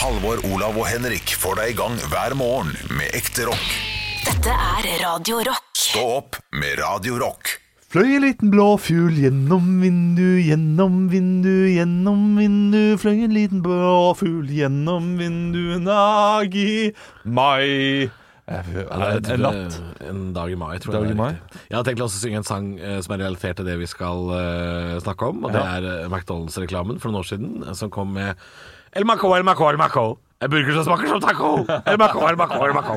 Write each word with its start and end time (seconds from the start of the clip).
Halvor, 0.00 0.40
Olav 0.48 0.76
og 0.80 0.86
Henrik 0.88 1.34
får 1.36 1.58
deg 1.60 1.72
i 1.74 1.76
gang 1.78 1.96
hver 2.12 2.32
morgen 2.38 2.70
med 2.96 3.12
ekte 3.16 3.44
rock. 3.50 3.66
Dette 4.24 4.52
er 4.54 4.86
Radio 5.02 5.40
Rock. 5.44 5.66
Stå 5.76 6.04
opp 6.20 6.38
med 6.56 6.78
Radio 6.80 7.18
Rock. 7.20 7.56
Fløy 7.90 8.14
en 8.16 8.22
liten 8.22 8.52
blå 8.52 8.68
fugl 8.80 9.16
gjennom 9.18 9.66
vindu, 9.82 10.38
gjennom 10.46 11.02
vindu, 11.10 11.66
gjennom 11.74 12.22
vindu. 12.38 12.80
Fløy 13.02 13.24
en 13.26 13.34
liten 13.34 13.64
blå 13.64 14.14
fugl 14.16 14.48
gjennom 14.54 15.16
vindu, 15.18 15.76
nagi 15.82 16.92
mai. 17.26 18.08
En, 18.50 18.72
en 18.80 19.44
natt. 19.44 19.78
En 20.08 20.22
dag 20.34 20.50
i 20.50 20.58
mai, 20.58 20.72
tror 20.82 20.96
Dag 20.96 21.04
jeg. 21.04 21.12
i 21.12 21.12
det 21.12 21.18
er 21.18 21.22
mai? 21.22 21.60
Jeg 21.68 21.76
har 21.76 21.86
tenkt 21.86 22.02
å 22.06 22.10
synge 22.10 22.40
en 22.40 22.46
sang 22.48 22.72
eh, 22.80 22.98
som 23.04 23.14
er 23.14 23.24
relatert 23.26 23.60
til 23.60 23.68
det 23.68 23.76
vi 23.82 23.86
skal 23.90 24.32
eh, 24.38 24.96
snakke 25.04 25.28
om. 25.34 25.44
Og 25.46 25.54
det 25.54 25.62
er 25.62 25.86
eh, 25.92 26.08
McDonald's-reklamen 26.08 26.98
for 27.02 27.10
noen 27.12 27.20
år 27.22 27.28
siden 27.34 27.60
eh, 27.66 27.76
som 27.78 27.92
kom 27.94 28.10
med 28.16 28.38
El 28.92 29.04
Maco, 29.04 29.36
El 29.36 29.44
Maco, 29.44 29.70
El 29.70 29.78
Maco. 29.78 30.18
En 30.40 30.48
burger 30.48 30.72
som 30.72 30.86
smaker 30.86 31.08
som 31.10 31.20
taco! 31.20 31.66
El 31.84 31.98
Maco, 32.00 32.22
El 32.26 32.36
Maco, 32.36 32.64
El 32.64 32.72
Maco. 32.72 32.94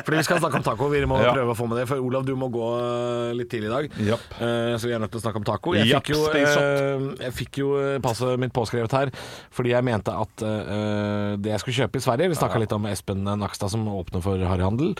Fordi 0.00 0.16
vi 0.16 0.22
skal 0.24 0.38
snakke 0.40 0.56
om 0.56 0.62
taco. 0.64 0.88
Vi 0.88 1.02
må 1.04 1.18
Ja. 1.20 1.34
prøve 1.34 1.52
å 1.52 1.56
få 1.56 1.66
med 1.68 1.76
det. 1.76 1.84
For 1.90 2.00
Olav, 2.00 2.24
du 2.24 2.32
må 2.40 2.48
gå 2.48 2.68
eh, 2.78 3.34
litt 3.36 3.50
tidlig 3.52 3.68
i 3.68 3.74
dag. 3.74 3.90
Yep. 4.00 4.20
Eh, 4.40 4.72
så 4.80 4.88
vi 4.88 4.94
er 4.96 5.02
nødt 5.02 5.12
til 5.12 5.20
å 5.20 5.24
snakke 5.26 5.36
om 5.36 5.44
taco. 5.44 5.74
Jeg 5.76 5.90
yep, 5.90 6.00
fikk 6.00 6.14
jo, 6.16 6.24
eh, 6.32 7.04
jeg 7.26 7.34
fikk 7.36 7.60
jo 7.60 7.68
passet 8.00 8.40
mitt 8.40 8.54
påskrevet 8.56 8.96
her 8.96 9.12
fordi 9.52 9.74
jeg 9.74 9.84
mente 9.84 10.08
at 10.08 10.34
det 10.38 11.52
jeg 11.52 11.60
skulle 11.60 11.76
kjøpe 11.84 12.00
i 12.00 12.02
Sverige 12.02 12.28
Vi 12.32 12.40
snakka 12.40 12.58
litt 12.58 12.72
om 12.72 12.86
Espen 12.88 13.22
Nakstad 13.28 13.68
som 13.70 13.84
åpner 13.84 14.22
for 14.24 14.40
harryhandel. 14.40 14.96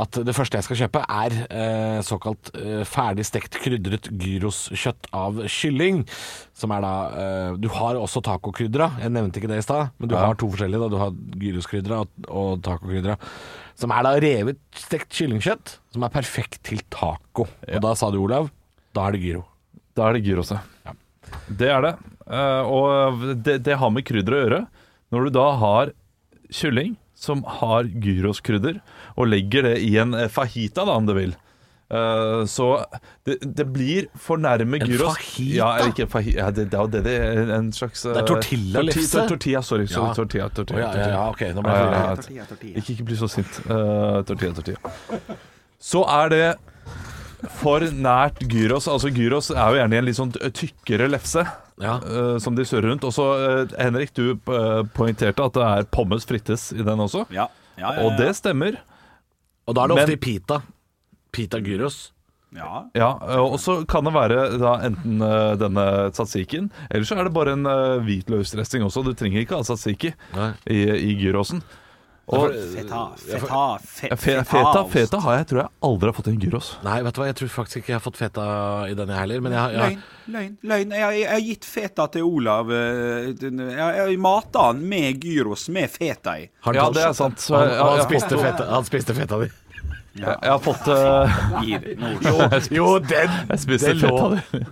At 0.00 0.16
det 0.24 0.32
første 0.36 0.56
jeg 0.56 0.64
skal 0.66 0.78
kjøpe, 0.80 1.00
er 1.12 1.34
eh, 1.52 1.98
såkalt 2.06 2.50
eh, 2.56 2.82
ferdig 2.88 3.26
stekt 3.28 3.58
krydret 3.60 4.08
gyroskjøtt 4.10 5.10
av 5.16 5.42
kylling. 5.50 6.02
Som 6.56 6.72
er 6.76 6.84
da 6.84 6.92
eh, 7.22 7.58
Du 7.60 7.68
har 7.74 7.98
også 8.00 8.22
tacokrydra. 8.24 8.90
Jeg 9.02 9.12
nevnte 9.12 9.40
ikke 9.42 9.50
det 9.52 9.60
i 9.60 9.66
stad, 9.66 9.90
men 9.98 10.08
du 10.08 10.14
Ja. 10.16 10.24
har 10.30 10.38
to 10.40 10.48
forskjellige. 10.52 10.80
da 10.80 10.88
Du 10.88 10.98
har 11.02 11.12
gyroskrydra 11.44 12.00
og, 12.04 12.08
og 12.28 12.62
tacokrydra. 12.66 13.18
Som 13.80 13.92
er 13.96 14.04
da 14.04 14.14
revet 14.20 14.58
stekt 14.76 15.12
kyllingkjøtt, 15.16 15.76
som 15.94 16.02
er 16.04 16.12
perfekt 16.12 16.62
til 16.68 16.82
taco. 16.92 17.46
Og 17.48 17.80
da 17.84 17.94
sa 17.96 18.10
du, 18.12 18.18
Olav, 18.24 18.50
da 18.96 19.06
er 19.08 19.16
det 19.16 19.22
gyro. 19.24 19.44
Da 19.96 20.08
er 20.08 20.18
det 20.18 20.24
gyros, 20.26 20.50
ja. 20.52 20.94
Det 21.48 21.68
er 21.70 21.80
det. 21.84 21.94
Eh, 22.30 22.62
og 22.70 23.24
det, 23.44 23.60
det 23.66 23.76
har 23.80 23.90
med 23.92 24.04
krydder 24.06 24.36
å 24.36 24.42
gjøre. 24.44 24.60
Når 25.10 25.24
du 25.26 25.30
da 25.38 25.46
har 25.60 25.92
kylling 26.54 26.96
som 27.20 27.42
har 27.60 27.84
gyroskrydder, 27.90 28.78
og 29.16 29.28
legger 29.30 29.62
det 29.70 29.78
i 29.82 29.96
en 30.02 30.14
eh, 30.14 30.28
fajita, 30.30 30.84
da, 30.86 30.96
om 31.00 31.06
du 31.08 31.14
vil. 31.16 31.32
Uh, 31.90 32.44
så 32.46 32.84
det, 33.26 33.40
det 33.42 33.64
blir 33.74 34.04
for 34.14 34.38
nærme 34.38 34.78
En 34.78 34.84
gyros 34.86 35.16
fajita? 35.16 35.56
Ja, 35.56 35.88
ikke 35.90 36.04
fajita 36.06 36.38
ja, 36.38 36.50
det, 36.54 36.68
det 36.70 36.76
er 36.78 36.84
jo 36.84 36.90
det 36.92 37.00
det 37.02 37.14
er. 37.18 37.50
En 37.56 37.72
slags 37.74 38.04
uh, 38.06 38.12
Det 38.14 38.20
er 38.22 38.28
tortillalefse? 38.28 39.08
torti- 39.10 39.28
Tortilla, 39.32 39.62
sorry. 39.66 39.86
sorry 39.90 40.06
Ja. 40.06 40.14
tortilla, 40.14 40.46
tortilla, 40.54 40.84
Å, 40.84 40.92
ja, 40.94 41.00
ja, 41.00 41.08
ja, 41.16 41.24
ok, 41.32 41.42
nå 41.56 41.64
ble 41.66 41.72
jeg 41.74 41.88
ja, 41.90 42.04
Tortilla, 42.20 42.44
tortilla. 42.52 42.76
Ikke, 42.78 42.94
ikke 42.94 43.06
bli 43.08 43.18
så 43.18 43.26
sint. 43.32 43.58
Uh, 43.66 44.20
tortilla, 44.28 44.54
tortilla. 44.60 45.38
Så 45.82 46.04
er 46.14 46.30
det 46.30 46.44
for 47.58 47.80
nært 48.06 48.38
gyros. 48.52 48.86
Altså 48.92 49.10
Gyros 49.16 49.50
er 49.50 49.58
jo 49.74 49.80
gjerne 49.80 49.96
i 49.96 50.00
en 50.02 50.06
litt 50.10 50.18
sånn 50.20 50.30
tykkere 50.54 51.08
lefse 51.10 51.42
Ja. 51.80 51.96
uh, 52.04 52.36
som 52.38 52.54
de 52.54 52.66
surrer 52.68 52.86
rundt. 52.92 53.06
Og 53.08 53.14
så, 53.16 53.26
eh, 53.64 53.74
Henrik, 53.80 54.12
du 54.14 54.34
eh, 54.36 54.82
poengterte 54.94 55.42
at 55.48 55.56
det 55.56 55.66
er 55.72 55.90
pommes 55.90 56.22
frites 56.28 56.68
i 56.76 56.84
den 56.86 57.00
også. 57.02 57.24
Ja. 57.34 57.48
Ja, 57.80 57.82
ja, 57.82 57.92
ja. 57.96 58.06
Og 58.06 58.18
det 58.20 58.30
stemmer. 58.36 58.76
Og 59.70 59.76
da 59.78 59.84
er 59.86 59.92
det 59.92 59.98
ofte 60.00 60.08
Men- 60.10 60.18
i 60.18 60.22
pita. 60.26 60.60
Pita 61.30 61.60
gyros. 61.62 62.00
ja. 62.52 62.86
Ja, 62.98 63.10
Og 63.38 63.54
så 63.62 63.84
kan 63.86 64.02
det 64.04 64.12
være 64.16 64.58
da 64.58 64.72
enten 64.88 65.20
uh, 65.22 65.54
denne 65.60 65.84
tzatziken, 66.10 66.66
eller 66.90 67.06
så 67.06 67.14
er 67.20 67.28
det 67.28 67.32
bare 67.36 67.52
en 67.54 67.62
uh, 67.70 68.00
hvitløksdressing 68.02 68.82
også. 68.82 69.04
Du 69.06 69.12
trenger 69.14 69.44
ikke 69.44 69.54
ha 69.54 69.62
tzatziki 69.62 70.10
i, 70.66 70.80
i 70.90 71.14
gyrosen. 71.20 71.62
Og 72.30 72.52
Feta, 72.54 72.98
feta, 73.18 73.60
fe, 73.82 74.08
feta, 74.14 74.42
feta, 74.46 74.82
feta 74.86 75.18
har 75.24 75.38
jeg 75.40 75.46
tror 75.50 75.58
jeg 75.64 75.70
aldri 75.88 76.06
har 76.06 76.14
fått 76.14 76.28
i 76.30 76.34
en 76.36 76.42
gyros. 76.44 76.68
Nei, 76.86 77.00
vet 77.02 77.16
du 77.16 77.18
hva, 77.18 77.26
jeg 77.26 77.36
tror 77.40 77.48
faktisk 77.56 77.80
ikke 77.80 77.90
jeg 77.90 77.96
har 77.96 78.04
fått 78.04 78.20
feta 78.20 78.44
i 78.86 78.94
denne 78.94 79.16
heller. 79.18 79.40
Men 79.42 79.56
jeg, 79.56 79.72
jeg, 79.74 79.96
Løgn, 79.96 80.04
løgn, 80.36 80.52
løgn. 80.70 80.94
Jeg, 80.94 81.00
jeg, 81.02 81.24
jeg 81.24 81.32
har 81.32 81.42
gitt 81.48 81.66
feta 81.66 82.06
til 82.14 82.28
Olav. 82.28 82.70
eh, 82.70 83.32
Jeg, 83.34 83.80
jeg 83.98 84.20
mata 84.22 84.68
han 84.68 84.84
med 84.92 85.18
gyros 85.26 85.66
med 85.74 85.90
feta 85.90 86.36
i. 86.38 86.46
Ja, 86.70 86.86
det 86.94 87.02
er 87.08 87.16
sant. 87.18 87.42
Så 87.42 87.56
Han, 87.58 87.66
han, 87.80 87.96
jeg, 87.98 88.06
spiste 88.12 88.38
feta, 88.38 88.68
han 88.76 88.86
spiste 88.86 89.16
feta 89.18 89.40
di. 89.42 89.50
Jeg, 90.18 90.36
jeg 90.42 90.50
har 90.50 90.62
fått 90.64 90.88
uh. 90.90 91.42
Jo, 92.78 92.98
den, 92.98 93.30
Det 93.50 93.78
den, 93.78 94.00
lå, 94.02 94.14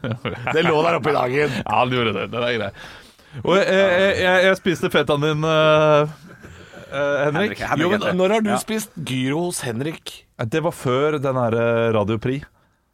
den 0.56 0.66
lå 0.66 0.80
der 0.82 0.96
oppe 0.98 1.12
i 1.12 1.16
dagen. 1.18 1.52
Ja, 1.62 1.84
den 1.84 1.94
gjorde 1.98 2.14
det. 2.16 2.24
Den 2.32 2.42
er 2.42 2.56
grei. 2.58 2.70
Og 3.44 3.54
jeg, 3.58 3.66
jeg, 3.70 4.14
jeg, 4.24 4.44
jeg 4.48 4.58
spiste 4.58 4.90
fetaen 4.90 5.22
din, 5.22 5.44
uh, 5.46 6.08
uh, 6.08 7.16
Henrik. 7.28 7.58
Henrik, 7.60 7.64
Henrik 7.70 7.84
Jo, 7.84 7.90
men. 7.94 8.06
Når 8.18 8.34
har 8.36 8.46
du 8.46 8.50
Ja. 8.54 8.60
spist 8.62 8.94
gyro 9.06 9.44
hos 9.48 9.60
Henrik? 9.66 10.14
Det 10.48 10.62
var 10.64 10.74
før 10.74 11.18
den 11.22 11.36
her 11.38 11.54
eh, 11.58 11.88
Radio 11.94 12.18
Prix. 12.22 12.46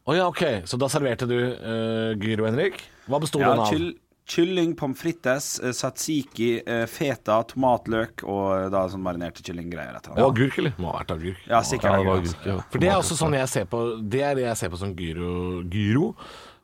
Å 0.05 0.13
ja, 0.17 0.25
ok. 0.29 0.67
Så 0.69 0.77
da 0.81 0.89
serverte 0.91 1.25
du 1.29 1.37
uh, 1.37 2.13
gyro, 2.21 2.45
Henrik? 2.45 2.83
Hva 3.09 3.19
besto 3.21 3.41
Ja, 3.41 3.53
den 3.55 3.63
av? 3.63 3.71
kyll, 3.73 3.87
kylling, 4.25 4.73
pommes 4.77 4.97
frites, 4.97 5.47
satsiki, 5.77 6.49
eh, 6.65 6.85
feta, 6.89 7.39
tomatløk 7.51 8.23
og 8.25 8.45
eh, 8.55 8.69
da 8.73 8.85
sånn 8.89 9.03
marinerte 9.05 9.45
kyllinggreier. 9.45 9.99
Og 10.15 10.23
agurk, 10.31 10.57
eller? 10.61 10.73
Må 10.81 10.91
ha 10.91 11.03
vært 11.03 11.13
agurk. 11.17 11.43
Ja, 11.49 11.61
sikkert. 11.61 11.91
Ja, 11.91 11.99
det 12.01 12.09
agurk. 12.09 12.25
agurk, 12.33 12.49
ja. 12.49 12.57
For 12.73 12.81
det 12.83 12.89
er 12.89 12.97
også 12.97 13.19
sånn 13.19 13.37
jeg 13.37 13.51
ser 13.51 13.69
på 13.69 13.83
Det 14.01 14.23
er 14.25 14.35
det 14.39 14.47
jeg 14.47 14.61
ser 14.63 14.73
på 14.73 14.81
som 14.81 14.95
gyro. 14.97 15.61
gyro. 15.69 16.09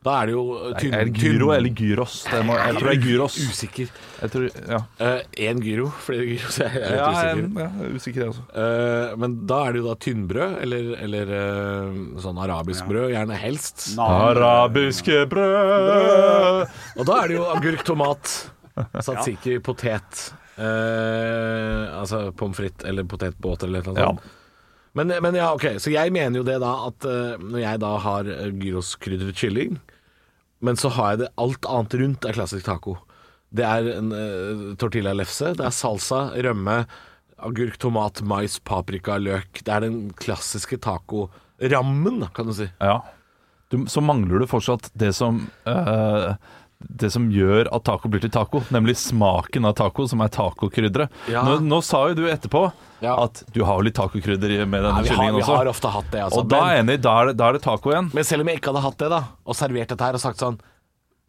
Da 0.02 0.16
er 0.24 0.32
det 0.32 0.34
jo 0.34 0.44
tynn, 0.82 0.94
Er 0.98 1.06
det 1.06 1.20
gyro 1.22 1.52
eller 1.54 1.70
gyros? 1.78 2.24
Det 2.26 2.40
må, 2.48 2.56
jeg 2.58 2.74
tror 2.80 2.88
det 2.90 2.94
er 2.96 3.04
gyros. 3.06 3.36
Usikker. 3.52 3.92
Jeg 4.22 4.32
tror, 4.34 4.48
ja. 4.74 4.80
Én 5.46 5.60
gyro, 5.62 5.92
flere 6.02 6.26
gyros. 6.26 6.58
jeg 6.64 6.72
er 6.72 6.88
litt 6.88 6.98
Ja, 6.98 7.10
usikker. 7.12 7.44
En, 7.44 7.60
ja, 7.62 7.68
er 7.86 7.94
usikker, 8.00 8.24
jeg 8.24 8.32
også. 8.32 8.46
Uh, 8.56 9.14
men 9.22 9.36
da 9.52 9.60
er 9.68 9.76
det 9.76 9.84
jo 9.84 9.86
da 9.92 9.96
tynnbrød, 10.08 10.56
eller, 10.66 10.90
eller 11.06 11.34
uh, 11.38 12.02
sånn 12.26 12.42
arabisk 12.42 12.90
brød, 12.90 13.12
gjerne 13.14 13.38
helst. 13.44 13.86
Arabiske 14.02 15.22
brød 15.30 16.66
Og 16.98 17.06
da 17.12 17.20
er 17.22 17.30
det 17.30 17.38
jo 17.38 17.46
agurk, 17.54 17.86
tomat, 17.88 18.34
tzatziki, 19.06 19.60
potet. 19.66 20.32
eh, 20.62 21.86
altså 22.02 22.32
pommes 22.38 22.58
frites 22.58 22.86
eller 22.90 23.06
potetbåter 23.10 23.70
eller 23.70 23.86
noe 23.86 23.98
Ja. 24.02 24.10
sånt. 24.16 24.38
Men, 24.94 25.08
men 25.24 25.36
ja, 25.38 25.54
ok, 25.56 25.78
så 25.80 25.88
jeg 25.94 26.12
mener 26.12 26.42
jo 26.42 26.44
det 26.44 26.58
da 26.60 26.74
at 26.90 27.06
eh, 27.08 27.38
når 27.40 27.62
jeg 27.64 27.80
da 27.80 27.92
har 28.04 28.28
gyroskrydret 28.60 29.38
kylling, 29.40 29.78
men 30.62 30.78
så 30.80 30.92
har 30.96 31.14
jeg 31.14 31.24
det 31.24 31.32
alt 31.42 31.68
annet 31.70 31.96
rundt 32.02 32.28
er 32.28 32.38
klassisk 32.38 32.68
taco. 32.68 32.98
Det 33.52 33.66
er 33.68 33.90
en 33.98 34.12
uh, 34.16 34.68
tortillalefse, 34.80 35.56
det 35.60 35.66
er 35.68 35.76
salsa, 35.76 36.30
rømme, 36.46 36.84
agurk, 37.42 37.80
tomat, 37.82 38.22
mais, 38.24 38.60
paprika, 38.64 39.18
løk. 39.20 39.64
Det 39.66 39.74
er 39.74 39.88
den 39.88 39.98
klassiske 40.22 40.78
tacorammen, 40.84 42.28
kan 42.36 42.48
du 42.48 42.56
si. 42.56 42.70
Ja. 42.80 43.02
Du, 43.72 43.80
så 43.88 44.04
mangler 44.04 44.44
du 44.44 44.50
fortsatt 44.52 44.90
det 45.00 45.14
som 45.16 45.46
eh, 45.70 46.34
Det 46.90 47.10
som 47.14 47.28
gjør 47.34 47.70
at 47.74 47.84
taco 47.88 48.10
blir 48.12 48.22
til 48.24 48.32
taco, 48.34 48.62
nemlig 48.74 48.96
smaken 49.00 49.66
av 49.70 49.76
taco, 49.80 50.08
som 50.10 50.22
er 50.26 50.32
tacokrydderet. 50.34 51.10
Ja. 51.32 51.44
Nå, 51.48 51.60
nå 51.66 51.80
sa 51.86 52.08
jo 52.10 52.18
du 52.18 52.24
etterpå 52.32 52.64
Ja. 53.02 53.16
at 53.24 53.44
du 53.54 53.64
har 53.66 53.80
jo 53.80 53.86
litt 53.88 53.96
tacokrydder 53.98 54.66
med 54.66 54.84
denne 54.86 55.02
vi, 55.02 55.10
kyllingen 55.10 55.36
vi 55.40 55.42
også. 55.42 55.56
har 55.58 55.70
ofte 55.72 55.92
hatt 55.94 56.12
det, 56.14 56.22
altså. 56.28 56.40
og 56.44 56.50
da 56.52 56.60
jeg 56.72 56.84
enig, 56.84 56.98
da 57.02 57.14
er, 57.22 57.32
det, 57.32 57.38
da 57.40 57.48
er 57.50 57.58
det 57.58 57.64
taco 57.66 57.94
igjen. 57.94 58.12
Men 58.14 58.28
selv 58.28 58.42
om 58.46 58.52
jeg 58.52 58.62
ikke 58.62 58.74
hadde 58.74 58.84
hatt 58.86 58.98
det, 59.02 59.10
da, 59.14 59.22
og 59.46 59.58
servert 59.58 59.90
dette 59.96 60.10
her 60.10 60.20
og 60.20 60.24
sagt 60.26 60.44
sånn 60.44 60.60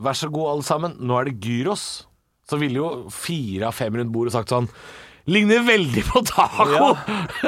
Vær 0.02 0.16
så 0.18 0.26
god, 0.32 0.48
alle 0.56 0.64
sammen, 0.66 0.94
nå 0.98 1.14
er 1.20 1.28
det 1.30 1.36
gyros. 1.44 1.82
Så 2.50 2.56
ville 2.58 2.80
jo 2.80 2.86
fire 3.14 3.68
av 3.68 3.76
fem 3.76 3.94
rundt 4.00 4.10
bordet 4.12 4.32
sagt 4.34 4.50
sånn 4.50 4.66
Ligner 5.30 5.60
veldig 5.62 6.02
på 6.08 6.24
taco! 6.26 6.88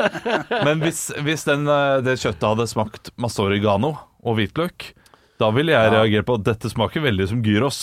Men 0.66 0.78
hvis, 0.84 1.08
hvis 1.26 1.42
den, 1.48 1.64
eh, 1.66 1.96
det 2.06 2.14
kjøttet 2.22 2.46
hadde 2.46 2.66
smakt 2.70 3.10
masse 3.20 3.42
oregano 3.42 3.96
og 4.22 4.36
hvitløk, 4.38 4.92
da 5.40 5.50
ville 5.50 5.72
jeg 5.74 5.92
reagert 5.92 6.26
på 6.28 6.36
at 6.38 6.44
dette 6.46 6.70
smaker 6.70 7.02
veldig 7.04 7.28
som 7.30 7.40
gyros. 7.44 7.78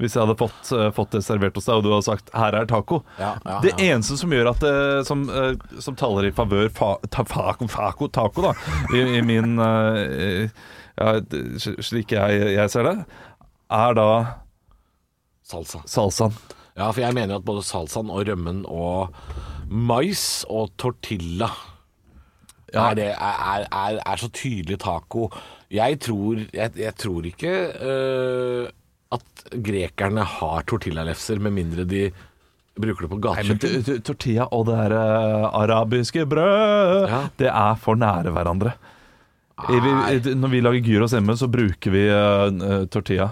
Hvis 0.00 0.16
jeg 0.16 0.24
hadde 0.24 0.34
fått, 0.40 0.70
uh, 0.74 0.88
fått 0.90 1.12
det 1.14 1.20
servert 1.22 1.54
hos 1.54 1.68
deg, 1.68 1.76
og 1.78 1.84
du 1.84 1.90
hadde 1.92 2.06
sagt 2.08 2.30
'her 2.34 2.54
er 2.58 2.66
taco'. 2.66 3.02
Ja, 3.18 3.36
ja, 3.44 3.60
det 3.62 3.74
eneste 3.78 4.16
som 4.18 4.30
gjør 4.32 4.50
at 4.50 4.60
det, 4.64 5.06
som, 5.06 5.28
uh, 5.30 5.54
som 5.78 5.94
taler 5.94 6.26
i 6.26 6.32
favør 6.34 6.68
fa, 6.72 6.96
ta, 7.10 7.22
faco, 7.22 7.68
faco, 7.70 8.08
taco, 8.08 8.42
da, 8.42 8.52
i, 8.94 9.18
i 9.18 9.20
min 9.22 9.54
ja, 9.58 11.20
Slik 11.58 12.10
jeg, 12.14 12.40
jeg 12.56 12.70
ser 12.70 12.82
det, 12.82 12.96
er 13.70 13.94
da 13.94 14.08
Salsa. 15.44 15.82
salsaen. 15.86 16.32
Ja, 16.76 16.90
for 16.90 17.00
jeg 17.04 17.14
mener 17.14 17.36
at 17.36 17.44
både 17.46 17.62
salsaen 17.62 18.10
og 18.10 18.26
rømmen 18.26 18.64
og 18.66 19.14
mais 19.70 20.44
og 20.50 20.72
tortilla 20.76 21.50
Ja. 22.74 22.90
er, 22.90 22.94
det, 22.98 23.10
er, 23.14 23.66
er, 23.70 24.00
er 24.04 24.16
så 24.18 24.26
tydelig 24.34 24.80
taco. 24.82 25.28
Jeg 25.74 25.98
tror, 26.04 26.40
jeg, 26.54 26.70
jeg 26.78 26.94
tror 27.02 27.26
ikke 27.26 27.52
øh, 27.82 28.68
at 29.14 29.44
grekerne 29.64 30.22
har 30.36 30.64
tortillalefser, 30.70 31.40
med 31.42 31.54
mindre 31.56 31.84
de 31.90 32.06
bruker 32.74 33.06
det 33.06 33.10
på 33.12 33.18
gatekjøkken. 33.22 34.02
tortilla 34.06 34.46
og 34.54 34.64
det 34.66 34.76
her 34.80 34.94
eh, 34.98 35.46
arabiske 35.62 36.24
brød, 36.30 37.08
Ja. 37.10 37.20
det 37.38 37.50
er 37.50 37.74
for 37.78 37.94
nære 37.98 38.32
hverandre. 38.34 38.72
I, 39.70 39.76
vi, 39.78 40.34
når 40.34 40.50
vi 40.50 40.60
lager 40.64 40.82
gyros 40.82 41.12
hjemme, 41.14 41.36
så 41.38 41.46
bruker 41.50 41.92
vi 41.94 42.06
eh, 42.10 42.86
tortilla. 42.90 43.28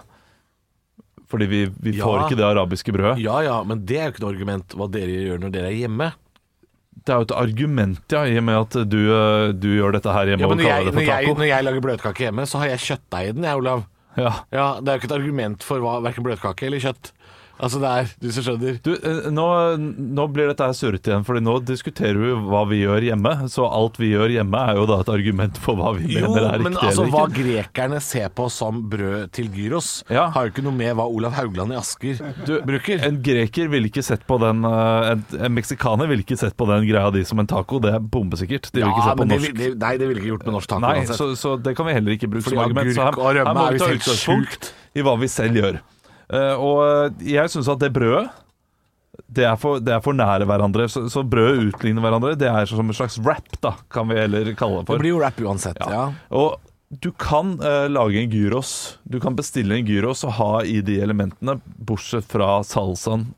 Fordi 1.32 1.46
vi, 1.50 1.62
vi 1.82 1.96
Ja. 1.96 2.04
får 2.04 2.26
ikke 2.28 2.36
det 2.38 2.44
arabiske 2.46 2.92
brødet. 2.94 3.18
Ja 3.24 3.40
ja, 3.42 3.56
men 3.66 3.86
det 3.88 3.98
er 3.98 4.04
jo 4.10 4.12
ikke 4.14 4.22
noe 4.26 4.34
argument 4.34 4.74
hva 4.78 4.86
dere 4.92 5.14
gjør 5.26 5.40
når 5.42 5.54
dere 5.54 5.70
er 5.72 5.78
hjemme. 5.80 6.10
Det 7.02 7.10
er 7.10 7.22
jo 7.22 7.26
et 7.26 7.32
argument, 7.34 8.02
ja, 8.14 8.20
i 8.30 8.36
og 8.38 8.44
med 8.46 8.58
at 8.60 8.76
du, 8.86 8.98
eh, 9.10 9.46
du 9.58 9.68
gjør 9.74 9.96
dette 9.96 10.12
her 10.14 10.28
hjemme 10.30 10.44
Ja, 10.44 10.50
når 10.54 10.62
jeg, 10.68 10.92
når, 10.92 11.06
jeg, 11.08 11.32
når 11.40 11.48
jeg 11.48 11.66
lager 11.66 11.82
bløtkake 11.88 12.26
hjemme, 12.28 12.44
så 12.46 12.60
har 12.62 12.70
jeg 12.74 12.84
kjøttdeig 12.84 13.30
i 13.30 13.32
den, 13.38 13.48
jeg, 13.48 13.58
Olav. 13.58 13.82
Ja. 14.16 14.32
Ja, 14.52 14.66
Det 14.78 14.88
er 14.92 14.98
jo 14.98 15.00
ikke 15.00 15.08
et 15.10 15.16
argument 15.16 15.64
for 15.66 15.82
hva, 15.82 15.96
hverken 16.04 16.26
bløtkake 16.26 16.68
eller 16.68 16.82
kjøtt. 16.84 17.10
Altså, 17.62 17.78
det 17.78 17.90
er 17.94 18.08
Du 18.18 18.26
som 18.34 18.42
skjønner. 18.42 18.78
Du, 18.82 18.90
eh, 18.96 19.28
nå, 19.30 19.44
nå 20.18 20.24
blir 20.34 20.48
dette 20.50 20.66
her 20.66 20.74
surrete 20.74 21.12
igjen, 21.12 21.22
Fordi 21.26 21.42
nå 21.46 21.52
diskuterer 21.68 22.18
vi 22.18 22.32
hva 22.50 22.62
vi 22.66 22.80
gjør 22.82 23.06
hjemme. 23.06 23.32
Så 23.52 23.66
alt 23.70 24.00
vi 24.02 24.08
gjør 24.12 24.34
hjemme, 24.34 24.62
er 24.72 24.80
jo 24.80 24.86
da 24.90 24.96
et 25.04 25.12
argument 25.14 25.60
for 25.62 25.78
hva 25.78 25.92
vi 25.94 26.08
Jo, 26.16 26.26
mener 26.26 26.48
er 26.48 26.56
riktig 26.58 26.66
men 26.66 26.78
altså, 26.82 27.06
hva 27.12 27.22
grekerne 27.30 28.00
ser 28.02 28.32
på 28.34 28.48
som 28.50 28.80
brød 28.90 29.30
til 29.36 29.48
gyros, 29.54 29.92
Ja. 30.10 30.26
har 30.34 30.48
jo 30.48 30.52
ikke 30.56 30.64
noe 30.66 30.74
med 30.74 30.96
hva 30.98 31.06
Olav 31.06 31.36
Haugland 31.38 31.72
i 31.72 31.78
Asker 31.78 32.18
bruker. 32.66 33.06
En 33.06 33.22
greker 33.22 33.70
ville 33.72 33.86
ikke 33.92 34.02
sett 34.04 34.26
på 34.26 34.40
den 34.42 34.64
eh, 34.66 35.12
En, 35.12 35.24
en 35.38 35.54
meksikaner 35.54 36.10
ville 36.10 36.26
ikke 36.26 36.38
sett 36.40 36.56
på 36.58 36.66
den 36.68 36.84
greia 36.88 37.10
di 37.14 37.22
som 37.28 37.38
en 37.38 37.46
taco. 37.46 37.78
Det 37.82 37.94
er 37.94 38.02
bombesikkert. 38.02 38.70
De 38.74 38.82
vil 38.82 38.90
ikke 38.90 39.06
Ja, 39.06 39.12
se 39.12 39.16
på 39.22 39.28
norsk. 39.30 39.54
De, 39.54 39.70
de, 39.70 39.78
nei, 39.86 39.94
det 40.02 40.10
ville 40.10 40.22
ikke 40.24 40.32
gjort 40.34 40.46
med 40.50 40.56
norsk 40.58 40.72
taco 40.74 40.82
Nei, 40.88 41.06
så, 41.06 41.30
så 41.38 41.54
det 41.62 41.76
kan 41.78 41.86
vi 41.86 41.94
heller 41.96 42.18
ikke 42.18 42.30
bruke 42.32 42.44
Fordi 42.48 42.58
som 42.58 42.64
argument. 42.66 42.94
Så 42.96 43.06
her, 43.06 43.18
og 43.22 43.34
rømme 43.38 43.54
må 43.58 43.70
vi 43.76 43.82
ta 43.86 43.90
utgangspunkt 43.94 44.72
i 44.98 45.06
hva 45.06 45.14
vi 45.22 45.30
selv 45.30 45.58
gjør. 45.62 45.80
Eh, 46.32 46.54
og 46.56 47.22
jeg 47.26 47.52
syns 47.52 47.70
at 47.72 47.82
det 47.82 47.92
brødet 47.94 48.28
det 49.32 49.44
er, 49.44 49.56
for, 49.60 49.80
det 49.80 49.92
er 49.92 50.00
for 50.04 50.16
nære 50.16 50.46
hverandre. 50.48 50.86
Så, 50.88 51.04
så 51.12 51.22
brød 51.24 51.66
utligner 51.68 52.04
hverandre. 52.04 52.34
Det 52.38 52.48
er 52.48 52.68
som 52.68 52.88
en 52.88 52.96
slags 52.96 53.18
wrap, 53.20 53.48
da, 53.64 53.74
kan 53.92 54.08
vi 54.08 54.16
heller 54.16 54.52
kalle 54.56 54.80
det 54.80 54.88
for. 54.88 54.96
Det 54.96 55.04
blir 55.04 55.14
jo 55.14 55.20
rap 55.20 55.40
uansett, 55.40 55.80
ja. 55.80 56.06
Og 56.36 56.56
du 57.00 57.10
kan 57.16 57.54
uh, 57.60 57.88
lage 57.92 58.20
en 58.20 58.32
gyros. 58.32 58.98
Du 59.04 59.18
kan 59.20 59.36
bestille 59.36 59.78
en 59.78 59.88
gyros 59.88 60.24
og 60.28 60.34
ha 60.36 60.50
i 60.68 60.80
de 60.84 60.98
elementene, 61.04 61.58
bortsett 61.76 62.28
fra 62.28 62.58
salsaen. 62.68 63.30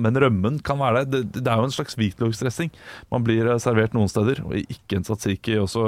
Men 0.00 0.20
rømmen 0.20 0.60
kan 0.64 0.80
være 0.80 1.04
det. 1.04 1.22
Det, 1.32 1.42
det 1.44 1.52
er 1.52 1.60
jo 1.60 1.68
en 1.68 1.76
slags 1.76 1.96
hvitløksdressing. 1.96 2.72
Man 3.12 3.24
blir 3.24 3.48
eh, 3.48 3.60
servert 3.60 3.96
noen 3.96 4.12
steder, 4.12 4.42
og 4.44 4.56
ikke 4.60 4.98
en 4.98 5.06
tzatziki. 5.08 5.56
Også, 5.62 5.84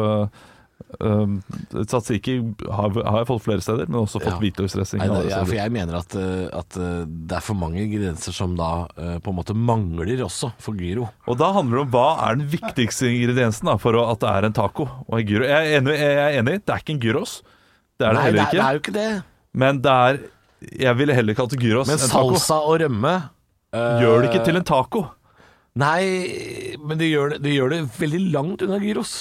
um, 1.01 1.39
tzatziki 1.75 2.37
har, 2.71 2.95
har 3.05 3.19
jeg 3.21 3.29
fått 3.29 3.45
flere 3.45 3.63
steder, 3.65 3.89
men 3.91 4.01
også 4.05 4.21
fått 4.23 4.33
Ja. 4.35 4.39
hvitløksdressing. 4.43 5.03
Ja, 5.05 5.43
for 5.45 5.55
jeg 5.57 5.73
mener 5.75 5.99
at, 6.01 6.15
eh, 6.19 6.47
at 6.59 6.77
eh, 6.79 7.05
det 7.07 7.37
er 7.39 7.45
for 7.45 7.59
mange 7.59 7.83
ingredienser 7.83 8.33
som 8.37 8.55
da 8.59 8.87
eh, 8.97 9.19
på 9.25 9.33
en 9.33 9.39
måte 9.41 9.57
mangler 9.57 10.15
også 10.25 10.53
for 10.63 10.79
gyro. 10.79 11.09
Og 11.27 11.39
da 11.41 11.53
handler 11.57 11.81
det 11.81 11.85
om 11.87 11.93
hva 11.95 12.07
er 12.29 12.39
den 12.41 12.49
viktigste 12.53 13.11
ingrediensen 13.11 13.71
da, 13.71 13.77
for 13.83 13.99
at 14.03 14.21
det 14.23 14.31
er 14.33 14.49
en 14.49 14.57
taco 14.57 14.89
og 15.07 15.19
en 15.21 15.27
gyro. 15.29 15.45
Jeg 15.49 15.59
er 15.75 15.81
enig, 15.81 15.99
jeg 15.99 16.19
er 16.25 16.39
enig 16.43 16.59
det 16.65 16.75
er 16.75 16.83
ikke 16.85 16.95
en 16.97 17.03
gyros. 17.05 17.39
Det 17.99 18.07
er 18.07 18.15
det 18.15 18.19
Nei, 18.19 18.25
det 18.25 18.29
heller 18.31 18.43
er, 18.43 18.51
det 18.51 18.59
ikke. 18.59 18.67
er 18.69 18.73
jo 18.73 18.83
ikke 18.85 18.97
det. 18.99 19.23
Men 19.59 19.81
det 19.83 19.91
er 19.93 20.19
Jeg 20.83 20.97
ville 20.99 21.15
heller 21.15 21.35
kalt 21.39 21.51
det 21.55 21.61
gyros 21.63 21.87
Men 21.87 21.99
enn 21.99 22.11
taco. 22.11 22.35
salsa 22.35 22.57
og 22.67 22.81
rømme 22.83 23.13
uh, 23.75 23.99
Gjør 24.03 24.23
det 24.25 24.29
ikke 24.33 24.45
til 24.49 24.57
en 24.59 24.65
taco. 24.67 25.03
Nei, 25.79 26.77
men 26.83 26.99
det 26.99 27.07
gjør 27.13 27.35
det, 27.37 27.43
det 27.45 27.53
gjør 27.55 27.71
det 27.75 27.81
veldig 27.99 28.21
langt 28.35 28.63
unna 28.67 28.79
gyros, 28.83 29.13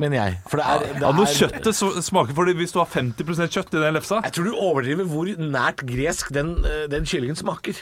mener 0.00 0.16
jeg. 0.18 0.38
For 0.50 0.58
det 0.60 0.66
er, 0.66 0.82
det 0.98 1.02
Ja, 1.04 1.12
når 1.14 1.30
kjøttet 1.30 1.78
smaker 2.04 2.34
for 2.34 2.48
det, 2.48 2.56
Hvis 2.58 2.72
du 2.74 2.80
har 2.82 2.88
50% 2.90 3.52
kjøtt 3.54 3.76
i 3.78 3.82
den 3.84 3.94
lefsa 3.94 4.18
Jeg 4.24 4.34
tror 4.36 4.48
du 4.50 4.56
overdriver 4.56 5.06
hvor 5.10 5.30
nært 5.38 5.84
gresk 5.86 6.32
den, 6.34 6.56
eh, 6.66 6.84
den 6.90 7.06
kyllingen 7.06 7.38
smaker. 7.38 7.78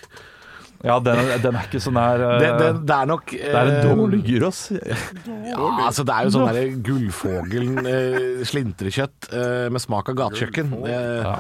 Ja, 0.82 0.96
den 0.98 1.20
den 1.44 1.54
er 1.56 1.66
ikke 1.68 1.78
så 1.80 1.92
nær 1.94 2.18
eh, 2.26 2.38
Det, 2.42 2.50
det, 2.58 2.70
det 2.90 2.94
er 2.96 3.06
nok 3.06 3.30
Det 3.30 3.52
er 3.54 3.70
en 3.70 3.88
dårlig 3.98 4.22
gyros. 4.26 4.62
Ja, 4.74 5.68
altså 5.86 6.02
det 6.04 6.16
er 6.16 6.26
jo 6.26 6.32
sånn 6.34 6.48
derre 6.50 6.64
gullfogelen 6.88 7.86
eh, 7.86 8.42
slintrekjøtt 8.50 9.30
eh, 9.32 9.68
med 9.72 9.80
smak 9.84 10.10
av 10.12 10.18
gatekjøkken. 10.24 10.72
Eh, 10.82 11.20
Ja. 11.22 11.36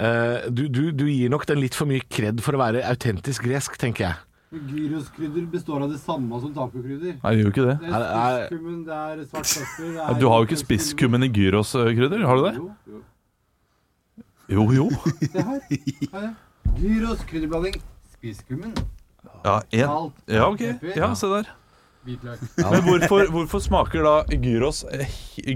eh, 0.00 0.48
du, 0.50 0.64
du, 0.68 0.82
du 0.92 1.06
gir 1.06 1.30
nok 1.30 1.46
den 1.46 1.62
litt 1.62 1.78
for 1.78 1.86
mye 1.86 2.02
kred 2.10 2.42
for 2.44 2.58
å 2.58 2.62
være 2.64 2.82
autentisk 2.90 3.46
gresk, 3.46 3.78
tenker 3.80 4.08
jeg. 4.10 4.18
Gyroskrydder 4.50 5.44
består 5.46 5.84
av 5.84 5.92
det 5.92 5.98
samme 6.02 6.40
som 6.42 6.50
tacokrydder. 6.54 7.20
Nei, 7.22 7.30
det 7.36 7.44
gjør 7.44 7.52
ikke 7.52 7.66
det. 7.68 7.74
Det 7.84 7.90
Er- 7.94 8.48
spisskummen, 8.48 8.80
det 8.84 8.96
er 8.98 9.20
svart 9.30 9.50
pepper 9.54 9.92
det 9.94 10.00
er 10.02 10.18
Du 10.20 10.26
har 10.28 10.38
jo 10.40 10.46
ikke 10.48 10.58
spisskummen 10.64 11.22
i 11.22 11.28
gyroskrydder, 11.36 12.24
har 12.26 12.36
du 12.36 12.42
det? 12.48 12.54
Jo, 12.56 12.70
jo. 12.90 13.02
Jo, 14.50 14.64
jo. 14.74 14.88
Se 15.30 15.38
her. 15.38 15.60
Her 16.12 16.24
er. 16.26 16.34
Gyros 16.80 17.22
krydderblanding. 17.30 17.78
Spisskummen. 18.16 18.74
Ja, 19.44 19.60
en. 19.70 19.86
Salt. 19.86 20.12
ja 20.28 20.48
ok. 20.50 20.58
pepper, 20.58 20.96
Ja, 20.98 21.14
se 21.14 21.26
der. 21.30 21.52
Hvitløk. 22.00 22.40
Men 22.56 22.80
hvorfor, 22.86 23.26
hvorfor 23.34 23.60
smaker 23.60 24.06
da 24.06 24.12
gyros, 24.40 24.78
eh, 24.88 25.10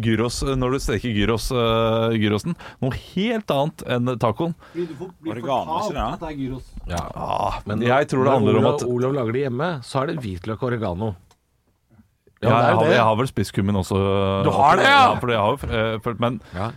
gyros 0.04 0.42
eh, 0.44 0.52
når 0.60 0.74
du 0.74 0.78
steker 0.84 1.14
gyros, 1.16 1.46
uh, 1.56 2.12
gyrosen 2.20 2.52
noe 2.84 2.98
helt 3.14 3.48
annet 3.54 3.84
enn 3.96 4.10
tacoen? 4.20 4.52
Du 4.74 4.82
blir 4.84 5.38
Oregano, 5.38 5.78
fortalt 5.78 5.94
det? 5.96 6.04
at 6.04 6.20
det 6.20 6.28
er 6.28 6.36
gyros. 6.42 6.66
Ah, 7.16 7.56
Men 7.64 7.80
jeg 7.86 8.08
tror 8.12 8.28
det 8.28 8.34
handler 8.36 8.58
om 8.60 8.68
at 8.74 8.84
Olav 8.84 9.14
lager 9.16 9.32
det 9.38 9.44
hjemme, 9.46 9.68
så 9.88 10.02
er 10.02 10.12
det 10.12 10.18
hvitløk 10.20 10.60
og 10.60 10.68
oregano. 10.68 11.14
ja, 12.44 12.50
det 12.50 12.52
er 12.52 12.68
jeg, 12.68 12.76
har, 12.76 12.92
jeg 12.92 13.04
har 13.08 13.16
vel 13.22 13.30
spisskummen 13.32 13.80
også. 13.80 14.00
Du 14.44 14.50
har 14.52 14.76
det, 14.76 14.84
ja? 14.90 15.14
for 15.22 15.32
jeg 15.32 15.40
har, 15.40 16.00
for- 16.04 16.20
men 16.20 16.40
Ja. 16.52 16.70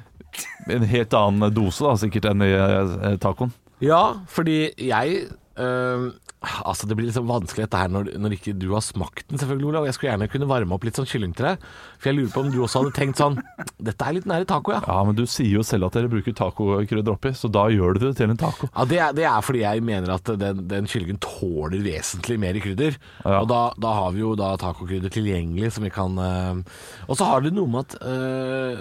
en 0.71 0.83
helt 0.87 1.13
annen 1.17 1.51
dose 1.53 1.83
da, 1.83 1.97
sikkert 1.99 2.29
enn 2.31 2.41
i 2.47 3.17
tacoen. 3.19 3.51
Ja, 3.83 4.13
fordi 4.31 4.71
jeg 4.79 5.27
øh, 5.59 6.07
Altså 6.37 6.85
Det 6.85 6.93
blir 6.99 7.09
sånn 7.09 7.25
vanskelig 7.25 7.65
dette 7.65 7.79
her 7.81 7.89
når, 7.89 8.11
når 8.21 8.35
ikke 8.35 8.53
du 8.61 8.67
har 8.75 8.83
smakt 8.85 9.25
den, 9.31 9.39
selvfølgelig, 9.41 9.67
Olav. 9.71 9.87
Jeg 9.87 9.95
skulle 9.97 10.11
gjerne 10.11 10.27
kunne 10.29 10.49
varme 10.49 10.75
opp 10.75 10.83
litt 10.85 10.99
sånn 10.99 11.09
kylling 11.09 11.33
til 11.37 11.47
deg. 11.49 11.63
For 11.97 12.11
jeg 12.11 12.17
lurer 12.19 12.33
på 12.35 12.43
om 12.45 12.51
du 12.53 12.59
også 12.61 12.83
hadde 12.83 12.93
tenkt 12.97 13.17
sånn 13.21 13.39
Dette 13.87 14.05
er 14.05 14.17
litt 14.17 14.27
nære 14.29 14.45
taco, 14.49 14.75
ja. 14.75 14.81
Ja, 14.85 14.99
men 15.07 15.17
du 15.17 15.23
sier 15.29 15.49
jo 15.57 15.63
selv 15.65 15.87
at 15.89 15.97
dere 15.97 16.11
bruker 16.11 16.35
tacokrydder 16.37 17.15
oppi, 17.15 17.31
så 17.37 17.49
da 17.49 17.65
gjør 17.73 17.97
du 17.97 18.05
det 18.05 18.13
til 18.19 18.29
en 18.29 18.39
taco. 18.39 18.69
Ja, 18.69 18.85
det 18.89 18.99
er, 19.01 19.15
det 19.17 19.25
er 19.29 19.45
fordi 19.45 19.63
jeg 19.63 19.85
mener 19.87 20.13
at 20.17 20.29
den, 20.43 20.61
den 20.69 20.89
kyllingen 20.89 21.19
tåler 21.23 21.81
vesentlig 21.83 22.37
mer 22.41 22.57
i 22.57 22.63
krydder. 22.63 22.99
Ja. 23.25 23.41
Og 23.41 23.49
da, 23.49 23.61
da 23.81 23.95
har 23.97 24.13
vi 24.13 24.21
jo 24.21 24.35
da 24.37 24.53
tacokrydder 24.61 25.13
tilgjengelig 25.13 25.73
som 25.75 25.87
vi 25.87 25.93
kan 25.93 26.17
øh, 26.21 26.61
Og 27.07 27.17
så 27.17 27.27
har 27.27 27.41
det 27.45 27.53
noe 27.55 27.69
med 27.71 27.87
at 27.87 27.97
øh, 28.05 28.77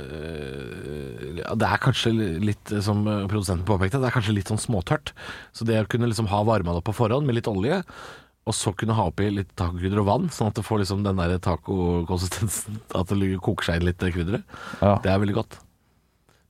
Det 1.37 1.69
er 1.69 1.83
kanskje 1.83 2.12
litt, 2.43 2.73
som 2.85 3.05
produsenten 3.29 3.67
påpekte, 3.69 4.00
det 4.03 4.09
er 4.11 4.17
kanskje 4.17 4.35
litt 4.37 4.49
sånn 4.53 4.61
småtørt. 4.62 5.12
Så 5.56 5.67
det 5.69 5.81
å 5.83 5.88
kunne 5.91 6.09
liksom 6.11 6.29
ha 6.33 6.43
varma 6.49 6.73
det 6.75 6.83
opp 6.83 6.88
på 6.91 6.97
forhånd 7.03 7.27
med 7.29 7.38
litt 7.38 7.50
olje, 7.50 7.83
og 8.47 8.55
så 8.55 8.71
kunne 8.79 8.94
ha 8.94 9.09
oppi 9.11 9.27
litt 9.35 9.49
tacokrydder 9.59 9.99
og 10.05 10.06
vann, 10.06 10.27
sånn 10.31 10.53
at 10.53 10.59
det 10.61 10.62
får 10.67 10.85
liksom 10.85 11.00
den 11.06 11.19
der 11.19 11.38
tacokonsistensen, 11.43 12.81
at 12.94 13.11
det 13.11 13.33
koker 13.43 13.67
seg 13.73 13.81
inn 13.81 13.88
litt 13.88 13.99
krydderet, 14.03 14.44
Ja. 14.81 14.99
det 15.03 15.11
er 15.11 15.19
veldig 15.19 15.35
godt. 15.35 15.59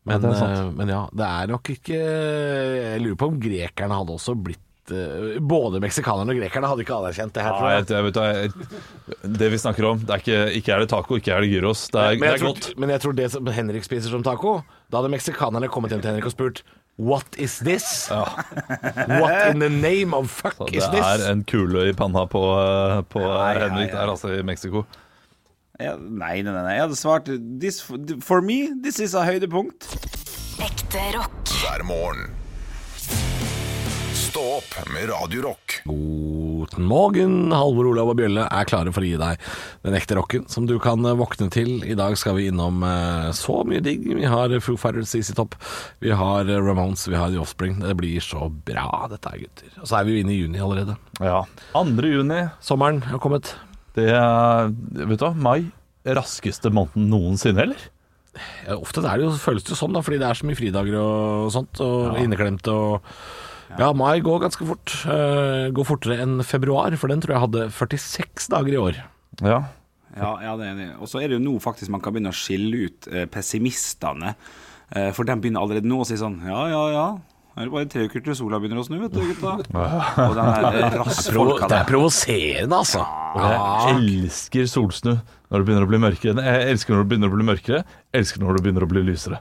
Men, 0.06 0.22
eh, 0.24 0.70
men 0.76 0.88
ja, 0.92 1.08
det 1.10 1.26
er 1.26 1.48
nok 1.50 1.66
ikke 1.72 1.96
Jeg 1.98 3.00
lurer 3.02 3.16
på 3.18 3.26
om 3.26 3.40
grekerne 3.42 3.96
hadde 3.98 4.14
også 4.14 4.36
blitt 4.38 4.92
eh, 4.94 5.40
Både 5.42 5.80
meksikanerne 5.82 6.30
og 6.30 6.38
grekerne 6.38 6.68
hadde 6.70 6.84
ikke 6.84 6.94
anerkjent 7.00 7.34
det 7.34 7.42
her, 7.42 7.56
Ja, 7.58 7.72
jeg, 7.80 7.88
jeg. 7.90 8.14
jeg 8.14 9.32
det 9.40 9.48
vi 9.50 9.58
snakker 9.58 9.88
om, 9.90 9.98
det 10.06 10.14
er 10.14 10.22
ikke, 10.22 10.38
ikke 10.60 10.74
er 10.76 10.84
det 10.84 10.88
taco, 10.94 11.18
ikke 11.18 11.34
er 11.34 11.40
det 11.42 11.50
gyros. 11.50 11.88
Det 11.90 11.98
er, 11.98 12.20
Men 12.20 12.22
det 12.22 12.30
er 12.36 12.38
tror, 12.44 12.54
godt. 12.54 12.68
men 12.78 12.88
jeg 12.94 13.00
tror 13.02 13.16
det 13.18 13.30
som 13.34 13.46
Henrik 13.58 13.82
spiser 13.88 14.14
som 14.14 14.22
taco 14.22 14.60
Da 14.90 15.00
hadde 15.00 15.10
meksikanerne 15.12 15.68
kommet 15.72 15.90
hjem 15.94 16.02
til 16.04 16.12
Henrik 16.12 16.28
og 16.30 16.34
spurt 16.36 16.62
What 16.96 17.36
is 17.36 17.58
this? 17.60 18.08
What 18.08 19.50
in 19.50 19.60
the 19.60 19.68
name 19.68 20.16
of 20.16 20.30
fuck 20.32 20.56
Så 20.56 20.68
is 20.72 20.86
det 20.94 21.02
er 21.02 21.26
en 21.32 21.42
kule 21.44 21.88
i 21.90 21.92
panna 21.92 22.22
på, 22.24 22.40
på 23.12 23.20
Ja, 23.20 23.50
ja, 23.52 23.66
Henrik 23.68 23.90
ja. 23.92 23.98
der, 24.00 24.14
altså, 24.14 24.30
i 24.32 24.42
Mexico. 24.46 24.86
Ja, 25.76 25.92
nei, 26.00 26.40
nei, 26.40 26.54
nei. 26.56 26.72
Jeg 26.78 26.86
hadde 26.86 26.96
svart 26.96 27.28
this, 27.60 27.82
For 28.24 28.40
me, 28.40 28.70
this 28.82 28.96
is 29.04 29.12
a 29.14 29.26
høydepunkt. 29.28 29.90
Ekte 30.64 31.02
rock. 31.18 31.36
hver 31.60 31.84
morgen. 31.84 32.30
Stå 34.16 34.40
opp 34.56 34.72
med 34.94 35.10
Radio 35.12 35.42
Rock. 35.50 35.82
Guten 36.66 36.88
morgen, 36.90 37.52
Halvor 37.54 37.86
Olav 37.92 38.08
og 38.10 38.16
Bjølle 38.18 38.42
er 38.50 38.66
klare 38.66 38.90
for 38.90 39.04
å 39.04 39.06
gi 39.06 39.18
deg 39.20 39.42
den 39.86 39.94
ekte 39.94 40.16
rocken 40.18 40.48
som 40.50 40.64
du 40.66 40.72
kan 40.82 40.98
eh, 41.06 41.14
våkne 41.14 41.46
til. 41.54 41.76
I 41.86 41.94
dag 41.94 42.16
skal 42.18 42.34
vi 42.40 42.48
innom 42.50 42.82
eh, 42.82 43.28
så 43.38 43.60
mye 43.62 43.78
digg. 43.84 44.02
Vi 44.18 44.26
har 44.26 44.50
Foo 44.64 44.74
Fighters, 44.80 45.12
CC 45.12 45.30
Top, 45.38 45.54
vi 46.02 46.10
har 46.10 46.50
eh, 46.50 46.58
Ramones, 46.58 47.06
vi 47.06 47.14
har 47.14 47.30
The 47.30 47.38
Offspring. 47.38 47.78
Det 47.84 47.94
blir 48.00 48.18
så 48.24 48.48
bra, 48.50 49.06
dette 49.12 49.30
her, 49.30 49.44
gutter. 49.44 49.70
Og 49.78 49.86
så 49.86 50.00
er 50.00 50.08
vi 50.08 50.16
jo 50.16 50.24
inne 50.24 50.34
i 50.34 50.40
juni 50.40 50.64
allerede. 50.66 50.98
Ja. 51.22 51.44
2. 51.76 51.86
juni, 52.16 52.42
Sommeren 52.66 52.98
har 53.12 53.22
kommet. 53.22 53.54
det 53.94 54.10
er 54.10 54.74
Vet 55.06 55.22
du 55.22 55.28
hva, 55.28 55.34
mai. 55.38 55.68
Raskeste 56.18 56.74
måneden 56.74 57.06
noensinne, 57.14 57.62
eller? 57.68 57.90
Ja, 58.66 58.74
ofte 58.74 59.06
er 59.06 59.22
det 59.22 59.28
jo, 59.28 59.36
føles 59.38 59.62
det 59.62 59.76
jo 59.76 59.82
sånn, 59.84 59.94
da, 59.94 60.02
fordi 60.02 60.18
det 60.18 60.32
er 60.32 60.42
så 60.42 60.50
mye 60.50 60.58
fridager 60.58 60.98
og 60.98 61.46
sånt, 61.54 61.78
og 61.86 62.18
inneklemt 62.26 62.66
og 62.74 63.06
Ja, 63.74 63.90
mai 63.96 64.20
går 64.24 64.44
ganske 64.46 64.68
fort. 64.68 64.94
Uh, 65.08 65.72
går 65.74 65.88
fortere 65.88 66.20
enn 66.22 66.38
februar, 66.46 66.94
for 67.00 67.12
den 67.12 67.24
tror 67.24 67.36
jeg 67.36 67.44
hadde 67.46 67.66
46 67.74 68.50
dager 68.54 68.76
i 68.76 68.80
år. 68.80 69.02
Ja. 69.42 69.64
Ja, 70.16 70.32
ja 70.42 70.56
det 70.58 70.70
er 70.70 70.76
det. 70.78 70.90
Og 71.00 71.10
så 71.10 71.20
er 71.20 71.30
det 71.30 71.38
jo 71.38 71.44
nå 71.44 71.56
faktisk 71.62 71.92
man 71.92 72.02
kan 72.04 72.14
begynne 72.14 72.32
å 72.32 72.36
skille 72.36 72.88
ut 72.88 73.08
eh, 73.12 73.26
pessimistene. 73.30 74.34
Eh, 74.94 75.10
for 75.16 75.28
de 75.28 75.36
begynner 75.40 75.64
allerede 75.64 75.88
nå 75.88 75.98
å 76.02 76.06
si 76.06 76.18
sånn 76.20 76.38
Ja, 76.46 76.60
ja, 76.70 76.84
ja. 76.94 77.06
Det 77.56 77.64
er 77.64 77.70
bare 77.72 77.88
tre 77.88 78.04
uker 78.04 78.20
til 78.20 78.34
sola 78.36 78.58
begynner 78.60 78.82
å 78.82 78.84
snu, 78.84 78.98
vet 79.00 79.14
du, 79.16 79.22
gutta. 79.24 79.54
Og 79.56 80.34
den 80.36 80.50
her 80.52 80.66
eh, 80.68 80.96
rassfolka 81.00 81.70
Det 81.72 81.78
er 81.78 81.88
provoserende, 81.88 82.80
altså. 82.82 83.04
Og 83.32 83.46
jeg 83.46 83.94
elsker 83.94 84.68
solsnu 84.68 85.14
når 85.16 85.62
det 85.62 85.68
begynner 85.68 85.86
å 85.86 85.90
bli 85.90 86.00
mørkere. 86.02 86.44
Jeg 86.44 86.74
elsker 86.74 86.92
når 86.92 87.04
det 87.04 87.10
begynner 87.12 87.32
å 87.32 87.36
bli 87.36 87.46
mørkere. 87.48 87.80
Jeg 88.12 88.20
elsker 88.20 88.44
når 88.44 88.58
det 88.58 88.64
begynner 88.66 88.84
å 88.84 88.90
bli 88.90 89.04
lysere. 89.08 89.40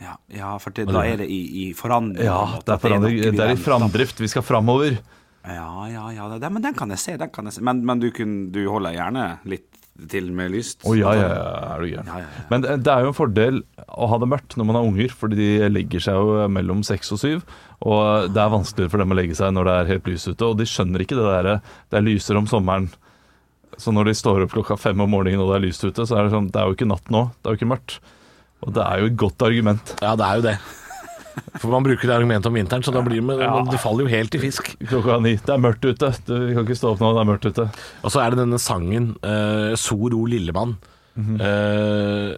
Ja, 0.00 0.16
ja 0.32 0.52
for 0.62 0.74
det, 0.76 0.88
da 0.90 1.04
er 1.06 1.20
det 1.20 1.30
i, 1.30 1.40
i 1.64 1.64
forandring. 1.76 2.24
Ja, 2.24 2.60
det 2.64 2.76
er, 2.76 2.82
forandring, 2.82 3.18
det 3.20 3.32
er, 3.32 3.38
det 3.38 3.48
er 3.48 3.56
i 3.56 3.60
framdrift. 3.60 4.22
Vi 4.22 4.30
skal 4.32 4.44
framover. 4.46 5.00
Ja, 5.44 5.88
ja, 5.88 6.06
ja. 6.12 6.28
Det, 6.36 6.52
men 6.52 6.64
den 6.64 6.76
kan 6.76 6.92
jeg 6.92 7.00
se. 7.02 7.16
Den 7.20 7.32
kan 7.32 7.48
jeg 7.48 7.58
se. 7.58 7.64
Men, 7.64 7.84
men 7.86 8.00
du, 8.00 8.10
kun, 8.14 8.48
du 8.54 8.62
holder 8.68 8.96
gjerne 8.96 9.26
litt 9.48 9.68
til 10.08 10.30
med 10.32 10.52
lyst? 10.54 10.84
Å 10.88 10.94
ja, 10.96 11.12
ja, 11.16 11.26
ja, 11.28 11.48
er 11.74 11.82
du 11.82 11.88
gæren. 11.90 12.08
Ja, 12.08 12.20
ja, 12.22 12.28
ja. 12.28 12.44
Men 12.52 12.64
det 12.64 12.76
det 12.86 12.92
er 12.92 13.04
jo 13.04 13.10
en 13.12 13.16
fordel 13.16 13.60
å 13.84 14.08
ha 14.10 14.18
det 14.22 14.28
mørkt 14.32 14.56
når 14.56 14.68
man 14.70 14.78
har 14.78 14.88
unger, 14.88 15.12
fordi 15.22 15.36
de 15.40 15.68
legger 15.72 16.04
seg 16.06 16.16
jo 16.16 16.46
mellom 16.52 16.80
seks 16.86 17.12
og 17.16 17.20
syv. 17.20 17.44
Og 17.80 18.32
det 18.32 18.40
er 18.40 18.54
vanskeligere 18.54 18.92
for 18.92 19.02
dem 19.02 19.12
å 19.12 19.18
legge 19.18 19.36
seg 19.36 19.52
når 19.56 19.68
det 19.68 19.76
er 19.76 19.92
helt 19.94 20.10
lys 20.12 20.26
ute. 20.28 20.48
Og 20.48 20.56
de 20.60 20.68
skjønner 20.68 21.04
ikke 21.04 21.18
det 21.18 21.28
derre 21.28 21.60
Det 21.90 22.00
er 22.00 22.06
lysere 22.06 22.40
om 22.40 22.48
sommeren. 22.50 22.88
Så 23.80 23.92
når 23.96 24.10
de 24.10 24.16
står 24.18 24.44
opp 24.44 24.54
klokka 24.56 24.76
fem 24.80 25.00
om 25.00 25.12
morgenen 25.12 25.40
og 25.44 25.52
det 25.52 25.60
er 25.60 25.66
lyst 25.68 25.84
ute, 25.84 26.04
så 26.04 26.18
er 26.18 26.26
det 26.26 26.34
sånn 26.34 26.50
Det 26.52 26.60
er 26.60 26.68
jo 26.68 26.76
ikke 26.78 26.90
natt 26.90 27.12
nå. 27.12 27.28
Det 27.40 27.48
er 27.48 27.56
jo 27.56 27.60
ikke 27.60 27.72
mørkt. 27.74 28.00
Og 28.66 28.74
det 28.76 28.82
er 28.84 29.00
jo 29.00 29.08
et 29.10 29.16
godt 29.16 29.42
argument. 29.46 29.94
Ja, 30.04 30.12
det 30.20 30.26
er 30.26 30.36
jo 30.40 30.44
det. 30.50 30.58
For 31.62 31.70
man 31.72 31.84
bruker 31.86 32.04
det 32.10 32.12
argumentet 32.16 32.48
om 32.50 32.56
vinteren, 32.58 32.82
så 32.84 32.92
da 32.92 33.00
blir 33.06 33.22
det, 33.22 33.36
Ja. 33.40 33.62
det 33.64 33.78
faller 33.80 34.04
jo 34.04 34.10
helt 34.12 34.34
i 34.34 34.40
fisk. 34.42 34.72
Klokka 34.90 35.20
ni. 35.22 35.36
Det 35.36 35.48
er 35.54 35.62
mørkt 35.62 35.84
ute. 35.86 36.10
Du, 36.26 36.34
vi 36.48 36.54
kan 36.56 36.66
ikke 36.66 36.76
stå 36.76 36.92
opp 36.92 37.00
nå, 37.00 37.12
det 37.16 37.22
er 37.22 37.30
mørkt 37.30 37.46
ute. 37.48 37.66
Og 38.04 38.12
så 38.12 38.20
er 38.24 38.30
det 38.34 38.42
denne 38.42 38.58
sangen 38.60 39.12
uh, 39.24 39.72
'So 39.78 39.96
ro 40.12 40.26
lillemann'. 40.28 40.76
uh, 41.20 42.30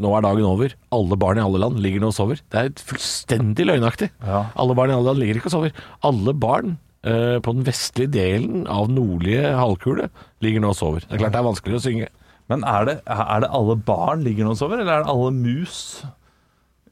nå 0.00 0.12
er 0.16 0.24
dagen 0.26 0.46
over. 0.48 0.74
Alle 0.94 1.16
barn 1.20 1.38
i 1.40 1.44
alle 1.44 1.60
land 1.62 1.78
ligger 1.82 2.02
nå 2.04 2.10
og 2.12 2.16
sover. 2.16 2.40
Det 2.52 2.60
er 2.60 2.70
fullstendig 2.90 3.66
løgnaktig. 3.68 4.10
Ja. 4.26 4.46
Alle 4.56 4.74
barn 4.78 4.90
i 4.92 4.96
alle 4.96 5.10
land 5.10 5.20
ligger 5.22 5.40
ikke 5.40 5.50
og 5.52 5.56
sover. 5.56 5.72
Alle 6.06 6.34
barn 6.34 6.76
uh, 7.06 7.38
på 7.44 7.54
den 7.56 7.66
vestlige 7.68 8.12
delen 8.16 8.66
av 8.70 8.90
nordlige 8.92 9.52
halvkule 9.58 10.10
ligger 10.44 10.64
nå 10.64 10.72
og 10.74 10.78
sover. 10.80 11.06
Det 11.06 11.16
er 11.18 11.24
klart 11.24 11.36
det 11.36 11.42
er 11.42 11.48
vanskeligere 11.50 11.80
å 11.82 11.86
synge. 11.86 12.08
Men 12.50 12.64
er 12.66 12.84
det, 12.88 12.96
er 13.06 13.40
det 13.44 13.50
alle 13.54 13.76
barn 13.86 14.24
ligger 14.26 14.44
nå 14.48 14.56
og 14.56 14.58
sover, 14.58 14.80
eller 14.82 14.92
er 14.98 15.04
det 15.04 15.12
alle 15.12 15.30
mus 15.36 15.76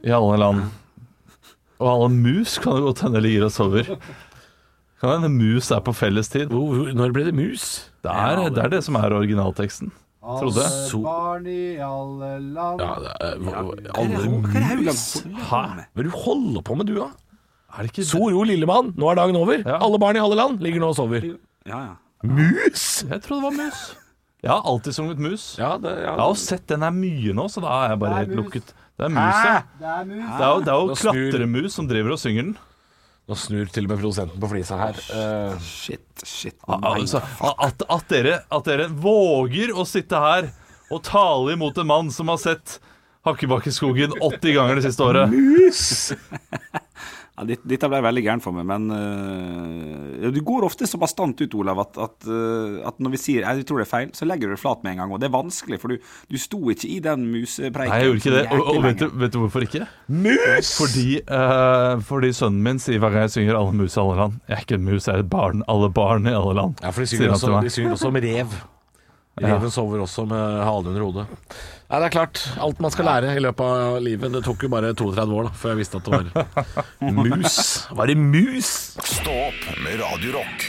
i 0.06 0.12
alle 0.14 0.38
land? 0.38 0.64
Og 1.82 1.88
alle 1.92 2.08
mus 2.14 2.56
kan 2.62 2.76
det 2.78 2.84
godt 2.88 3.00
hende 3.06 3.22
ligger 3.24 3.48
og 3.48 3.54
sover. 3.54 3.92
Kan 5.02 5.12
hende 5.16 5.30
mus 5.30 5.70
er 5.74 5.80
på 5.86 5.92
fellestid. 5.94 6.48
Hvor- 6.50 6.74
hvor- 6.74 6.94
Når 6.94 7.12
ble 7.14 7.24
det 7.28 7.34
mus? 7.34 7.90
Det 8.02 8.10
er, 8.10 8.48
det 8.50 8.58
er 8.64 8.68
det 8.68 8.84
som 8.86 8.96
er 8.98 9.10
originalteksten. 9.14 9.90
Trodde. 10.22 10.60
Alle 10.66 11.02
barn 11.04 11.46
i 11.46 11.76
alle 11.80 12.30
land 12.54 12.80
Ja, 12.82 12.94
det 13.00 13.12
er, 13.20 13.36
hva- 13.38 13.52
Hva 13.52 13.58
alle 13.94 14.40
Hva 14.42 14.60
er 14.60 14.76
det 14.76 14.86
mus? 14.86 15.04
Hæ? 15.22 15.30
Hva 15.48 15.62
er 15.78 16.02
det 16.02 16.10
du 16.12 16.16
holder 16.18 16.62
på 16.62 16.76
med, 16.76 16.86
du, 16.86 16.94
da? 16.98 17.06
Er 17.78 17.82
det 17.82 17.92
ikke 17.92 18.04
So 18.04 18.18
lille 18.28 18.46
lillemann, 18.56 18.92
nå 18.98 19.10
er 19.10 19.14
dagen 19.14 19.36
over. 19.36 19.62
Ja. 19.64 19.78
Alle 19.78 19.98
barn 19.98 20.16
i 20.16 20.18
alle 20.18 20.34
land 20.36 20.58
ligger 20.60 20.80
nå 20.80 20.88
og 20.88 20.96
sover. 20.96 21.22
Ja, 21.66 21.78
ja. 21.78 21.94
Mus? 22.24 23.04
Jeg 23.08 23.22
trodde 23.22 23.42
det 23.42 23.46
var 23.46 23.56
mus. 23.64 23.94
Jeg 24.44 24.50
har 24.54 24.62
alltid 24.70 24.94
sunget 24.94 25.18
mus. 25.18 25.44
Ja, 25.58 25.72
det, 25.82 25.90
ja. 25.98 26.12
Jeg 26.12 26.20
har 26.22 26.28
jo 26.30 26.38
sett 26.38 26.66
den 26.70 26.84
er 26.86 26.92
mye 26.94 27.32
nå, 27.34 27.48
så 27.50 27.62
da 27.64 27.72
er 27.82 27.92
jeg 27.94 27.98
bare 28.04 28.14
er 28.14 28.22
helt 28.22 28.34
mus. 28.36 28.38
lukket. 28.44 28.68
Det 28.98 29.06
er 29.08 29.12
mus, 29.14 29.38
ja. 29.48 29.56
Det 29.80 29.88
er 29.94 30.04
mus. 30.06 30.24
Det 30.28 30.44
er 30.44 30.52
jo, 30.52 30.60
det 30.62 30.72
er 30.72 30.78
jo 30.78 30.86
Nå 30.92 30.96
snur- 31.00 31.18
klatremus 31.18 31.74
som 31.78 31.88
driver 31.90 32.14
og 32.14 32.20
synger 32.22 32.46
den. 32.46 32.56
Nå 33.28 33.36
snur 33.36 33.68
til 33.74 33.84
og 33.84 33.90
med 33.92 33.98
produsenten 34.00 34.40
på 34.40 34.48
flisa 34.54 34.78
her. 34.80 35.00
Uh, 35.12 35.58
Shit, 35.60 36.06
shit. 36.24 36.56
Altså, 36.78 37.20
at, 37.66 37.82
at, 37.90 38.06
dere, 38.14 38.38
at 38.56 38.64
dere 38.70 38.86
våger 38.88 39.74
å 39.76 39.84
sitte 39.86 40.16
her 40.22 40.48
og 40.88 41.02
tale 41.04 41.52
imot 41.58 41.76
en 41.82 41.90
mann 41.90 42.08
som 42.14 42.30
har 42.32 42.38
sett 42.40 42.78
Hakkebakkeskogen 43.28 44.14
80 44.22 44.54
ganger 44.56 44.78
det 44.78 44.86
siste 44.86 45.04
året. 45.04 45.34
Ja, 47.38 47.46
dette 47.46 47.88
ble 47.90 48.00
veldig 48.02 48.22
gærent 48.24 48.42
for 48.42 48.56
meg, 48.56 48.66
men 48.66 48.88
uh, 48.90 50.28
Du 50.34 50.40
går 50.46 50.66
ofte 50.66 50.88
så 50.90 50.98
bastant 50.98 51.38
ut, 51.38 51.54
Olav, 51.54 51.84
at, 51.84 51.98
at, 52.08 52.16
uh, 52.26 52.80
at 52.88 52.98
når 53.02 53.14
vi 53.14 53.20
sier 53.22 53.46
jeg 53.46 53.66
tror 53.68 53.82
det 53.82 53.86
er 53.86 53.90
feil, 53.90 54.08
så 54.16 54.26
legger 54.26 54.50
du 54.50 54.56
det 54.56 54.60
flat 54.62 54.82
med 54.82 54.96
en 54.96 55.02
gang. 55.04 55.14
Og 55.14 55.22
det 55.22 55.28
er 55.28 55.34
vanskelig, 55.36 55.78
for 55.82 55.94
du, 55.94 56.08
du 56.28 56.38
sto 56.40 56.60
ikke 56.72 56.90
i 56.90 56.98
den 57.04 57.28
musepreiken. 57.30 57.92
Nei, 57.92 58.00
jeg 58.02 58.10
gjorde 58.10 58.22
ikke 58.24 58.34
det. 58.34 58.44
Og, 58.56 58.64
og 58.72 58.80
vet, 58.88 59.02
du, 59.02 59.20
vet 59.22 59.34
du 59.34 59.38
hvorfor 59.44 59.66
ikke? 59.68 59.86
Mus! 60.08 60.72
Fordi, 60.80 61.06
uh, 61.28 62.02
fordi 62.08 62.32
sønnen 62.40 62.64
min 62.64 62.82
sier 62.82 63.02
hver 63.02 63.14
gang 63.14 63.28
jeg 63.28 63.36
synger 63.36 63.58
'Alle 63.58 63.76
mus 63.78 63.94
i 63.94 64.02
alle 64.02 64.18
land'. 64.22 64.40
Jeg 64.48 64.56
er 64.56 64.66
ikke 64.66 64.80
en 64.80 64.88
mus, 64.88 65.06
jeg 65.06 65.14
er 65.14 65.26
et 65.26 65.30
barn. 65.30 65.62
Alle 65.68 65.92
barn 65.92 66.26
i 66.26 66.34
alle 66.34 66.58
land. 66.58 66.82
ja, 66.82 66.90
for 66.90 67.06
de 67.06 67.12
synger, 67.12 67.36
også, 67.36 67.60
de 67.62 67.70
synger 67.70 67.96
også 67.96 68.10
om 68.10 68.20
rev. 68.26 68.58
Reven 69.42 69.70
sover 69.70 70.02
også 70.04 70.24
med 70.28 70.62
halen 70.66 70.90
under 70.92 71.04
hodet. 71.06 71.26
Nei, 71.88 71.98
det 72.02 72.06
er 72.08 72.12
klart. 72.12 72.40
Alt 72.60 72.80
man 72.84 72.92
skal 72.92 73.06
lære 73.08 73.36
i 73.38 73.40
løpet 73.40 73.64
av 73.64 73.98
livet. 74.04 74.32
Det 74.34 74.42
tok 74.44 74.62
jo 74.66 74.68
bare 74.72 74.90
32 74.98 75.38
år 75.38 75.48
da, 75.48 75.52
før 75.56 75.72
jeg 75.74 75.80
visste 75.80 76.00
at 76.00 76.04
det 76.04 76.12
var 76.12 76.24
mus. 77.22 77.58
Var 77.96 78.10
det 78.12 78.16
mus? 78.20 78.72
Stå 79.08 79.36
opp 79.48 79.62
med 79.84 80.00
Radio 80.02 80.36
Rock. 80.40 80.68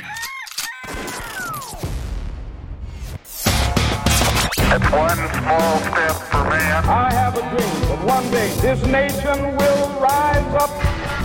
One 4.93 5.23
small 5.33 5.79
step 5.89 6.15
for 6.29 6.43
man. 6.49 6.83
I 6.85 7.11
have 7.13 7.35
a 7.37 7.41
dream 7.51 7.79
that 7.89 8.01
one 8.05 8.25
day 8.31 8.49
this 8.61 8.85
nation 8.85 9.57
will 9.57 9.89
rise 9.99 10.53
up. 10.61 10.69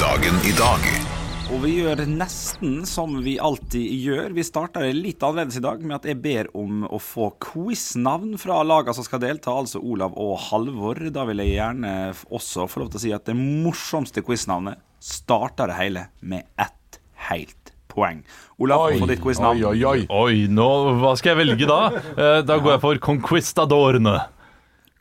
Dagen 0.01 0.35
i 0.49 0.53
dag. 0.57 1.04
Og 1.53 1.61
vi 1.61 1.75
gjør 1.77 2.01
nesten 2.09 2.87
som 2.89 3.19
vi 3.25 3.35
alltid 3.43 3.85
gjør. 4.01 4.33
Vi 4.37 4.45
starter 4.47 4.87
litt 4.97 5.23
annerledes 5.25 5.59
i 5.61 5.63
dag 5.65 5.83
med 5.85 5.99
at 5.99 6.07
jeg 6.09 6.19
ber 6.25 6.49
om 6.57 6.87
å 6.89 6.99
få 7.03 7.29
quiznavn 7.43 8.39
fra 8.41 8.63
lagene 8.67 8.97
som 8.97 9.05
skal 9.07 9.21
delta, 9.23 9.53
altså 9.53 9.83
Olav 9.85 10.17
og 10.21 10.39
Halvor. 10.49 11.03
Da 11.15 11.27
vil 11.29 11.43
jeg 11.45 11.59
gjerne 11.59 11.93
også 12.33 12.67
få 12.71 12.83
lov 12.83 12.95
til 12.95 13.01
å 13.01 13.05
si 13.05 13.13
at 13.17 13.29
det 13.29 13.37
morsomste 13.39 14.25
quiznavnet 14.25 14.81
starter 15.05 15.71
det 15.71 15.79
hele 15.83 16.07
med 16.25 16.49
ett 16.57 16.99
helt 17.29 17.75
poeng. 17.93 18.25
Olav, 18.59 18.89
få 18.99 19.11
ditt 19.13 19.23
quiznavn. 19.23 19.61
oi, 19.69 19.85
oi. 19.85 20.09
Oi, 20.09 20.43
nå, 20.51 20.69
hva 21.03 21.13
skal 21.21 21.35
jeg 21.35 21.43
velge 21.45 21.69
da? 21.71 21.81
Eh, 22.17 22.41
da 22.49 22.57
går 22.59 22.79
jeg 22.79 22.85
for 22.89 23.05
Conquistadorene. 23.11 24.17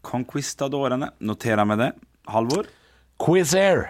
Conquistadorene. 0.03 1.13
Noterer 1.23 1.65
meg 1.65 1.81
det. 1.81 1.91
Halvor. 2.29 2.67
Quiz 3.23 3.55
Air. 3.55 3.87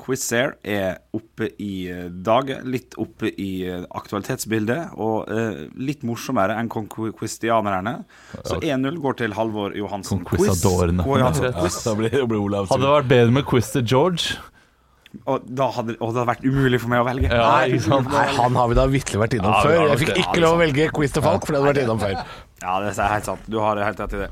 Quizair 0.00 0.56
er 0.64 1.00
oppe 1.16 1.52
i 1.60 1.72
dag 2.10 2.30
dagen, 2.30 2.68
litt 2.70 2.96
oppe 3.00 3.30
i 3.30 3.50
eh, 3.68 3.82
aktualitetsbildet, 3.96 4.94
og 5.00 5.30
uh, 5.30 5.64
litt 5.80 6.04
morsommere 6.06 6.56
enn 6.60 6.70
conquistianerne. 6.72 8.00
Så 8.44 8.60
1-0 8.60 9.00
går 9.02 9.18
til 9.22 9.34
Halvor 9.36 9.76
Johansen. 9.76 10.24
Conquistadorene. 10.24 11.04
Quiz, 11.04 11.24
Johansen. 11.24 11.50
Ja. 11.50 11.66
Da 11.90 11.96
blir, 11.98 12.14
da 12.14 12.30
blir 12.30 12.56
Hadde 12.70 12.86
det 12.86 12.94
vært 12.96 13.10
bedre 13.10 13.36
med 13.40 13.46
Quiz 13.50 13.72
til 13.74 13.84
George? 13.86 14.38
Og 15.26 15.42
da 15.42 15.66
hadde 15.74 15.96
og 15.98 16.12
det 16.14 16.20
hadde 16.20 16.26
vært 16.28 16.44
umulig 16.46 16.78
for 16.78 16.92
meg 16.92 17.00
å 17.02 17.06
velge. 17.08 17.30
Ja, 17.32 17.46
Nei, 17.56 17.72
ikke 17.74 17.86
sant? 17.88 18.12
Nei, 18.14 18.26
han 18.36 18.58
har 18.60 18.68
vi 18.70 18.76
da 18.78 18.84
vitterlig 18.92 19.22
vært 19.24 19.36
innom 19.40 19.56
Ja, 19.56 19.62
før. 19.66 19.80
Jeg 19.90 20.02
fikk 20.04 20.20
ikke 20.22 20.42
lov 20.44 20.54
å 20.54 20.60
velge 20.60 20.86
quiz 20.94 21.16
til 21.16 21.24
Falk, 21.26 21.46
for 21.46 21.56
det 21.56 21.60
hadde 21.60 21.72
vært 21.72 21.82
innom 21.82 22.02
før. 22.02 22.20
Ja, 22.60 22.76
det 22.84 22.92
er 22.94 23.14
helt 23.16 23.26
sant. 23.26 23.48
Du 23.50 23.58
har 23.58 23.80
helt 23.82 24.04
rett 24.04 24.14
i 24.14 24.22
det. 24.22 24.30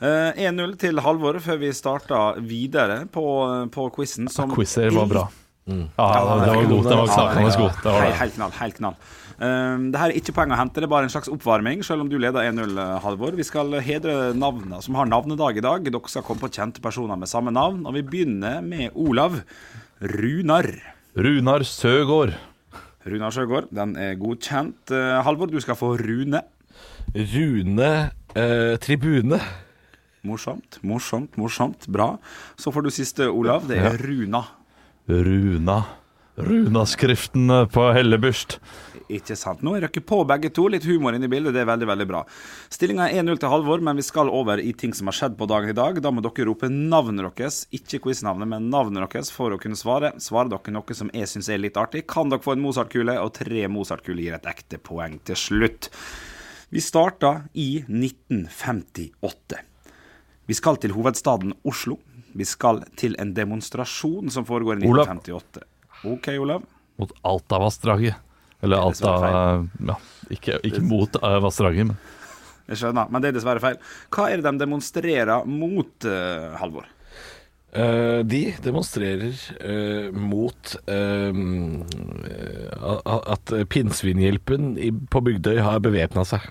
Eh, 0.00 0.32
1-0 0.48 0.76
til 0.80 1.00
Halvor 1.04 1.36
før 1.44 1.58
vi 1.60 1.70
starta 1.76 2.20
videre 2.40 3.02
på, 3.12 3.24
på 3.72 3.88
quizen. 3.96 4.30
som 4.32 4.52
Quizer 4.54 4.94
var 4.96 5.08
bra. 5.10 5.24
Mm. 5.68 5.86
Ja, 5.98 6.06
det 6.40 6.54
var 6.56 6.68
god. 6.70 6.86
Det 6.88 6.96
var 6.96 7.10
knakende 7.10 7.50
god. 7.60 7.74
Det 7.82 7.90
var 7.92 8.00
Helt, 8.00 8.12
det. 8.14 8.20
helt 8.22 8.38
knall. 8.38 8.54
Helt 8.58 8.78
knall. 8.80 8.96
Um, 9.40 9.84
det 9.92 10.00
her 10.00 10.12
er 10.12 10.16
ikke 10.20 10.34
poeng 10.36 10.52
å 10.52 10.56
hente, 10.58 10.80
det 10.82 10.88
er 10.88 10.92
bare 10.92 11.06
en 11.08 11.12
slags 11.12 11.30
oppvarming, 11.32 11.80
selv 11.86 12.04
om 12.04 12.08
du 12.12 12.18
leder 12.20 12.44
1-0, 12.48 12.74
Halvor. 13.04 13.36
Vi 13.38 13.44
skal 13.46 13.76
hedre 13.84 14.32
navnene 14.36 14.80
som 14.84 14.96
har 14.98 15.08
navnedag 15.08 15.60
i 15.60 15.64
dag. 15.64 15.84
Dere 15.86 16.12
skal 16.12 16.24
komme 16.26 16.42
på 16.42 16.50
kjente 16.52 16.82
personer 16.84 17.20
med 17.20 17.30
samme 17.30 17.52
navn. 17.54 17.84
Og 17.88 17.96
vi 17.96 18.02
begynner 18.08 18.60
med 18.64 18.96
Olav 18.96 19.38
Runar. 20.00 20.68
Runar 21.16 21.64
Søgaard. 21.68 22.34
Runar 23.08 23.32
Søgaard, 23.32 23.68
den 23.72 23.94
er 24.00 24.16
godkjent. 24.20 24.80
Uh, 24.92 25.20
Halvor, 25.24 25.52
du 25.52 25.60
skal 25.60 25.76
få 25.78 25.94
Rune. 26.00 26.40
Rune 27.16 27.90
eh, 28.38 28.76
Tribune. 28.80 29.40
Morsomt, 30.26 30.76
morsomt, 30.82 31.36
morsomt. 31.40 31.86
Bra. 31.88 32.18
Så 32.56 32.72
får 32.72 32.82
du 32.82 32.90
siste, 32.92 33.30
Olav. 33.30 33.64
Det 33.68 33.78
er 33.80 33.96
Runa. 33.98 34.44
Runa. 35.08 35.82
Runaskriften 36.40 37.50
på 37.72 37.92
Hellebyrst. 37.92 38.58
Ikke 39.10 39.34
sant. 39.36 39.62
Nå 39.66 39.74
er 39.74 39.84
dere 39.84 40.02
på 40.06 40.20
begge 40.28 40.50
to. 40.54 40.66
Litt 40.70 40.84
humor 40.86 41.16
inn 41.16 41.24
i 41.26 41.30
bildet, 41.30 41.54
det 41.56 41.64
er 41.64 41.68
veldig 41.68 41.88
veldig 41.90 42.06
bra. 42.08 42.20
Stillinga 42.72 43.08
er 43.08 43.24
1-0 43.24 43.40
til 43.42 43.52
Halvor, 43.52 43.82
men 43.84 43.98
vi 43.98 44.04
skal 44.06 44.30
over 44.30 44.62
i 44.62 44.72
ting 44.76 44.94
som 44.96 45.10
har 45.10 45.16
skjedd 45.18 45.38
på 45.40 45.48
dagen 45.50 45.72
i 45.72 45.76
dag. 45.76 45.98
Da 46.04 46.12
må 46.14 46.22
dere 46.24 46.46
rope 46.48 46.70
navnet 46.70 47.26
deres, 47.26 47.64
ikke 47.74 48.02
quiznavnet, 48.06 48.48
men 48.52 48.68
navnet 48.72 49.02
deres 49.02 49.32
for 49.34 49.56
å 49.56 49.60
kunne 49.60 49.78
svare. 49.78 50.12
Svarer 50.22 50.52
dere 50.52 50.76
noe 50.76 50.96
som 50.96 51.10
jeg 51.16 51.32
syns 51.32 51.50
er 51.50 51.64
litt 51.64 51.80
artig, 51.80 52.06
kan 52.10 52.30
dere 52.30 52.44
få 52.44 52.54
en 52.54 52.64
Mozart-kule, 52.64 53.18
og 53.24 53.34
tre 53.40 53.66
Mozart-kuler 53.72 54.26
gir 54.26 54.38
et 54.38 54.52
ekte 54.52 54.80
poeng 54.84 55.18
til 55.26 55.40
slutt. 55.48 55.90
Vi 56.70 56.84
starta 56.84 57.40
i 57.58 57.82
1958. 57.88 59.69
Vi 60.50 60.56
skal 60.58 60.80
til 60.82 60.90
hovedstaden 60.96 61.54
Oslo. 61.68 62.00
Vi 62.34 62.46
skal 62.46 62.82
til 62.98 63.14
en 63.22 63.30
demonstrasjon 63.36 64.30
som 64.34 64.46
foregår 64.48 64.80
i 64.82 64.88
Olav. 64.90 65.06
1958. 65.14 65.62
OK, 66.10 66.28
Olav. 66.42 66.64
Mot 66.98 67.12
Altavassdraget. 67.26 68.18
Eller 68.60 68.76
er 68.76 68.88
Alta 68.90 69.12
Ja, 69.88 69.96
ikke, 70.28 70.58
ikke 70.66 70.82
mot 70.84 71.14
uh, 71.22 71.36
vassdraget, 71.44 71.86
men 71.92 71.96
Jeg 72.68 72.80
skjønner, 72.82 73.08
men 73.10 73.22
det 73.22 73.30
er 73.30 73.38
dessverre 73.38 73.62
feil. 73.62 73.78
Hva 74.12 74.26
er 74.30 74.40
det 74.42 74.46
de 74.50 74.60
demonstrerer 74.64 75.46
mot, 75.48 75.94
uh, 76.06 76.58
Halvor? 76.60 76.90
Uh, 77.70 78.20
de 78.26 78.42
demonstrerer 78.62 79.30
uh, 79.62 80.10
mot 80.18 80.74
eh, 80.90 81.40
a- 82.82 83.20
at 83.36 83.52
pinnsvinhjelpen 83.70 84.72
på 85.10 85.22
Bygdøy 85.30 85.60
har 85.62 85.78
bevæpna 85.82 86.26
seg. 86.26 86.50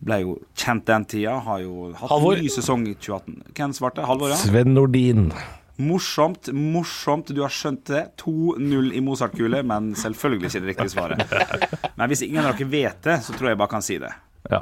Ble 0.04 0.18
jo 0.26 0.36
kjent 0.60 0.86
den 0.88 1.06
tida. 1.08 1.38
Har 1.46 1.64
jo 1.64 1.90
hatt 1.96 2.12
Halvor. 2.12 2.38
ny 2.40 2.52
sesong 2.52 2.86
i 2.92 2.94
2018. 3.00 3.54
Hvem 3.56 3.74
svarte? 3.80 4.06
Halvor, 4.08 4.34
ja? 4.36 4.38
Sven 4.40 4.76
Nordin. 4.76 5.30
Morsomt, 5.80 6.50
morsomt. 6.52 7.32
Du 7.32 7.40
har 7.42 7.54
skjønt 7.54 7.86
det. 7.88 8.02
2-0 8.20 8.92
i 8.98 9.02
Mozart-kule, 9.04 9.62
men 9.64 9.94
selvfølgelig 9.96 10.50
ikke 10.50 10.62
det 10.66 10.72
riktige 10.74 10.92
svaret. 10.92 11.24
Men 11.96 12.12
hvis 12.12 12.26
ingen 12.26 12.44
av 12.44 12.58
dere 12.58 12.68
vet 12.68 13.00
det, 13.06 13.16
så 13.24 13.36
tror 13.38 13.54
jeg 13.54 13.60
bare 13.62 13.72
kan 13.72 13.86
si 13.86 13.96
det. 14.02 14.12
Ja. 14.52 14.60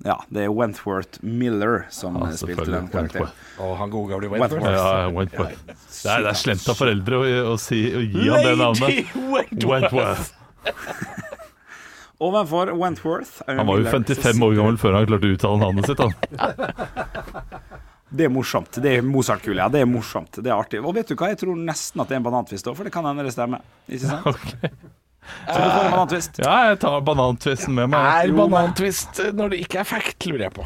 Ja, 0.00 0.16
det 0.32 0.46
er 0.46 0.52
Wentworth 0.56 1.20
Miller 1.22 1.84
som 1.92 2.16
Ja, 2.16 2.30
spilte 2.32 2.64
den 2.72 2.88
karakteren. 2.88 3.28
Og 3.60 3.74
han 3.76 3.90
gode 3.92 4.14
gamle 4.14 4.30
Wentworth. 4.32 4.70
Ja, 4.72 5.08
Wentworth. 5.12 5.60
Det 5.68 6.08
er, 6.08 6.24
det 6.24 6.32
er 6.32 6.38
slemt 6.40 6.68
av 6.72 6.78
foreldre 6.78 7.20
å, 7.20 7.26
å, 7.52 7.56
si, 7.60 7.82
å 7.92 8.00
gi 8.00 8.30
ham 8.30 8.46
det 8.46 8.54
navnet. 8.58 9.12
Wentworth. 9.60 10.32
Ovenfor 12.20 12.72
Wentworth 12.76 13.38
Han 13.48 13.64
var 13.68 13.78
jo 13.80 13.92
55 13.92 14.42
år 14.44 14.56
gammel 14.58 14.80
før 14.80 14.98
han 14.98 15.06
klarte 15.08 15.28
å 15.28 15.36
uttale 15.36 15.62
navnet 15.62 15.88
sitt. 15.88 16.00
Han. 16.00 16.12
Det 18.10 18.26
er 18.26 18.32
morsomt. 18.32 18.78
Det 18.82 18.96
er 18.98 19.04
Mozart-kule. 19.06 19.60
Ja, 19.60 19.68
det 19.70 19.84
er 19.84 19.88
morsomt. 19.88 20.40
Det 20.42 20.50
er 20.50 20.56
artig. 20.56 20.80
Og 20.82 20.96
vet 20.96 21.10
du 21.10 21.14
hva, 21.14 21.30
jeg 21.30 21.38
tror 21.44 21.58
nesten 21.58 22.02
at 22.02 22.10
det 22.10 22.16
er 22.16 22.22
en 22.22 22.26
banantvist 22.26 22.66
òg, 22.66 22.78
for 22.78 22.88
det 22.88 22.94
kan 22.94 23.06
hende 23.06 23.26
det 23.26 23.34
stemmer. 23.36 23.62
Ikke 23.88 24.06
sant? 24.08 24.26
Okay. 25.30 25.52
Så 25.52 25.58
du 25.60 25.70
får 25.70 25.84
en 25.84 25.92
banantvist. 25.92 26.38
Ja, 26.42 26.54
jeg 26.70 26.78
tar 26.82 27.02
banantvisten 27.06 27.74
med 27.76 27.90
meg. 27.92 28.06
Er 28.24 28.32
banantvist 28.34 29.20
når 29.36 29.52
det 29.52 29.58
ikke 29.62 29.82
er 29.82 29.86
fact, 29.86 30.26
lurer 30.26 30.46
jeg 30.48 30.54
på. 30.56 30.64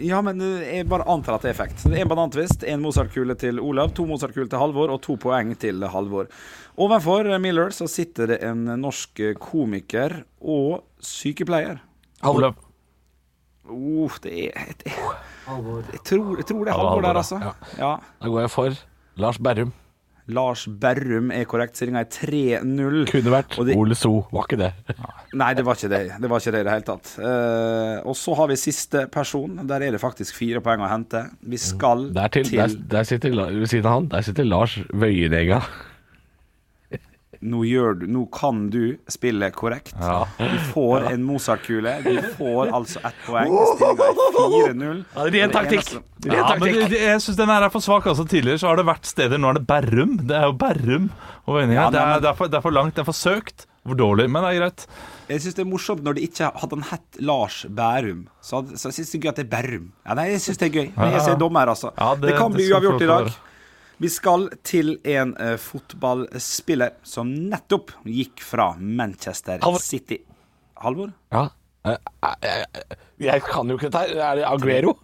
Ja, 0.00 0.18
men 0.24 0.40
uh, 0.42 0.62
jeg 0.64 0.88
bare 0.90 1.06
antar 1.10 1.36
at 1.36 1.44
det 1.44 1.50
er 1.50 1.54
effekt. 1.54 1.84
Er 1.86 2.00
en 2.02 2.10
banantvist, 2.10 2.64
en 2.66 2.82
Mozart-kule 2.82 3.36
til 3.38 3.60
Olav, 3.62 3.92
to 3.94 4.08
Mozart-kuler 4.08 4.48
til 4.50 4.58
Halvor 4.58 4.94
og 4.96 5.02
to 5.04 5.14
poeng 5.20 5.52
til 5.60 5.84
Halvor. 5.92 6.30
Ovenfor 6.80 7.28
Miller 7.44 7.74
så 7.76 7.86
sitter 7.92 8.34
det 8.34 8.40
en 8.48 8.64
norsk 8.80 9.22
komiker 9.38 10.22
og 10.40 10.80
sykepleier. 11.04 11.82
Olav. 12.26 12.58
Oh, 13.70 14.10
det 14.24 14.48
er 14.48 14.74
det, 14.80 14.94
jeg, 15.92 16.00
tror, 16.06 16.36
jeg 16.40 16.46
tror 16.48 16.64
det 16.64 16.72
er 16.72 16.78
Halvor 16.80 17.04
der, 17.06 17.20
altså. 17.24 17.38
ja. 17.42 17.52
Ja. 17.78 17.92
Da 18.22 18.28
går 18.32 18.40
jeg 18.46 18.50
for 18.50 18.80
Lars 19.20 19.38
Berrum. 19.38 19.72
Lars 20.30 20.62
Berrum 20.80 21.32
er 21.34 21.42
korrekt. 21.50 21.74
Stillinga 21.74 22.04
er 22.04 22.10
3-0. 22.14 23.00
Kunne 23.10 23.32
vært 23.34 23.56
det- 23.66 23.74
Ole 23.76 23.96
So. 23.98 24.12
Var 24.30 24.44
ikke 24.46 24.58
det. 24.60 24.68
Nei, 25.40 25.48
det 25.58 25.64
var 25.66 25.74
ikke 25.74 25.90
det. 25.90 26.00
Det 26.22 26.30
var 26.30 26.38
ikke 26.44 26.52
det 26.54 26.60
i 26.60 26.66
det 26.68 26.74
hele 26.76 26.86
tatt. 26.86 27.12
Uh, 27.18 27.96
og 28.06 28.14
så 28.14 28.36
har 28.38 28.46
vi 28.52 28.58
siste 28.60 29.06
person. 29.10 29.58
Der 29.66 29.82
er 29.88 29.90
det 29.96 30.00
faktisk 30.02 30.36
fire 30.38 30.62
poeng 30.62 30.84
å 30.86 30.90
hente. 30.92 31.24
Vi 31.42 31.58
skal 31.58 32.12
Der, 32.14 32.28
til, 32.28 32.46
der, 32.52 32.76
der 32.94 33.08
sitter, 33.10 33.34
ved 33.34 33.66
siden 33.72 33.86
av 33.90 33.96
han 33.98 34.08
Der 34.12 34.22
sitter 34.28 34.46
Lars 34.46 34.78
Wøyenenga. 34.94 35.60
Nå, 37.40 37.62
gjør 37.64 37.94
du, 38.02 38.06
nå 38.12 38.26
kan 38.36 38.66
du 38.72 38.96
spille 39.08 39.48
korrekt. 39.56 39.94
Du 39.96 40.58
får 40.74 41.06
en 41.12 41.22
Mozart-kule. 41.24 41.94
Du 42.04 42.18
får 42.36 42.72
altså 42.76 43.00
ett 43.08 43.22
poeng. 43.26 43.54
Stillinga 43.72 44.10
er 44.10 44.74
4-0. 44.74 45.00
Ja, 45.16 45.24
ren 45.36 45.54
taktikk. 45.54 45.94
Ja, 46.28 46.44
men 46.60 46.66
det, 46.68 46.90
det, 46.92 47.00
jeg 47.06 47.22
syns 47.24 47.38
den 47.40 47.48
her 47.54 47.64
er 47.64 47.72
for 47.72 47.80
svak. 47.84 48.06
Altså, 48.12 48.26
tidligere 48.28 48.60
så 48.60 48.68
har 48.72 48.76
det 48.82 48.86
vært 48.90 49.08
steder. 49.08 49.40
Nå 49.40 49.54
er 49.54 49.60
det 49.60 49.66
Bærum. 49.70 50.18
Det 50.28 50.36
er 50.36 50.46
jo 50.50 50.54
Bærum 50.60 51.08
og. 51.46 51.60
Ja, 51.64 51.88
det, 51.90 52.00
er, 52.04 52.20
det, 52.20 52.28
er 52.34 52.36
for- 52.38 52.52
det 52.52 52.60
er 52.60 52.64
for 52.68 52.76
langt. 52.76 52.94
Det 52.98 53.04
er 53.06 53.08
for 53.08 53.16
søkt. 53.16 53.66
For 53.88 53.96
dårlig. 53.96 54.28
Men 54.28 54.44
det 54.44 54.50
er 54.52 54.60
greit. 54.60 54.82
Jeg 55.30 55.40
syns 55.40 55.54
det 55.56 55.62
er 55.64 55.68
morsomt 55.70 56.02
når 56.04 56.18
de 56.18 56.24
ikke 56.26 56.50
hadde 56.60 56.76
han 56.76 56.84
hett 56.90 57.20
Lars 57.24 57.62
Bærum. 57.72 58.26
Så, 58.44 58.60
så 58.76 58.90
jeg 58.90 58.98
syns 59.00 59.14
det 59.14 59.18
er 59.20 59.22
gøy 59.24 59.30
at 59.32 59.38
det 59.40 59.46
er 59.46 59.52
Bærum. 59.56 59.86
Ja, 60.04 60.16
nei, 60.18 60.26
jeg 60.34 60.42
syns 60.44 60.60
det 60.60 60.68
er 60.68 60.74
gøy. 60.76 60.88
Men 60.98 61.14
jeg 61.16 61.22
ser 61.24 61.38
dommer, 61.40 61.72
altså. 61.72 61.94
Ja, 61.96 62.10
det, 62.20 62.28
det- 62.28 62.36
kan 62.36 62.52
det 62.52 62.60
bli 62.60 62.66
uavgjort 62.74 63.06
i 63.06 63.08
dag. 63.08 63.30
Vi 64.00 64.08
skal 64.08 64.46
til 64.64 64.94
en 65.04 65.34
uh, 65.36 65.58
fotballspiller 65.60 66.94
som 67.04 67.28
nettopp 67.50 67.90
gikk 68.08 68.40
fra 68.40 68.70
Manchester 68.80 69.58
Halvor. 69.60 69.82
City. 69.84 70.16
Halvor? 70.80 71.10
Ja. 71.28 71.42
Uh, 71.84 71.98
uh, 72.24 72.96
Jeg 73.20 73.44
kan 73.44 73.68
jo 73.68 73.76
ikke 73.76 73.90
dette 73.90 74.06
her. 74.06 74.22
Er 74.30 74.40
det 74.40 74.46
Aguero? 74.48 74.94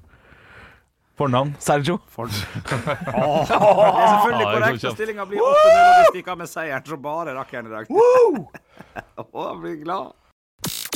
Fornavn. 1.16 1.54
Sergio? 1.60 1.98
Det 2.16 2.24
er 2.24 3.44
selvfølgelig 3.46 4.48
korrekt. 4.48 4.84
og 4.84 4.96
Stillinga 4.96 5.24
blir 5.28 5.44
8-0, 5.44 5.52
og 5.52 5.92
vi 6.00 6.08
stikker 6.14 6.32
av 6.32 6.40
med 6.40 6.50
seieren. 6.50 6.88
Så 6.88 6.96
bare 7.00 7.36
rakkeren 7.36 7.68
i 7.68 7.76
dag. 7.76 7.92
Jeg 9.36 9.56
blir 9.60 9.80
glad. 9.84 10.12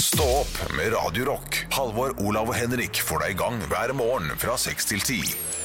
Stå 0.00 0.24
opp 0.40 0.56
med 0.76 0.92
Radio 0.96 1.28
Rock. 1.34 1.62
Halvor, 1.76 2.16
Olav 2.24 2.48
og 2.48 2.56
Henrik 2.56 3.00
får 3.04 3.26
deg 3.26 3.36
i 3.36 3.40
gang 3.44 3.60
hver 3.68 3.92
morgen 3.96 4.32
fra 4.40 4.56
6 4.60 4.88
til 4.92 5.04
10. 5.04 5.59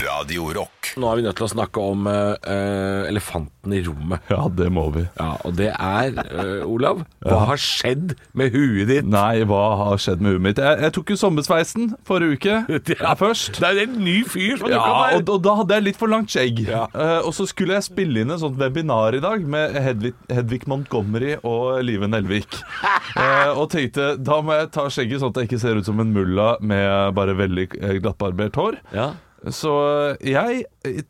Radio 0.00 0.48
Rock. 0.54 0.92
Nå 1.00 1.08
er 1.10 1.18
vi 1.18 1.24
nødt 1.24 1.36
til 1.38 1.46
å 1.46 1.50
snakke 1.52 1.82
om 1.92 2.06
eh, 2.10 3.08
elefanten 3.10 3.74
i 3.76 3.80
rommet. 3.84 4.24
Ja, 4.32 4.46
det 4.52 4.70
må 4.72 4.86
vi. 4.94 5.04
Ja, 5.18 5.34
Og 5.46 5.54
det 5.58 5.68
er, 5.74 6.16
uh, 6.32 6.64
Olav, 6.66 7.02
hva 7.24 7.40
har 7.50 7.60
skjedd 7.60 8.14
med 8.36 8.54
huet 8.54 8.88
ditt? 8.90 9.08
Nei, 9.10 9.42
hva 9.48 9.60
har 9.80 10.00
skjedd 10.02 10.24
med 10.24 10.34
huet 10.34 10.44
mitt? 10.48 10.62
Jeg, 10.62 10.80
jeg 10.86 10.94
tok 10.96 11.12
jo 11.12 11.18
sommersveisen 11.20 11.94
forrige 12.08 12.38
uke. 12.38 12.80
Ja, 13.00 13.14
først. 13.18 13.60
Det 13.60 13.68
er 13.68 13.82
en 13.84 13.98
ny 14.02 14.20
fyr 14.28 14.58
som 14.60 14.70
Ja, 14.72 14.80
og, 15.16 15.28
og 15.30 15.40
da 15.44 15.54
hadde 15.60 15.78
jeg 15.78 15.86
litt 15.90 16.00
for 16.00 16.10
langt 16.12 16.32
skjegg. 16.32 16.64
Ja. 16.68 16.86
Uh, 16.94 17.20
og 17.28 17.32
så 17.36 17.46
skulle 17.48 17.76
jeg 17.78 17.86
spille 17.86 18.24
inn 18.24 18.32
en 18.34 18.40
sånt 18.42 18.58
webinar 18.60 19.16
i 19.16 19.22
dag 19.22 19.44
med 19.46 19.76
Hedvig, 19.80 20.14
Hedvig 20.32 20.66
Montgomery 20.70 21.36
og 21.42 21.80
Live 21.86 22.10
Nelvik. 22.10 22.60
Eh, 23.10 23.48
og 23.58 23.64
tenkte 23.72 24.12
da 24.22 24.36
må 24.44 24.54
jeg 24.54 24.68
ta 24.70 24.84
skjegget 24.92 25.18
sånn 25.20 25.32
at 25.32 25.40
jeg 25.40 25.48
ikke 25.48 25.58
ser 25.58 25.80
ut 25.80 25.88
som 25.88 25.98
en 26.00 26.12
mulla 26.14 26.52
med 26.62 27.10
bare 27.16 27.34
veldig 27.34 27.64
glattbarbert 28.04 28.54
hår. 28.60 28.76
Ja. 28.94 29.08
Så 29.48 29.72
jeg 30.20 30.66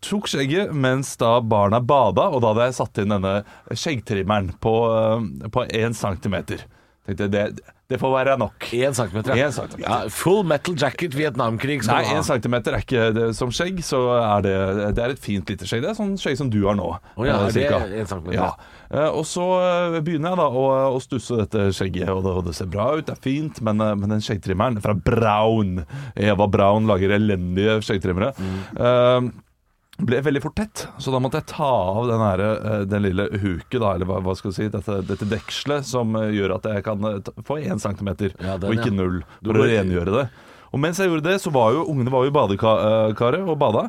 tok 0.07 0.29
skjegget 0.31 0.71
mens 0.71 1.17
da 1.19 1.41
barna 1.43 1.81
bada, 1.83 2.29
og 2.31 2.45
da 2.45 2.53
hadde 2.53 2.69
jeg 2.69 2.77
satt 2.79 3.01
inn 3.03 3.15
denne 3.17 3.35
skjeggtrimmeren 3.73 4.53
på, 4.63 4.75
én 5.67 5.91
1 5.91 5.99
centimeter. 5.99 6.63
Tenkte 7.09 7.27
jeg, 7.27 7.33
det, 7.35 7.75
det 7.91 7.99
får 7.99 8.13
være 8.15 8.37
nok. 8.39 8.67
Én 8.79 8.95
centimeter. 8.95 9.35
En 9.35 9.53
centimeter. 9.53 9.83
Ja, 9.83 9.97
full 10.15 10.45
metal 10.47 10.77
jacket, 10.79 11.15
Vietnamkrig 11.19 11.81
skal 11.83 11.97
Nei, 11.99 12.05
du 12.07 12.13
ha. 12.13 12.19
en 12.21 12.27
centimeter 12.29 12.77
er 12.79 12.85
ikke 12.85 13.09
det 13.17 13.25
som 13.37 13.51
skjegg, 13.55 13.81
så 13.83 13.99
er 14.17 14.45
det, 14.47 14.55
det 14.95 15.03
er 15.05 15.15
et 15.17 15.23
fint 15.25 15.51
lite 15.51 15.67
skjegg. 15.67 15.83
Det 15.83 15.91
er 15.91 15.99
sånn 15.99 16.15
skjegg 16.21 16.39
som 16.39 16.53
du 16.55 16.61
har 16.69 16.79
nå. 16.79 16.87
Oh, 17.17 17.27
ja, 17.27 17.41
eh, 17.49 17.59
er 17.67 17.91
det 17.91 18.01
en 18.05 18.11
centimeter? 18.13 18.39
Ja. 18.39 18.53
Eh, 18.95 19.11
Og 19.11 19.27
så 19.27 19.45
eh, 19.59 19.99
begynner 20.07 20.33
jeg 20.37 20.41
da 20.41 20.47
å, 20.63 20.65
å 20.95 21.03
stusse 21.03 21.41
dette 21.43 21.67
skjegget, 21.75 22.09
og 22.15 22.23
det, 22.25 22.37
og 22.41 22.47
det 22.47 22.55
ser 22.59 22.71
bra 22.71 22.93
ut, 22.95 23.05
det 23.11 23.17
er 23.19 23.23
fint, 23.27 23.61
men, 23.67 23.83
men 23.83 24.15
den 24.17 24.23
skjeggtrimmeren 24.25 24.79
fra 24.85 24.95
Braun 24.95 25.83
Eva 26.15 26.47
Braun 26.51 26.87
lager 26.91 27.17
elendige 27.19 27.81
skjeggtrimmere. 27.85 28.33
Mm. 28.39 28.59
Eh, 28.79 29.31
ble 30.07 30.21
veldig 30.25 30.43
fort 30.45 30.57
tett, 30.59 30.85
så 30.99 31.13
da 31.15 31.21
måtte 31.23 31.41
jeg 31.41 31.51
ta 31.53 31.71
av 31.71 32.07
den, 32.11 32.23
her, 32.25 32.43
eh, 32.47 32.85
den 32.91 33.07
lille 33.07 33.27
huket, 33.33 33.81
da, 33.81 33.95
eller 33.95 34.09
hva, 34.11 34.21
hva 34.25 34.37
skal 34.39 34.53
du 34.53 34.59
si, 34.59 34.69
dette, 34.73 35.01
dette 35.09 35.29
dekselet 35.29 35.89
som 35.89 36.15
eh, 36.19 36.31
gjør 36.37 36.57
at 36.59 36.71
jeg 36.71 36.87
kan 36.87 37.11
eh, 37.11 37.35
få 37.47 37.61
én 37.65 37.83
centimeter, 37.83 38.37
Ja, 38.39 38.57
den, 38.61 38.71
og 38.71 38.79
ikke 38.79 38.95
null, 38.95 39.21
for 39.43 39.61
å 39.61 39.69
rengjøre 39.69 40.17
det. 40.21 40.31
Og 40.71 40.79
mens 40.79 41.01
jeg 41.03 41.11
gjorde 41.11 41.27
det, 41.27 41.41
så 41.43 41.51
var 41.51 41.73
jo 41.75 41.81
ungene 41.91 42.13
var 42.15 42.23
jo 42.23 42.31
i 42.31 42.35
badekaret 42.35 43.41
og 43.43 43.57
bada. 43.59 43.89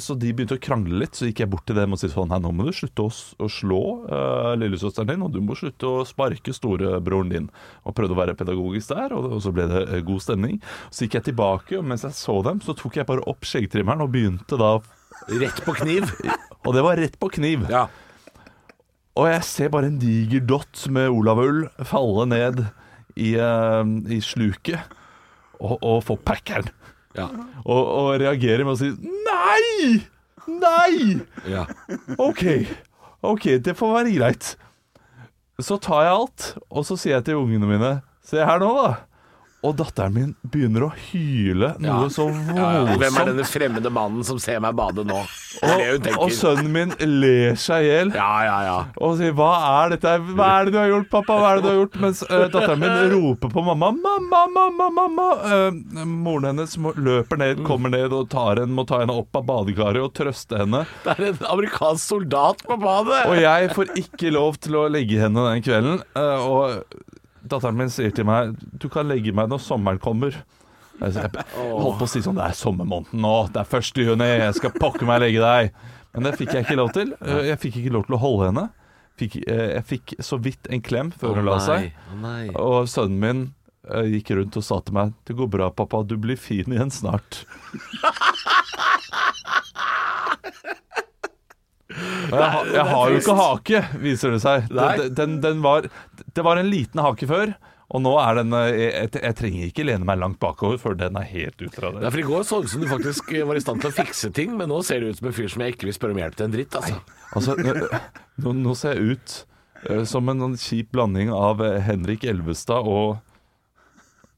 Så 0.00 0.14
de 0.16 0.30
begynte 0.32 0.56
å 0.56 0.62
krangle 0.64 0.96
litt. 1.02 1.12
Så 1.12 1.28
gikk 1.28 1.42
jeg 1.42 1.50
bort 1.52 1.66
til 1.68 1.76
dem 1.76 1.92
og 1.92 2.00
sa 2.00 2.08
sånn 2.08 2.32
Hei, 2.32 2.38
nå 2.40 2.54
må 2.56 2.64
du 2.64 2.70
slutte 2.72 3.04
å, 3.04 3.10
å 3.12 3.50
slå 3.52 3.82
uh, 4.08 4.54
lillesøsteren 4.56 5.12
din, 5.12 5.26
og 5.26 5.34
du 5.34 5.42
må 5.44 5.52
slutte 5.60 5.90
å 5.90 6.06
sparke 6.08 6.56
storebroren 6.56 7.34
din. 7.34 7.50
Og 7.84 7.92
prøvde 7.98 8.16
å 8.16 8.20
være 8.22 8.36
pedagogisk 8.40 8.94
der, 8.94 9.12
og, 9.12 9.28
og 9.36 9.44
så 9.44 9.52
ble 9.52 9.68
det 9.68 10.00
god 10.08 10.24
stemning. 10.24 10.56
Så 10.88 11.04
gikk 11.04 11.18
jeg 11.20 11.28
tilbake, 11.28 11.76
og 11.76 11.84
mens 11.92 12.08
jeg 12.08 12.16
så 12.16 12.40
dem, 12.48 12.64
så 12.64 12.72
tok 12.80 13.02
jeg 13.02 13.10
bare 13.12 13.28
opp 13.28 13.44
skjeggtrimmeren 13.44 14.08
og 14.08 14.14
begynte 14.16 14.56
da 14.56 14.78
Rett 15.40 15.60
på 15.64 15.74
kniv. 15.78 16.10
Og 16.64 16.74
det 16.76 16.82
var 16.84 17.00
rett 17.00 17.18
på 17.20 17.30
kniv. 17.32 17.66
Ja. 17.72 17.86
Og 19.14 19.28
jeg 19.30 19.44
ser 19.46 19.70
bare 19.70 19.88
en 19.92 20.00
diger 20.02 20.42
dott 20.44 20.86
med 20.90 21.12
olaull 21.12 21.68
falle 21.86 22.26
ned 22.32 22.64
i, 23.14 23.34
eh, 23.38 23.92
i 24.10 24.18
sluket 24.24 24.80
og, 25.60 25.78
og 25.78 26.00
få 26.08 26.16
packeren. 26.18 26.66
Ja. 27.14 27.28
Og, 27.62 27.78
og 27.78 28.08
reagerer 28.18 28.66
med 28.66 28.74
å 28.74 28.80
si 28.80 28.90
Nei! 28.98 30.02
Nei! 30.50 31.20
ja. 31.48 31.62
OK, 32.18 32.42
ok, 33.24 33.46
det 33.64 33.76
får 33.78 33.94
være 33.94 34.16
greit. 34.18 34.50
Så 35.62 35.78
tar 35.78 36.08
jeg 36.08 36.16
alt, 36.18 36.48
og 36.66 36.84
så 36.84 36.98
sier 36.98 37.20
jeg 37.20 37.28
til 37.28 37.38
ungene 37.38 37.68
mine 37.70 37.92
Se 38.24 38.40
her 38.42 38.58
nå, 38.58 38.70
da. 38.80 38.90
Og 39.64 39.76
datteren 39.78 40.12
min 40.12 40.32
begynner 40.52 40.84
å 40.84 40.90
hyle 41.08 41.70
noe 41.80 42.08
så 42.12 42.26
voldsomt. 42.28 42.98
Hvem 43.00 43.18
er 43.20 43.30
denne 43.30 43.46
fremmede 43.48 43.92
mannen 43.92 44.26
som 44.26 44.40
ser 44.42 44.60
meg 44.60 44.76
bade 44.76 45.06
nå? 45.08 45.22
Det 45.54 45.70
er 45.70 45.78
det 45.78 45.86
hun 45.86 45.94
og, 45.94 46.04
tenker. 46.04 46.24
og 46.24 46.34
sønnen 46.36 46.70
min 46.74 46.92
ler 47.22 47.56
seg 47.60 47.86
i 47.86 47.88
hjel. 47.88 48.12
Ja, 48.18 48.32
ja, 48.44 48.58
ja. 48.66 48.76
og 49.00 49.16
sier 49.20 49.32
'hva 49.36 49.52
er 49.68 49.94
dette, 49.94 50.14
hva 50.34 50.48
er 50.58 50.68
det 50.68 50.74
du 50.74 50.78
har 50.80 50.90
gjort, 50.90 51.08
pappa', 51.12 51.38
hva 51.40 51.52
er 51.52 51.60
det 51.60 51.64
du 51.64 51.70
har 51.70 51.78
gjort? 51.78 51.98
Mens 52.04 52.22
uh, 52.26 52.34
datteren 52.52 52.82
min 52.82 52.96
roper 53.14 53.54
på 53.54 53.64
mamma 53.70 53.92
'mamma, 53.94 54.42
mamma, 54.58 54.90
mamma'. 54.98 55.30
Uh, 55.48 56.04
moren 56.04 56.50
hennes 56.50 56.76
løper 56.76 57.40
ned, 57.40 57.64
kommer 57.64 57.94
ned 57.94 58.12
og 58.12 58.28
tar 58.34 58.60
henne, 58.60 58.74
må 58.74 58.84
ta 58.88 59.00
henne 59.04 59.16
opp 59.16 59.40
av 59.40 59.46
badekaret 59.48 60.02
og 60.02 60.12
trøste 60.18 60.60
henne. 60.60 60.84
Det 61.06 61.16
er 61.16 61.30
en 61.30 61.42
amerikansk 61.56 62.04
soldat 62.04 62.64
på 62.66 62.76
badet! 62.80 63.24
Og 63.30 63.40
jeg 63.40 63.72
får 63.74 63.96
ikke 64.04 64.34
lov 64.34 64.60
til 64.60 64.76
å 64.82 64.88
legge 64.92 65.22
henne 65.22 65.48
den 65.48 65.64
kvelden. 65.64 66.02
Uh, 66.18 66.38
og 66.44 67.13
datteren 67.48 67.76
min 67.78 67.90
sier 67.92 68.12
til 68.14 68.26
meg 68.28 68.54
'du 68.78 68.88
kan 68.88 69.08
legge 69.08 69.32
meg 69.32 69.48
når 69.48 69.60
sommeren 69.60 69.98
kommer'. 69.98 70.36
Jeg 71.00 71.12
holdt 71.12 71.98
på 71.98 72.06
å 72.06 72.08
si 72.08 72.22
sånn 72.22 72.38
'det 72.38 72.46
er 72.46 72.56
sommermåneden 72.58 73.20
nå, 73.20 73.34
det 73.52 73.60
er 73.60 73.80
1. 73.80 74.04
juni, 74.04 74.30
jeg 74.44 74.54
skal 74.54 74.70
pokker 74.78 75.06
meg 75.06 75.20
legge 75.20 75.40
deg'. 75.42 75.70
Men 76.14 76.22
det 76.28 76.36
fikk 76.38 76.52
jeg 76.54 76.64
ikke 76.64 76.78
lov 76.78 76.92
til. 76.94 77.14
Jeg 77.50 77.58
fikk 77.58 77.76
ikke 77.82 77.92
lov 77.92 78.06
til 78.06 78.14
å 78.14 78.22
holde 78.22 78.46
henne. 78.52 78.68
Fikk, 79.18 79.36
eh, 79.46 79.74
jeg 79.78 79.84
fikk 79.86 80.14
så 80.22 80.38
vidt 80.42 80.66
en 80.70 80.82
klem 80.82 81.10
før 81.14 81.36
hun 81.38 81.44
la 81.46 81.58
seg. 81.62 81.92
Og 82.54 82.88
sønnen 82.90 83.18
min 83.22 83.42
eh, 83.90 84.06
gikk 84.14 84.30
rundt 84.38 84.56
og 84.56 84.64
sa 84.66 84.80
til 84.80 84.94
meg 84.94 85.12
'Det 85.24 85.36
går 85.36 85.50
bra, 85.50 85.70
pappa. 85.70 86.02
Du 86.02 86.16
blir 86.16 86.36
fin 86.36 86.64
igjen 86.70 86.90
snart'. 86.90 87.44
Og 92.30 92.34
jeg, 92.40 92.50
har- 92.56 92.72
jeg 92.78 92.84
har 92.90 93.12
jo 93.14 93.20
ikke 93.20 93.36
hake, 93.40 93.82
viser 94.02 94.34
det 94.34 94.40
seg. 94.44 94.66
Den, 94.72 95.14
den, 95.14 95.38
den 95.44 95.62
var, 95.64 95.86
det 96.34 96.44
var 96.46 96.60
en 96.60 96.68
liten 96.70 97.00
hake 97.04 97.26
før, 97.30 97.54
og 97.94 98.00
nå 98.02 98.14
er 98.18 98.38
den 98.40 98.54
jeg, 98.56 98.76
Jeg, 98.80 99.10
jeg 99.22 99.36
trenger 99.38 99.66
ikke 99.68 99.84
lene 99.86 100.06
meg 100.08 100.18
langt 100.18 100.38
bakover 100.42 100.78
før 100.80 100.96
den 100.98 101.18
er 101.20 101.26
helt 101.28 101.60
Ja, 101.60 102.08
for 102.10 102.18
I 102.18 102.24
går 102.26 102.46
så 102.48 102.58
det 102.62 102.70
ut 102.70 102.72
som 102.72 102.80
du 102.82 102.88
faktisk 102.90 103.34
var 103.46 103.58
i 103.60 103.62
stand 103.62 103.82
til 103.84 103.90
å 103.92 103.94
fikse 103.94 104.30
ting, 104.34 104.54
men 104.56 104.70
nå 104.72 104.80
ser 104.82 105.00
du 105.04 105.10
ut 105.12 105.18
som 105.20 105.28
en 105.28 105.36
fyr 105.36 105.50
som 105.52 105.62
jeg 105.66 105.76
ikke 105.76 105.90
vil 105.90 105.96
spørre 105.98 106.16
om 106.16 106.22
hjelp 106.24 106.38
til 106.40 106.46
en 106.48 106.54
dritt. 106.56 106.78
altså. 106.80 107.00
Altså, 107.34 107.56
eh, 107.60 108.08
nå, 108.42 108.54
nå 108.64 108.74
ser 108.78 108.96
jeg 108.96 109.18
ut 109.18 109.36
uh, 109.90 110.02
som 110.08 110.28
en 110.32 110.40
sånn 110.46 110.56
kjip 110.64 110.90
blanding 110.96 111.30
av 111.34 111.60
eh, 111.62 111.76
Henrik 111.86 112.24
Elvestad 112.30 112.88
og 112.88 113.18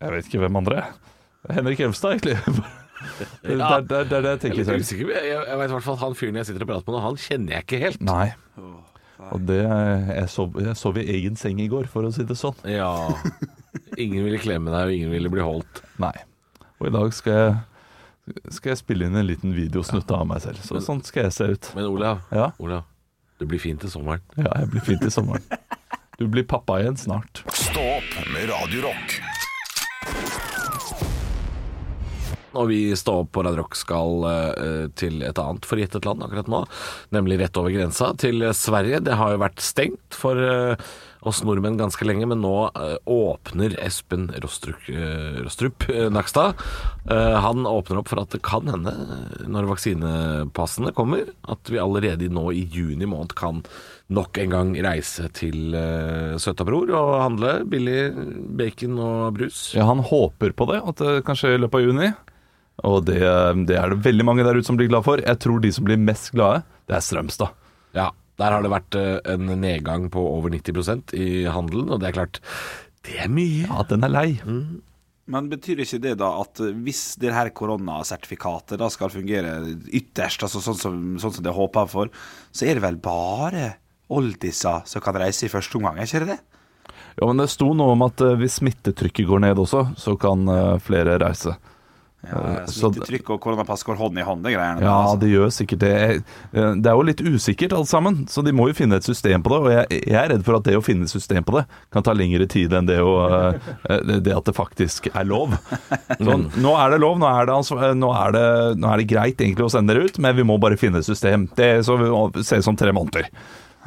Jeg 0.03 0.13
vet 0.13 0.27
ikke 0.29 0.43
hvem 0.43 0.59
andre. 0.61 0.83
Henrik 1.49 1.81
Elvestad, 1.87 2.19
egentlig. 2.19 2.65
Det 3.43 3.55
er 3.57 3.85
det, 3.87 3.87
det, 3.91 4.01
det 4.11 4.17
jeg 4.17 4.25
Jeg 4.25 4.33
er 4.33 4.41
tenker 4.43 4.65
selv. 4.69 4.91
Jeg, 5.11 5.25
jeg, 5.31 5.43
jeg 5.49 5.59
vet 5.61 5.71
i 5.71 5.75
hvert 5.77 5.85
fall 5.87 5.97
at 5.99 6.03
han 6.05 6.17
fyren 6.19 6.39
jeg 6.41 6.49
sitter 6.51 6.65
og 6.67 6.71
prater 6.73 6.87
med 6.91 6.97
nå, 6.99 7.03
han 7.07 7.21
kjenner 7.21 7.57
jeg 7.57 7.67
ikke 7.67 7.81
helt. 7.83 8.03
Nei. 8.07 8.27
Og 9.33 9.41
det 9.49 9.61
Jeg 9.65 10.29
sov, 10.31 10.59
jeg 10.61 10.77
sov 10.77 10.99
i 11.01 11.07
egen 11.17 11.37
seng 11.41 11.61
i 11.65 11.69
går, 11.73 11.89
for 11.93 12.05
å 12.07 12.11
si 12.15 12.27
det 12.29 12.37
sånn. 12.39 12.59
Ja, 12.69 12.91
Ingen 13.97 14.27
ville 14.27 14.39
klemme 14.43 14.73
deg, 14.75 14.89
og 14.91 14.93
ingen 14.97 15.13
ville 15.15 15.31
bli 15.33 15.45
holdt. 15.45 15.81
Nei. 16.03 16.13
Og 16.81 16.91
i 16.91 16.93
dag 16.93 17.15
skal 17.17 17.39
jeg 17.41 17.57
Skal 18.53 18.73
jeg 18.75 18.81
spille 18.83 19.07
inn 19.07 19.17
en 19.17 19.27
liten 19.29 19.55
videosnutt 19.57 20.11
av 20.13 20.27
meg 20.29 20.43
selv. 20.45 20.59
Så 20.67 20.81
sånn 20.85 21.01
skal 21.07 21.29
jeg 21.29 21.37
se 21.37 21.47
ut. 21.55 21.71
Men 21.79 21.87
Olav, 21.93 22.25
Ja, 22.35 22.51
Olav, 22.59 22.85
du 23.39 23.47
blir 23.47 23.61
fint 23.63 23.81
til 23.85 23.93
sommeren. 23.93 24.21
ja 24.37 24.51
jeg 24.63 24.73
blir 24.75 24.85
fint 24.93 25.07
i 25.07 25.13
sommeren. 25.15 25.47
Du 26.17 26.25
blir 26.33 26.47
pappa 26.49 26.79
igjen 26.81 26.97
snart. 26.97 27.43
Stå 27.53 27.83
opp 27.99 28.15
med 28.33 28.49
Radio 28.49 28.87
Og 32.57 32.71
vi 32.73 32.81
står 32.97 33.25
opp 33.25 33.33
på 33.37 33.45
Radio 33.47 33.63
Rock 33.63 33.77
skal 33.79 34.29
eh, 34.31 34.85
til 34.99 35.21
et 35.27 35.41
annet 35.43 35.69
forgjettet 35.69 36.09
land 36.09 36.25
akkurat 36.25 36.49
nå, 36.53 36.63
nemlig 37.17 37.41
rett 37.43 37.61
over 37.61 37.75
grensa 37.75 38.13
til 38.21 38.49
Sverige. 38.57 39.03
Det 39.05 39.19
har 39.19 39.35
jo 39.35 39.43
vært 39.45 39.65
stengt 39.65 40.17
for 40.17 40.41
eh, 40.41 40.89
oss 41.27 41.43
nordmenn 41.45 41.79
ganske 41.79 42.07
lenge, 42.07 42.27
men 42.31 42.43
nå 42.45 42.55
eh, 42.69 42.97
åpner 43.11 43.75
Espen 43.83 44.29
Rostrup, 44.43 44.89
eh, 44.93 45.41
Rostrup 45.43 45.89
eh, 45.91 46.07
Nakstad. 46.13 46.61
Eh, 47.11 47.37
han 47.43 47.67
åpner 47.67 48.01
opp 48.01 48.13
for 48.13 48.23
at 48.23 48.35
det 48.35 48.43
kan 48.47 48.71
hende, 48.71 48.93
eh, 48.93 49.47
når 49.51 49.71
vaksinepassene 49.73 50.95
kommer, 50.97 51.27
at 51.51 51.73
vi 51.73 51.83
allerede 51.83 52.31
nå 52.33 52.49
i 52.55 52.67
juni 52.73 53.09
måned 53.11 53.35
kan 53.39 53.65
nok 54.07 54.39
en 54.39 54.53
gang 54.55 54.69
reise 54.87 55.27
til 55.35 55.75
Søtabror 56.39 56.93
og 56.95 57.09
handle 57.19 57.57
billig 57.67 58.13
bacon 58.55 59.01
og 59.03 59.35
brus. 59.35 59.73
Ja, 59.75 59.89
han 59.89 60.05
håper 60.07 60.55
på 60.55 60.69
det, 60.71 60.79
at 60.87 61.03
det 61.03 61.25
kan 61.27 61.39
i 61.43 61.59
løpet 61.59 61.81
av 61.81 61.89
juni. 61.89 62.13
Og 62.85 63.07
det, 63.09 63.21
det 63.69 63.79
er 63.81 63.93
det 63.93 64.05
veldig 64.05 64.27
mange 64.29 64.45
der 64.45 64.59
ute 64.59 64.69
som 64.69 64.77
blir 64.77 64.91
glad 64.91 65.07
for. 65.07 65.23
Jeg 65.23 65.41
tror 65.41 65.63
de 65.63 65.73
som 65.73 65.87
blir 65.87 66.01
mest 66.01 66.33
glade, 66.35 66.65
det 66.89 66.99
er 66.99 67.05
Strømstad. 67.05 67.55
Ja, 67.97 68.11
der 68.41 68.53
har 68.53 68.65
det 68.65 68.73
vært 68.73 68.99
eh, 69.01 69.15
en 69.33 69.49
nedgang 69.63 70.11
på 70.13 70.21
over 70.21 70.53
90% 70.53 71.15
i 71.17 71.47
handelen, 71.49 71.89
og 71.93 72.03
det 72.03 72.11
er 72.11 72.19
klart, 72.19 72.43
det 73.07 73.17
er 73.25 73.33
mye. 73.33 73.65
Ja, 73.65 73.87
den 73.89 74.05
er 74.05 74.13
lei. 74.13 74.29
Men 75.27 75.49
betyr 75.51 75.81
ikke 75.83 76.03
det 76.05 76.17
da 76.21 76.29
at 76.43 76.61
eh, 76.63 76.75
hvis 76.87 77.17
det 77.23 77.33
her 77.35 77.53
koronasertifikatet 77.57 78.81
da 78.83 78.91
skal 78.93 79.15
fungere 79.15 79.57
ytterst, 79.89 80.45
altså 80.45 80.61
sånn 80.63 80.81
som, 80.83 81.01
sånn 81.23 81.39
som 81.39 81.47
det 81.47 81.53
er 81.53 81.57
håpa 81.57 81.87
for, 81.91 82.13
så 82.53 82.69
er 82.69 82.77
det 82.77 82.85
vel 82.85 83.01
bare 83.01 83.73
oldiser 84.13 84.85
som 84.87 85.03
kan 85.03 85.17
reise 85.19 85.49
i 85.49 85.51
første 85.51 85.81
omgang, 85.81 85.97
er 85.99 86.07
ikke 86.07 86.27
det 86.27 86.37
det? 86.37 86.43
Jo, 87.17 87.31
men 87.31 87.41
det 87.41 87.49
sto 87.49 87.71
noe 87.73 87.97
om 87.97 88.05
at 88.05 88.21
eh, 88.21 88.37
hvis 88.37 88.61
smittetrykket 88.61 89.33
går 89.33 89.47
ned 89.49 89.65
også, 89.65 89.87
så 89.97 90.15
kan 90.21 90.45
flere 90.85 91.17
reise. 91.25 91.57
Ja, 92.27 92.65
så- 92.67 92.91
Smittetrykk 92.93 93.31
og 93.31 93.41
koronapass 93.41 93.85
går 93.87 93.97
hånd 93.97 94.19
i 94.19 94.23
hånd, 94.23 94.43
det 94.43 94.53
greiene. 94.55 94.81
der, 94.81 94.87
Ja, 94.87 94.95
altså. 95.05 95.21
det 95.21 95.29
gjør 95.31 95.51
sikkert 95.55 95.79
det. 95.79 95.93
Eh, 96.53 96.75
Det 96.75 96.87
er 96.87 96.97
jo 96.97 97.03
litt 97.03 97.21
usikkert 97.23 97.73
alt 97.73 97.89
sammen, 97.89 98.27
så 98.27 98.43
de 98.45 98.53
må 98.53 98.67
jo 98.69 98.75
finne 98.75 98.97
et 98.97 99.05
system 99.05 99.43
på 99.43 99.51
det. 99.51 99.61
Og 99.63 99.71
jeg, 99.91 100.03
jeg 100.09 100.15
er 100.25 100.29
redd 100.35 100.45
for 100.45 100.57
at 100.57 100.65
det 100.65 100.75
å 100.77 100.83
finne 100.83 101.03
et 101.05 101.11
system 101.11 101.45
på 101.45 101.59
det 101.59 101.67
kan 101.93 102.03
ta 102.03 102.13
lengre 102.13 102.49
tid 102.49 102.73
enn 102.73 102.87
det, 102.87 102.99
å, 102.99 103.15
eh, 103.89 104.19
det 104.21 104.35
at 104.37 104.45
det 104.45 104.55
faktisk 104.55 105.09
er 105.15 105.25
lov. 105.25 105.55
Så 106.19 106.35
nå 106.59 106.75
er 106.77 106.91
det 106.91 107.01
lov, 107.01 107.19
nå 107.19 107.27
er 107.31 107.47
det, 107.47 107.97
nå, 107.97 108.11
er 108.27 108.33
det, 108.33 108.79
nå 108.81 108.93
er 108.93 108.97
det 108.99 109.07
greit 109.09 109.37
egentlig 109.39 109.67
å 109.67 109.71
sende 109.71 109.95
dere 109.95 110.05
ut, 110.07 110.19
men 110.19 110.35
vi 110.37 110.43
må 110.43 110.59
bare 110.59 110.77
finne 110.77 110.99
et 110.99 111.05
system. 111.07 111.49
Det 111.55 111.85
så 111.87 111.97
vi 111.97 112.43
ser 112.43 112.57
se 112.57 112.63
som 112.63 112.77
tre 112.77 112.91
måneder. 112.93 113.29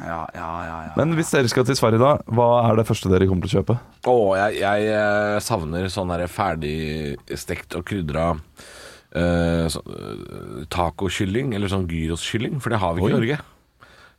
Ja, 0.00 0.20
ja, 0.34 0.50
ja. 0.64 0.92
Men 0.96 1.14
hvis 1.18 1.32
dere 1.34 1.50
skal 1.50 1.66
til 1.68 1.76
Sverige 1.78 2.00
da, 2.02 2.14
hva 2.32 2.48
er 2.64 2.78
det 2.80 2.86
første 2.88 3.10
dere 3.12 3.28
kommer 3.28 3.46
til 3.46 3.52
å 3.52 3.60
kjøpe? 3.60 3.76
Å, 4.08 4.18
jeg, 4.38 4.60
jeg 4.62 4.90
eh, 4.96 5.38
savner 5.44 5.88
sånn 5.92 6.12
der 6.12 6.24
ferdigstekt 6.30 7.76
og 7.78 7.84
krydra 7.90 8.32
uh, 8.34 9.66
så, 9.70 9.82
eh, 9.84 10.66
tacokylling, 10.72 11.54
eller 11.56 11.72
sånn 11.72 11.88
gyroskylling, 11.90 12.60
for 12.62 12.72
det 12.72 12.82
har 12.82 12.94
vi 12.94 13.04
ikke 13.04 13.12
i 13.12 13.18
Norge. 13.18 13.40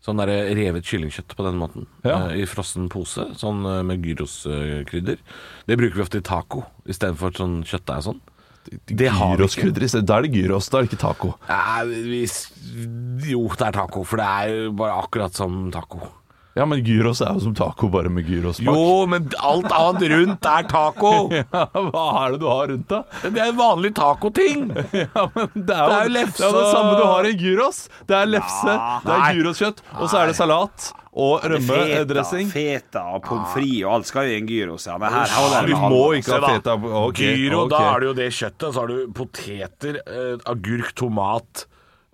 Sånn 0.02 0.18
der 0.18 0.32
revet 0.58 0.88
kyllingkjøtt 0.90 1.36
på 1.38 1.46
den 1.46 1.60
måten, 1.62 1.88
Ja. 2.06 2.28
Uh, 2.28 2.36
i 2.42 2.48
frossen 2.50 2.90
pose, 2.92 3.28
sånn 3.38 3.66
uh, 3.68 3.82
med 3.86 4.06
gyroskrydder. 4.06 5.22
Det 5.68 5.78
bruker 5.78 6.00
vi 6.00 6.06
ofte 6.06 6.22
i 6.22 6.26
taco, 6.26 6.66
istedenfor 6.90 7.36
sånn 7.38 7.62
kjøttdeig 7.66 8.04
og 8.04 8.08
sånn. 8.12 8.22
Vi 8.70 9.08
i 9.08 9.90
stedet. 9.90 10.06
Da 10.08 10.18
er 10.18 10.28
det 10.28 10.34
gyros, 10.36 10.70
da 10.70 10.80
er 10.80 10.86
det 10.86 10.92
ikke 10.92 11.02
taco. 11.02 11.34
Nei, 11.50 12.02
hvis, 12.08 12.40
jo, 13.28 13.48
det 13.58 13.68
er 13.68 13.78
taco, 13.78 14.04
for 14.08 14.22
det 14.22 14.28
er 14.28 14.56
jo 14.56 14.74
bare 14.78 14.98
akkurat 15.02 15.38
som 15.38 15.64
taco. 15.74 16.02
Ja, 16.54 16.66
men 16.68 16.82
gyros 16.84 17.22
er 17.24 17.32
jo 17.38 17.46
som 17.46 17.54
taco, 17.56 17.88
bare 17.92 18.10
med 18.12 18.28
gyrosmak. 18.28 18.76
Jo, 18.76 19.06
men 19.08 19.30
alt 19.40 19.72
annet 19.72 20.04
rundt 20.12 20.48
er 20.52 20.68
taco! 20.68 21.14
Ja, 21.32 21.68
hva 21.72 22.06
er 22.26 22.34
det 22.34 22.42
du 22.42 22.48
har 22.50 22.68
rundt 22.74 22.90
da? 22.92 23.00
Det 23.24 23.40
er 23.40 23.54
vanlig 23.56 23.94
tacoting! 23.96 24.66
Ja, 25.06 25.28
men 25.36 25.54
det 25.56 25.78
er 25.78 25.86
jo 25.86 25.92
Det 25.92 26.00
er 26.00 26.10
jo 26.10 26.16
det, 26.18 26.26
er 26.28 26.50
jo 26.50 26.58
det 26.58 26.72
samme 26.74 26.98
du 27.00 27.06
har 27.08 27.30
i 27.30 27.36
gyros. 27.40 27.86
Det 28.08 28.18
er 28.18 28.34
lefse, 28.34 28.76
det 29.06 29.16
er 29.16 29.40
gyroskjøtt, 29.40 29.86
og 29.98 30.12
så 30.12 30.22
er 30.24 30.32
det 30.34 30.40
salat 30.42 30.92
og 31.12 31.44
rømmedressing. 31.44 32.48
Feta 32.52 33.02
og 33.18 33.26
pommes 33.26 33.52
frites 33.52 33.84
og 33.84 33.96
alt 33.98 34.08
skal 34.08 34.30
jo 34.30 34.36
i 34.36 34.40
en 34.40 34.48
gyros. 34.48 34.86
Ja. 34.88 34.96
Men 35.02 35.12
her 35.12 35.34
holder 35.36 35.68
Du 35.68 35.74
det 35.74 35.82
med 35.82 35.92
må 35.92 36.06
ikke 36.16 36.38
ha 36.38 36.54
feta. 36.54 36.78
okay, 37.02 37.34
Gyro, 37.36 37.66
okay. 37.66 37.74
da 37.76 37.82
er 37.90 38.00
det 38.00 38.08
jo 38.08 38.14
det 38.22 38.30
kjøttet. 38.38 38.68
Så 38.72 38.80
har 38.80 38.88
du 38.88 39.12
poteter, 39.18 40.00
eh, 40.08 40.38
agurk, 40.54 40.94
tomat 40.96 41.66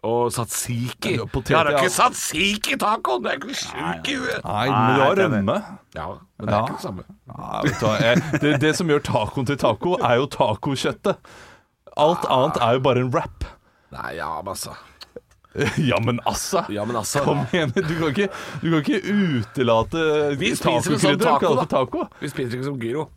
og 0.08 0.32
satsiki. 0.34 1.16
Ja, 1.18 1.26
potet, 1.30 1.52
Jeg 1.54 1.58
har 1.58 1.72
ikke 1.78 1.94
satsiki 1.94 2.78
taco! 2.80 3.18
Det 3.22 3.32
er 3.32 3.40
ikke 3.42 3.58
sjuk 3.58 4.10
i 4.10 4.18
huet! 4.18 4.42
Nei, 4.46 4.66
men 4.70 4.96
du 4.96 5.04
har 5.04 5.22
rømme. 5.22 5.58
Ja, 5.98 6.08
men 6.38 6.50
det 6.50 6.54
er 6.54 6.66
ikke 6.66 6.78
det 6.78 6.86
samme. 6.86 7.06
Du 7.68 7.88
jeg, 8.02 8.24
det, 8.42 8.54
det 8.62 8.74
som 8.78 8.90
gjør 8.94 9.04
tacoen 9.04 9.50
til 9.50 9.58
taco, 9.62 9.98
er 10.02 10.22
jo 10.22 10.28
tacokjøttet. 10.38 11.18
Alt 11.98 12.28
annet 12.30 12.62
er 12.62 12.78
jo 12.78 12.84
bare 12.86 13.02
en 13.06 13.10
wrap. 13.14 13.48
Nei, 13.94 14.18
ja, 14.20 14.30
altså. 14.42 14.76
Ja, 15.90 15.98
men 16.06 16.20
assa! 16.26 16.66
Ja, 16.70 16.86
men 16.86 16.96
altså. 17.00 17.22
Kom 17.26 17.44
igjen, 17.52 17.72
du 17.76 17.82
kan 17.98 18.10
ikke, 18.14 18.28
du 18.62 18.68
kan 18.70 18.82
ikke 18.84 19.00
utelate 19.14 20.04
Vi 20.38 20.52
spiser 20.56 20.92
det 20.96 21.00
som 21.02 21.18
taco, 21.22 21.56
da. 21.62 21.66
taco. 21.72 22.08
Vi 22.22 22.30
spiser 22.30 22.58
ikke 22.60 22.68
som 22.72 22.78
gyro. 22.82 23.08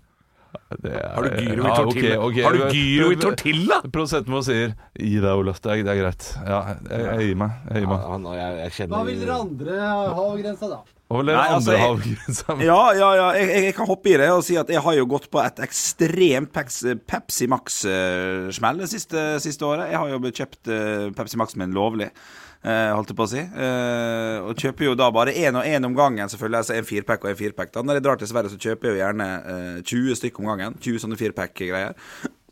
Det 0.83 0.91
er- 0.91 1.13
Har 1.15 1.23
du 1.23 1.31
gyro 1.37 1.63
i 1.63 1.69
Ja, 1.69 1.75
tortilla? 1.77 2.17
okay. 2.19 2.41
ok. 2.41 2.43
Har 2.43 2.53
du 2.57 2.63
gyro 2.75 3.11
i 3.13 3.19
tortilla? 3.23 3.77
Produsenten 3.93 4.35
vår 4.35 4.43
sier 4.49 4.73
'gi 4.99 5.21
deg, 5.23 5.31
Olaf'. 5.31 5.61
Det 5.63 5.71
er, 5.77 5.83
det 5.87 5.93
er 5.93 6.01
greit. 6.03 6.25
Ja, 6.47 6.61
jeg, 6.91 7.05
jeg 7.07 7.29
gir 7.29 7.37
meg. 7.45 7.51
Jeg 7.71 7.83
gir 7.85 7.89
meg. 7.93 8.01
Han, 8.11 8.27
og 8.27 8.35
jeg, 8.41 8.57
jeg 8.65 8.73
kjenner 8.79 8.97
Hva 8.97 9.05
vil 9.07 9.21
dere 9.21 9.37
andre 9.45 9.79
ha 9.81 10.17
over 10.25 10.43
grensa, 10.43 10.69
da? 10.73 10.81
Og 11.11 11.25
Nei, 11.27 11.35
altså, 11.51 11.73
andre 11.75 11.79
jeg- 11.81 12.67
Ja, 12.69 12.81
ja, 12.95 13.09
ja. 13.19 13.25
Jeg, 13.35 13.49
jeg, 13.51 13.63
jeg 13.65 13.75
kan 13.75 13.89
hoppe 13.91 14.13
i 14.13 14.17
det 14.21 14.29
og 14.31 14.45
si 14.47 14.55
at 14.61 14.69
jeg 14.71 14.83
har 14.85 14.95
jo 14.95 15.07
gått 15.11 15.27
på 15.33 15.41
et 15.43 15.59
ekstremt 15.65 16.53
Pepsi, 16.55 17.49
Max-smell 17.51 18.79
det 18.85 18.89
siste, 18.93 19.25
siste 19.43 19.67
året. 19.67 19.91
Jeg 19.91 19.99
har 19.99 20.13
jo 20.13 20.21
kjøpt 20.31 20.71
eh, 20.71 21.09
Pepsi 21.19 21.41
Max 21.41 21.57
min 21.59 21.75
lovlig. 21.75 22.11
eh, 22.63 22.91
holdt 22.95 23.11
jeg 23.11 23.17
på 23.19 23.25
å 23.27 23.31
si. 23.33 23.43
Eh, 23.43 24.39
og 24.47 24.55
kjøper 24.61 24.87
jo 24.91 24.95
da 25.01 25.09
bare 25.15 25.33
én 25.35 25.57
og 25.59 25.65
én 25.67 25.85
om 25.89 25.95
gangen, 25.99 26.29
selvfølgelig. 26.31 26.61
Altså 26.63 26.77
en 26.79 26.85
firpack 26.89 27.25
og 27.25 27.31
en 27.33 27.41
firpack. 27.41 27.73
Da 27.75 27.83
Når 27.83 27.99
jeg 27.99 28.05
drar 28.07 28.21
til 28.21 28.31
Sverige, 28.31 28.53
så 28.55 28.61
kjøper 28.61 28.91
jeg 28.91 28.95
jo 28.99 29.03
gjerne 29.03 29.29
eh, 29.55 29.81
20 29.83 30.15
stykker 30.21 30.45
om 30.45 30.51
gangen. 30.53 30.77
20 30.79 31.03
sånne 31.07 31.19
firpack-greier. 31.21 31.97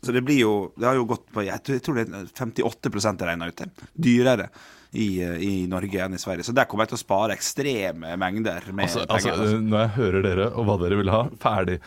Så 0.03 0.13
det 0.15 0.21
blir 0.23 0.39
jo 0.39 0.51
Det 0.79 0.87
har 0.87 0.95
jo 0.95 1.03
gått 1.09 1.25
på 1.35 1.43
Jeg 1.43 1.59
tror, 1.83 1.97
jeg 1.99 2.07
det 2.07 2.19
er 2.21 2.27
58 2.31 3.25
regna 3.27 3.47
ut 3.51 3.55
til. 3.59 3.71
Dyrere. 3.99 4.49
I, 4.91 5.21
eh, 5.21 5.37
I 5.45 5.67
Norge 5.69 6.01
enn 6.05 6.17
i 6.17 6.21
Sverige. 6.21 6.47
Så 6.47 6.55
der 6.55 6.65
kommer 6.69 6.87
jeg 6.87 6.95
til 6.95 6.99
å 6.99 7.03
spare 7.03 7.35
ekstreme 7.37 8.15
mengder 8.17 8.71
med 8.73 8.87
Altså, 8.87 9.05
penger. 9.05 9.35
altså, 9.37 9.59
når 9.61 9.83
jeg 9.83 9.95
hører 9.99 10.25
dere 10.25 10.47
og 10.53 10.65
hva 10.69 10.79
dere 10.81 10.97
vil 11.01 11.13
ha, 11.13 11.21
ferdig 11.41 11.77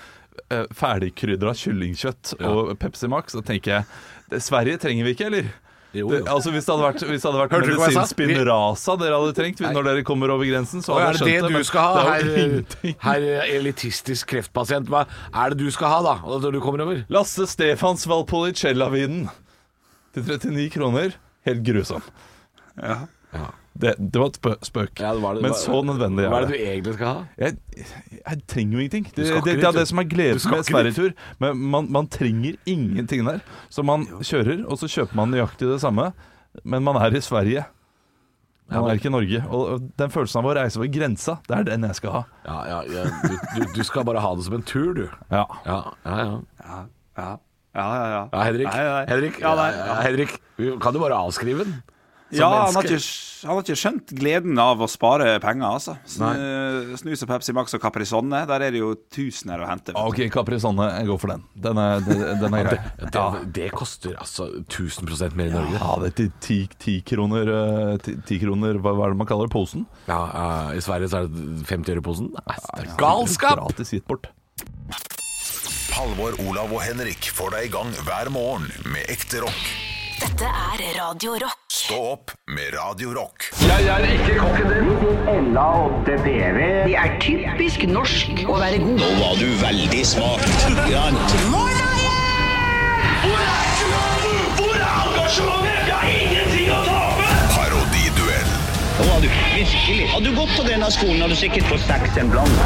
eh, 0.53 0.69
ferdigkrydra 0.79 1.57
kyllingkjøtt 1.59 2.37
og 2.41 2.77
Pepsi 2.79 3.11
Max, 3.11 3.35
så 3.35 3.43
tenker 3.43 3.79
jeg 3.79 3.91
det, 4.31 4.43
Sverige 4.45 4.79
trenger 4.83 5.09
vi 5.09 5.17
ikke, 5.17 5.29
eller? 5.33 5.51
Jo, 5.93 6.09
Det, 6.09 6.23
altså 6.25 6.51
Hvis 6.55 6.65
det 6.65 6.73
hadde 6.73 6.87
vært, 6.87 7.03
hvis 7.05 7.21
det 7.21 7.29
hadde 7.29 7.41
vært 7.43 7.67
medisinsk 7.67 8.15
spinraza 8.15 8.95
dere 8.97 9.19
hadde 9.21 9.35
trengt 9.37 9.61
når 9.61 9.89
dere 9.91 10.05
kommer 10.09 10.33
over 10.33 10.49
grensen, 10.49 10.81
så 10.81 10.95
hadde 10.97 11.03
jeg 11.05 11.13
jeg 11.13 11.13
det 11.13 11.21
skjønt 11.21 11.45
det 11.45 11.53
det 11.53 11.61
du 11.61 11.69
skal 11.69 11.83
ha, 11.85 11.93
det 11.93 12.15
er 12.15 12.23
jo 12.23 12.95
herr 13.05 13.27
her 13.29 13.53
elitistisk 13.59 14.31
kreftpasient? 14.33 14.89
Hva 14.89 15.05
er 15.05 15.53
det 15.53 15.67
du 15.67 15.69
skal 15.75 15.93
ha, 15.93 16.01
da, 16.07 16.15
når 16.25 16.57
du 16.57 16.61
kommer 16.65 16.87
over? 16.87 17.03
Lasse 17.13 17.45
Stefans 17.51 18.07
Valpolicella-vinen 18.09 19.27
til 20.17 20.25
39 20.25 20.71
kroner. 20.73 21.17
Helt 21.45 21.65
grusom. 21.67 22.01
Ja. 22.81 22.99
Det, 23.73 23.95
det 24.13 24.21
var 24.21 24.29
et 24.29 24.65
spøk. 24.69 25.01
Ja, 25.01 25.15
det 25.17 25.23
var 25.23 25.35
det- 25.35 25.43
Men 25.43 25.55
så 25.57 25.79
nødvendig 25.83 26.27
Hva 26.29 26.43
er 26.43 26.47
det 26.47 26.51
det. 26.51 26.59
du 26.59 26.65
egentlig 26.71 26.95
skal 26.95 27.07
ha? 27.07 27.23
Jeg, 27.39 27.57
jeg 28.27 28.43
trenger 28.47 28.73
jo 28.73 28.79
ingenting. 28.85 29.05
Det, 29.17 29.25
det, 29.45 29.45
det 29.57 29.65
er 29.65 29.73
det 29.73 29.87
som 29.89 29.99
er 29.99 30.05
Du 30.05 30.15
gleden 30.15 30.51
med. 30.53 30.65
Sverigetur. 30.69 31.15
Men 31.41 31.57
man, 31.73 31.89
man 31.91 32.07
trenger 32.13 32.57
ingenting 32.67 33.25
der. 33.25 33.41
Så 33.73 33.83
man 33.83 34.05
kjører, 34.21 34.67
og 34.69 34.77
så 34.79 34.87
kjøper 34.93 35.17
man 35.17 35.31
nøyaktig 35.33 35.71
det 35.73 35.81
samme. 35.81 36.13
Men 36.65 36.85
man 36.85 36.97
er 37.01 37.17
i 37.17 37.21
Sverige. 37.25 37.65
Man 38.73 38.91
er 38.91 38.95
ikke 39.01 39.09
i 39.09 39.13
Norge. 39.13 39.41
Og 39.49 39.63
og 39.73 39.89
den 39.99 40.11
følelsen 40.11 40.39
av 40.43 40.51
å 40.51 40.55
reise 40.57 40.77
over 40.81 40.89
grensa, 40.93 41.39
det 41.49 41.57
er 41.59 41.65
den 41.65 41.83
jeg 41.89 41.97
skal 41.97 42.11
ha. 42.13 42.23
Ja, 42.45 42.59
ja, 42.69 42.83
ja. 42.93 43.05
Du, 43.25 43.35
du, 43.57 43.67
du 43.75 43.83
skal 43.85 44.05
bare 44.05 44.21
ha 44.21 44.35
det 44.37 44.45
som 44.45 44.55
en 44.55 44.63
tur, 44.63 44.93
du. 44.95 45.09
Ja. 45.31 45.47
Ja, 45.67 45.81
ja, 46.05 46.19
ja. 46.19 46.41
Ja, 46.61 46.85
ja, 47.17 47.25
ja. 47.25 47.39
ja, 47.75 47.89
ja. 48.13 48.29
ja 48.33 48.45
Henrik, 48.45 48.69
Nei, 48.69 48.85
nei. 48.85 49.07
Henrik, 49.09 49.41
Ja, 49.41 49.55
nei, 49.57 49.71
ja, 49.77 49.97
Henrik, 50.05 50.37
kan 50.85 50.93
du 50.93 51.01
bare 51.01 51.17
avskrive 51.17 51.65
den? 51.65 51.83
Ja, 52.33 52.49
han 52.67 52.77
har, 52.77 52.87
ikke, 52.87 52.99
han 53.47 53.57
har 53.57 53.65
ikke 53.65 53.77
skjønt 53.77 54.13
gleden 54.17 54.59
av 54.63 54.81
å 54.81 54.89
spare 54.91 55.35
penger, 55.43 55.67
altså. 55.69 55.95
Snu, 56.09 56.97
snus 57.01 57.25
og 57.27 57.31
Pepsi 57.33 57.55
Max 57.57 57.77
og 57.77 57.83
Caprisonne, 57.83 58.43
der 58.49 58.65
er 58.67 58.75
det 58.75 58.81
jo 58.81 58.93
tusener 59.13 59.63
å 59.63 59.69
hente. 59.69 59.93
du. 59.93 60.01
Ok, 60.01 60.23
Caprisonne, 60.33 60.89
jeg 60.97 61.11
går 61.11 61.21
for 61.21 61.35
den. 61.35 61.45
Den 61.69 61.81
er, 61.83 62.01
den, 62.07 62.47
er 62.49 62.69
grei. 62.71 62.79
Det, 63.03 63.27
det 63.59 63.71
koster 63.77 64.17
altså 64.17 64.49
1000% 64.65 65.37
mer 65.39 65.53
i 65.53 65.57
Norge. 65.57 65.77
Ja, 65.77 65.95
det 66.03 66.13
er 66.13 66.33
ti, 66.45 66.61
ti 66.81 66.99
kroner, 67.07 67.53
eh, 67.59 67.97
ti, 68.05 68.17
ti 68.29 68.41
kroner 68.43 68.81
hva, 68.81 68.97
hva 68.97 69.09
er 69.09 69.17
det 69.17 69.23
man 69.23 69.29
kaller 69.29 69.51
det? 69.51 69.53
Posen? 69.53 69.85
Ja, 70.09 70.23
uh, 70.33 70.69
I 70.77 70.81
Sverige 70.85 71.11
så 71.13 71.23
er 71.23 71.29
det 71.29 71.67
50 71.69 71.97
øre 71.99 72.05
posen. 72.05 72.33
Nei, 72.39 72.61
Det 72.63 72.87
er 72.87 72.95
galskap! 73.01 73.61
Gratis 73.61 73.93
gitt 73.93 74.09
bort. 74.09 74.31
Halvor, 75.93 76.35
Olav 76.49 76.73
og 76.73 76.81
Henrik 76.83 77.29
får 77.37 77.53
deg 77.53 77.69
i 77.69 77.73
gang 77.75 77.93
hver 78.07 78.33
morgen 78.33 78.71
med 78.89 79.05
ekte 79.13 79.45
rock. 79.45 79.92
Dette 80.23 80.47
er 80.47 80.79
Radio 81.01 81.33
Rock. 81.33 81.65
Stå 81.67 81.97
opp 82.13 82.31
med 82.47 82.69
Radio 82.77 83.11
Rock. 83.17 83.49
Det 83.59 83.75
er 86.95 87.17
typisk 87.25 87.83
norsk 87.91 88.45
å 88.47 88.61
være 88.63 88.79
god. 88.85 89.03
Nå 89.03 89.09
var 89.19 89.35
du 89.41 89.49
veldig 89.65 90.05
smak. 90.07 90.47
Hvor 90.47 90.95
er 90.95 91.11
engasjementet? 91.11 91.43
Hvor 94.63 94.79
er 94.79 95.03
ingenting 95.11 95.82
Var 99.13 99.21
du 99.21 99.29
virkelig. 99.29 100.07
Hadde 100.09 100.31
du 100.31 100.37
gått 100.37 100.53
på 100.57 100.63
denne 100.65 100.87
skolen, 100.89 101.19
hadde 101.21 101.35
du 101.35 101.41
sikkert 101.43 101.67
fått 101.69 101.83
seks 101.85 102.15
en 102.17 102.31
blant. 102.33 102.61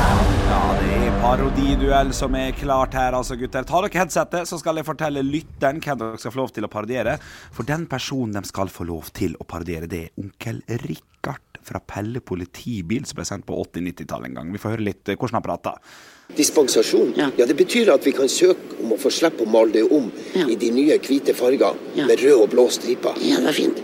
Ja, 0.47 0.61
det 0.79 0.99
er 1.09 1.17
parodiduell 1.19 2.13
som 2.15 2.37
er 2.39 2.53
klart 2.55 2.95
her, 2.95 3.17
altså, 3.19 3.35
gutter. 3.41 3.67
Ta 3.67 3.81
dere 3.83 3.99
headsetet, 4.05 4.47
så 4.47 4.59
skal 4.61 4.79
jeg 4.79 4.87
fortelle 4.87 5.25
lytteren 5.27 5.81
hvem 5.83 5.99
dere 6.05 6.21
skal 6.23 6.37
få 6.37 6.45
lov 6.45 6.53
til 6.55 6.69
å 6.69 6.71
parodiere. 6.71 7.17
For 7.57 7.67
den 7.67 7.89
personen 7.91 8.37
de 8.39 8.45
skal 8.47 8.71
få 8.71 8.87
lov 8.87 9.11
til 9.17 9.35
å 9.43 9.49
parodiere, 9.49 9.91
det 9.91 10.05
er 10.05 10.23
onkel 10.23 10.63
Rikard 10.85 11.59
fra 11.67 11.83
Pelle 11.83 12.23
politibil, 12.23 13.03
som 13.11 13.19
ble 13.19 13.27
sendt 13.27 13.49
på 13.51 13.59
80-90-tallet 13.65 14.31
en 14.31 14.39
gang. 14.39 14.55
Vi 14.55 14.63
får 14.63 14.77
høre 14.77 14.87
litt 14.93 15.11
eh, 15.11 15.19
hvordan 15.19 15.41
han 15.41 15.47
prater. 15.49 15.99
Dispensasjon? 16.39 17.11
Ja. 17.19 17.33
Det 17.35 17.59
betyr 17.59 17.91
at 17.97 18.07
vi 18.07 18.15
kan 18.15 18.31
søke 18.31 18.79
om 18.85 18.95
å 18.95 19.01
få 19.03 19.11
slippe 19.11 19.43
å 19.43 19.51
male 19.51 19.81
det 19.81 19.83
om 19.91 20.13
i 20.47 20.55
de 20.55 20.71
nye 20.79 21.03
hvite 21.03 21.35
fargene 21.35 22.07
med 22.07 22.23
rød 22.23 22.39
og 22.39 22.49
blå 22.55 22.71
striper. 22.71 23.19
Ja, 23.19 23.43
det 23.43 23.51
er 23.51 23.63
fint. 23.65 23.83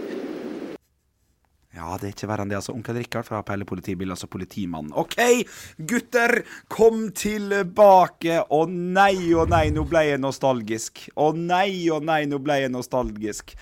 Ja, 1.73 1.95
det 1.97 2.05
er 2.05 2.13
ikke 2.13 2.29
verre 2.29 2.45
enn 2.45 2.51
det, 2.53 2.59
altså. 2.59 2.75
Onkel 2.77 2.99
Rikard 3.01 3.25
fra 3.25 3.39
Pelle 3.49 3.65
politibil, 3.65 4.11
altså 4.13 4.29
politimannen. 4.29 4.93
OK, 5.01 5.17
gutter, 5.89 6.43
kom 6.69 7.07
tilbake. 7.17 8.43
Å 8.45 8.61
nei, 8.69 9.33
å 9.33 9.47
nei, 9.49 9.71
nå 9.73 9.87
ble 9.89 10.03
jeg 10.11 10.21
nostalgisk. 10.21 11.07
Å 11.17 11.31
nei, 11.33 11.89
å 11.89 12.03
nei, 12.05 12.27
nå 12.29 12.43
ble 12.45 12.59
jeg 12.61 12.75
nostalgisk. 12.77 13.57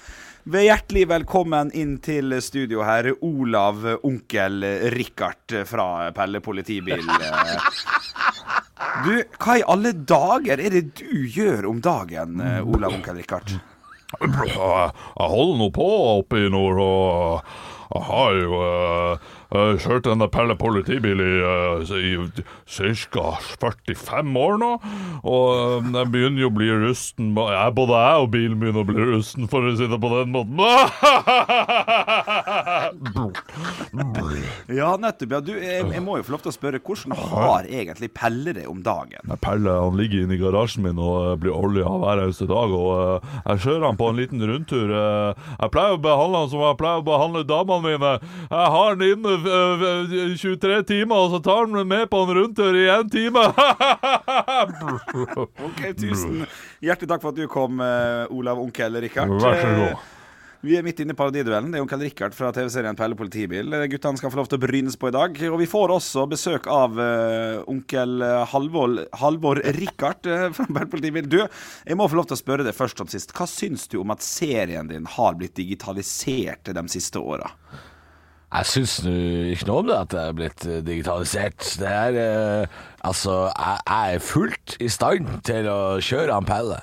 Ved 0.50 0.66
hjertelig 0.66 1.06
velkommen 1.12 1.70
inn 1.76 1.98
til 2.02 2.34
studio 2.42 2.82
her, 2.82 3.12
Olav 3.22 3.86
onkel 4.02 4.64
Rikard 4.96 5.60
fra 5.70 6.10
Pelle 6.16 6.42
politibil. 6.42 7.06
Du, 9.04 9.12
hva 9.38 9.60
i 9.60 9.66
alle 9.70 9.92
dager 9.94 10.58
er 10.58 10.74
det 10.74 10.86
du 10.98 11.28
gjør 11.30 11.70
om 11.70 11.78
dagen, 11.84 12.42
Olav 12.64 12.96
onkel 12.98 13.22
Rikard? 13.22 13.60
Jeg 14.18 15.28
holder 15.30 15.58
nå 15.60 15.68
på 15.76 15.90
oppi 16.16 16.48
nord, 16.50 16.80
og 16.82 17.78
jeg 17.94 18.02
har 18.02 18.30
jo 18.30 18.52
eh, 19.52 19.60
eh, 19.60 19.78
kjørt 19.82 20.06
denne 20.08 20.28
Pelle 20.30 20.56
politibil 20.58 21.20
i, 21.22 21.32
uh, 21.42 21.82
i 21.96 22.16
ca. 23.10 23.26
45 23.60 24.36
år 24.40 24.58
nå. 24.60 24.70
Og 25.24 25.46
eh, 25.54 25.90
jeg 25.98 26.12
begynner 26.14 26.44
jo 26.44 26.50
å 26.50 26.56
bli 26.56 26.70
rusten. 26.84 27.32
Jeg, 27.36 27.74
både 27.76 28.02
jeg 28.04 28.24
og 28.24 28.30
bilen 28.34 28.58
begynner 28.60 28.84
å 28.84 28.88
bli 28.88 29.08
rusten, 29.14 29.48
for 29.50 29.66
å 29.66 29.74
si 29.78 29.88
det 29.90 30.00
på 30.00 30.12
den 30.16 30.34
måten. 30.34 30.58
Ja, 34.70 34.94
nettopp. 35.00 35.32
Ja, 35.34 35.40
du, 35.42 35.52
jeg, 35.58 35.84
jeg 35.92 36.02
må 36.04 36.16
jo 36.18 36.24
få 36.26 36.34
lov 36.36 36.44
til 36.44 36.52
å 36.52 36.54
spørre, 36.54 36.80
hvordan 36.84 37.14
har 37.32 37.66
egentlig 37.66 38.10
Pelle 38.14 38.54
det 38.56 38.66
om 38.70 38.80
dagen? 38.84 39.18
Nei, 39.28 39.38
Pelle 39.42 39.74
han 39.74 39.98
ligger 39.98 40.24
inne 40.24 40.36
i 40.36 40.40
garasjen 40.40 40.84
min 40.84 41.00
og 41.00 41.16
eh, 41.32 41.36
blir 41.42 41.56
olja 41.56 41.90
hver 41.90 42.22
eneste 42.24 42.48
dag. 42.50 42.74
Og 42.76 42.90
eh, 42.94 43.34
jeg 43.50 43.64
kjører 43.66 43.86
han 43.88 44.00
på 44.00 44.10
en 44.10 44.20
liten 44.20 44.44
rundtur. 44.46 44.94
Eh, 44.94 45.50
jeg 45.56 45.74
pleier 45.74 45.96
å 45.96 46.02
behandle 46.02 46.44
han 46.44 46.52
som 46.52 46.64
jeg 46.64 46.78
pleier 46.80 47.02
å 47.02 47.06
behandle 47.06 47.44
damene 47.48 47.86
mine. 47.88 48.12
Jeg 48.46 48.72
har 48.76 48.94
han 48.94 49.06
inne 49.06 49.34
eh, 49.34 49.39
eh, 49.39 49.39
23 49.44 50.82
timer, 50.88 51.16
og 51.16 51.34
så 51.34 51.42
tar 51.44 51.66
han 51.66 51.88
med 51.88 52.08
på 52.10 52.22
en 52.24 52.34
rundtur 52.40 52.76
i 52.76 52.86
én 52.92 53.10
time. 53.12 53.46
Ok, 55.60 55.82
Tusen 55.98 56.44
hjertelig 56.84 57.10
takk 57.10 57.22
for 57.22 57.32
at 57.32 57.38
du 57.38 57.46
kom, 57.50 57.80
eh, 57.84 58.30
Olav 58.34 58.60
onkel 58.62 58.96
Rikard. 59.02 59.32
Vær 59.40 59.60
så 59.60 59.68
god. 59.76 59.92
Eh, 59.92 60.16
Vi 60.60 60.74
er 60.76 60.84
midt 60.84 60.98
inne 61.00 61.14
i 61.14 61.16
parodiduellen. 61.16 61.70
Det 61.72 61.78
er 61.78 61.84
onkel 61.86 62.02
Rikard 62.04 62.34
fra 62.36 62.50
TV-serien 62.52 62.96
Pelle 62.96 63.16
politibil. 63.16 63.72
Eh, 63.72 63.86
Guttene 63.88 64.20
skal 64.20 64.32
få 64.32 64.42
lov 64.42 64.50
til 64.50 64.58
å 64.58 64.62
brynes 64.66 64.98
på 65.00 65.08
i 65.08 65.14
dag. 65.16 65.38
Og 65.48 65.56
vi 65.62 65.68
får 65.70 65.94
også 65.94 66.26
besøk 66.28 66.68
av 66.68 66.98
uh, 67.00 67.62
onkel 67.70 68.20
Halvor, 68.52 68.98
Halvor 69.22 69.62
Rikard 69.78 70.28
uh, 70.28 70.50
fra 70.52 70.68
Pelle 70.68 70.90
politibil. 70.92 71.30
Du, 71.32 71.38
jeg 71.40 71.96
må 71.96 72.08
få 72.12 72.20
lov 72.20 72.28
til 72.28 72.36
å 72.36 72.42
spørre 72.42 72.66
deg 72.66 72.76
først 72.76 73.00
som 73.00 73.08
sist. 73.08 73.32
Hva 73.32 73.48
syns 73.48 73.88
du 73.88 74.02
om 74.02 74.12
at 74.12 74.20
serien 74.26 74.90
din 74.90 75.08
har 75.16 75.40
blitt 75.40 75.56
digitalisert 75.56 76.74
de 76.76 76.84
siste 76.92 77.24
åra? 77.24 77.48
Jeg 78.50 78.66
syns 78.66 78.98
ikke 79.06 79.66
noe 79.68 79.82
om 79.84 79.90
det 79.90 79.96
at 79.96 80.10
det 80.10 80.20
er 80.20 80.32
blitt 80.34 80.64
eh, 80.66 80.80
digitalisert. 80.82 81.66
Det 81.78 81.90
er 81.90 82.16
eh, 82.18 82.78
Altså, 83.06 83.46
jeg, 83.48 83.78
jeg 83.88 84.14
er 84.14 84.18
fullt 84.20 84.76
i 84.82 84.88
stand 84.92 85.28
til 85.46 85.68
å 85.70 85.80
kjøre 86.04 86.34
han 86.34 86.48
Pelle. 86.48 86.80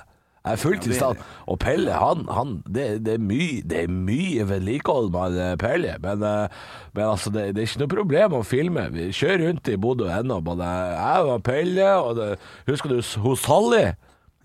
Jeg 0.48 0.56
er 0.56 0.60
fullt 0.62 0.86
i 0.88 0.96
stand. 0.96 1.20
Og 1.50 1.58
Pelle, 1.60 1.92
han, 1.92 2.24
han 2.32 2.54
det, 2.66 2.86
det 3.04 3.18
er 3.18 3.22
mye 3.22 3.60
Det 3.68 3.82
er 3.84 3.92
mye 3.92 4.46
vedlikehold 4.48 5.10
med 5.12 5.20
han, 5.20 5.38
eh, 5.44 5.56
Pelle. 5.60 5.94
Men, 6.02 6.24
eh, 6.24 6.56
men 6.96 7.04
altså, 7.04 7.30
det, 7.34 7.50
det 7.54 7.62
er 7.62 7.68
ikke 7.68 7.82
noe 7.84 7.92
problem 7.92 8.38
å 8.38 8.42
filme. 8.48 8.88
Vi 8.94 9.10
kjører 9.12 9.44
rundt 9.44 9.68
i 9.70 9.76
Bodø 9.78 10.08
ennå, 10.14 10.40
både 10.46 10.72
jeg 10.94 11.30
og 11.34 11.44
Pelle, 11.46 11.90
og 12.00 12.16
det, 12.18 12.28
husker 12.70 12.96
du 12.96 13.02
hos 13.26 13.44
Sally? 13.44 13.84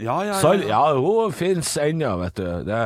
Ja, 0.01 0.19
ja, 0.25 0.33
ja. 0.33 0.39
Sally, 0.43 0.67
ja, 0.69 0.83
hun 0.99 1.33
fins 1.33 1.71
ennå, 1.79 2.17
vet 2.25 2.37
du. 2.41 2.45
Det, 2.67 2.83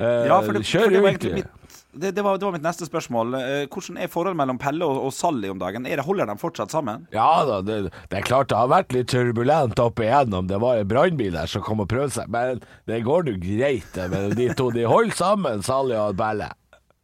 eh, 0.00 0.24
Ja, 0.30 0.40
for 0.40 0.56
det, 0.56 0.64
for 0.64 0.88
det, 0.88 1.02
var 1.02 1.10
rundt. 1.12 1.20
egentlig 1.20 1.34
mitt, 1.42 1.63
det, 1.96 2.10
det, 2.16 2.22
var, 2.26 2.38
det 2.38 2.46
var 2.48 2.54
mitt 2.56 2.64
neste 2.64 2.86
spørsmål. 2.88 3.34
Eh, 3.38 3.64
hvordan 3.72 3.98
er 4.02 4.10
forholdet 4.12 4.38
mellom 4.40 4.58
Pelle 4.60 4.86
og, 4.86 4.98
og 5.08 5.12
Sally 5.14 5.50
om 5.52 5.60
dagen? 5.62 5.86
Er 5.86 6.00
det, 6.00 6.04
holder 6.06 6.28
de 6.30 6.36
fortsatt 6.40 6.74
sammen? 6.74 7.06
Ja 7.14 7.44
da, 7.48 7.60
det, 7.64 7.78
det 8.10 8.20
er 8.20 8.26
klart 8.26 8.50
det 8.52 8.58
har 8.58 8.70
vært 8.72 8.94
litt 8.96 9.10
turbulent 9.12 9.80
opp 9.82 10.02
igjennom. 10.02 10.48
Det 10.50 10.58
var 10.62 10.82
en 10.82 10.90
brannbil 10.90 11.34
der 11.38 11.50
som 11.50 11.64
kom 11.66 11.82
og 11.84 11.88
prøvde 11.92 12.16
seg, 12.18 12.30
men 12.34 12.62
det 12.90 13.02
går 13.06 13.28
nå 13.28 13.36
greit. 13.42 13.98
med 14.12 14.36
De 14.38 14.48
to 14.58 14.70
de 14.74 14.86
holder 14.90 15.18
sammen, 15.18 15.62
Sally 15.66 15.96
og 15.98 16.16
Pelle. 16.20 16.50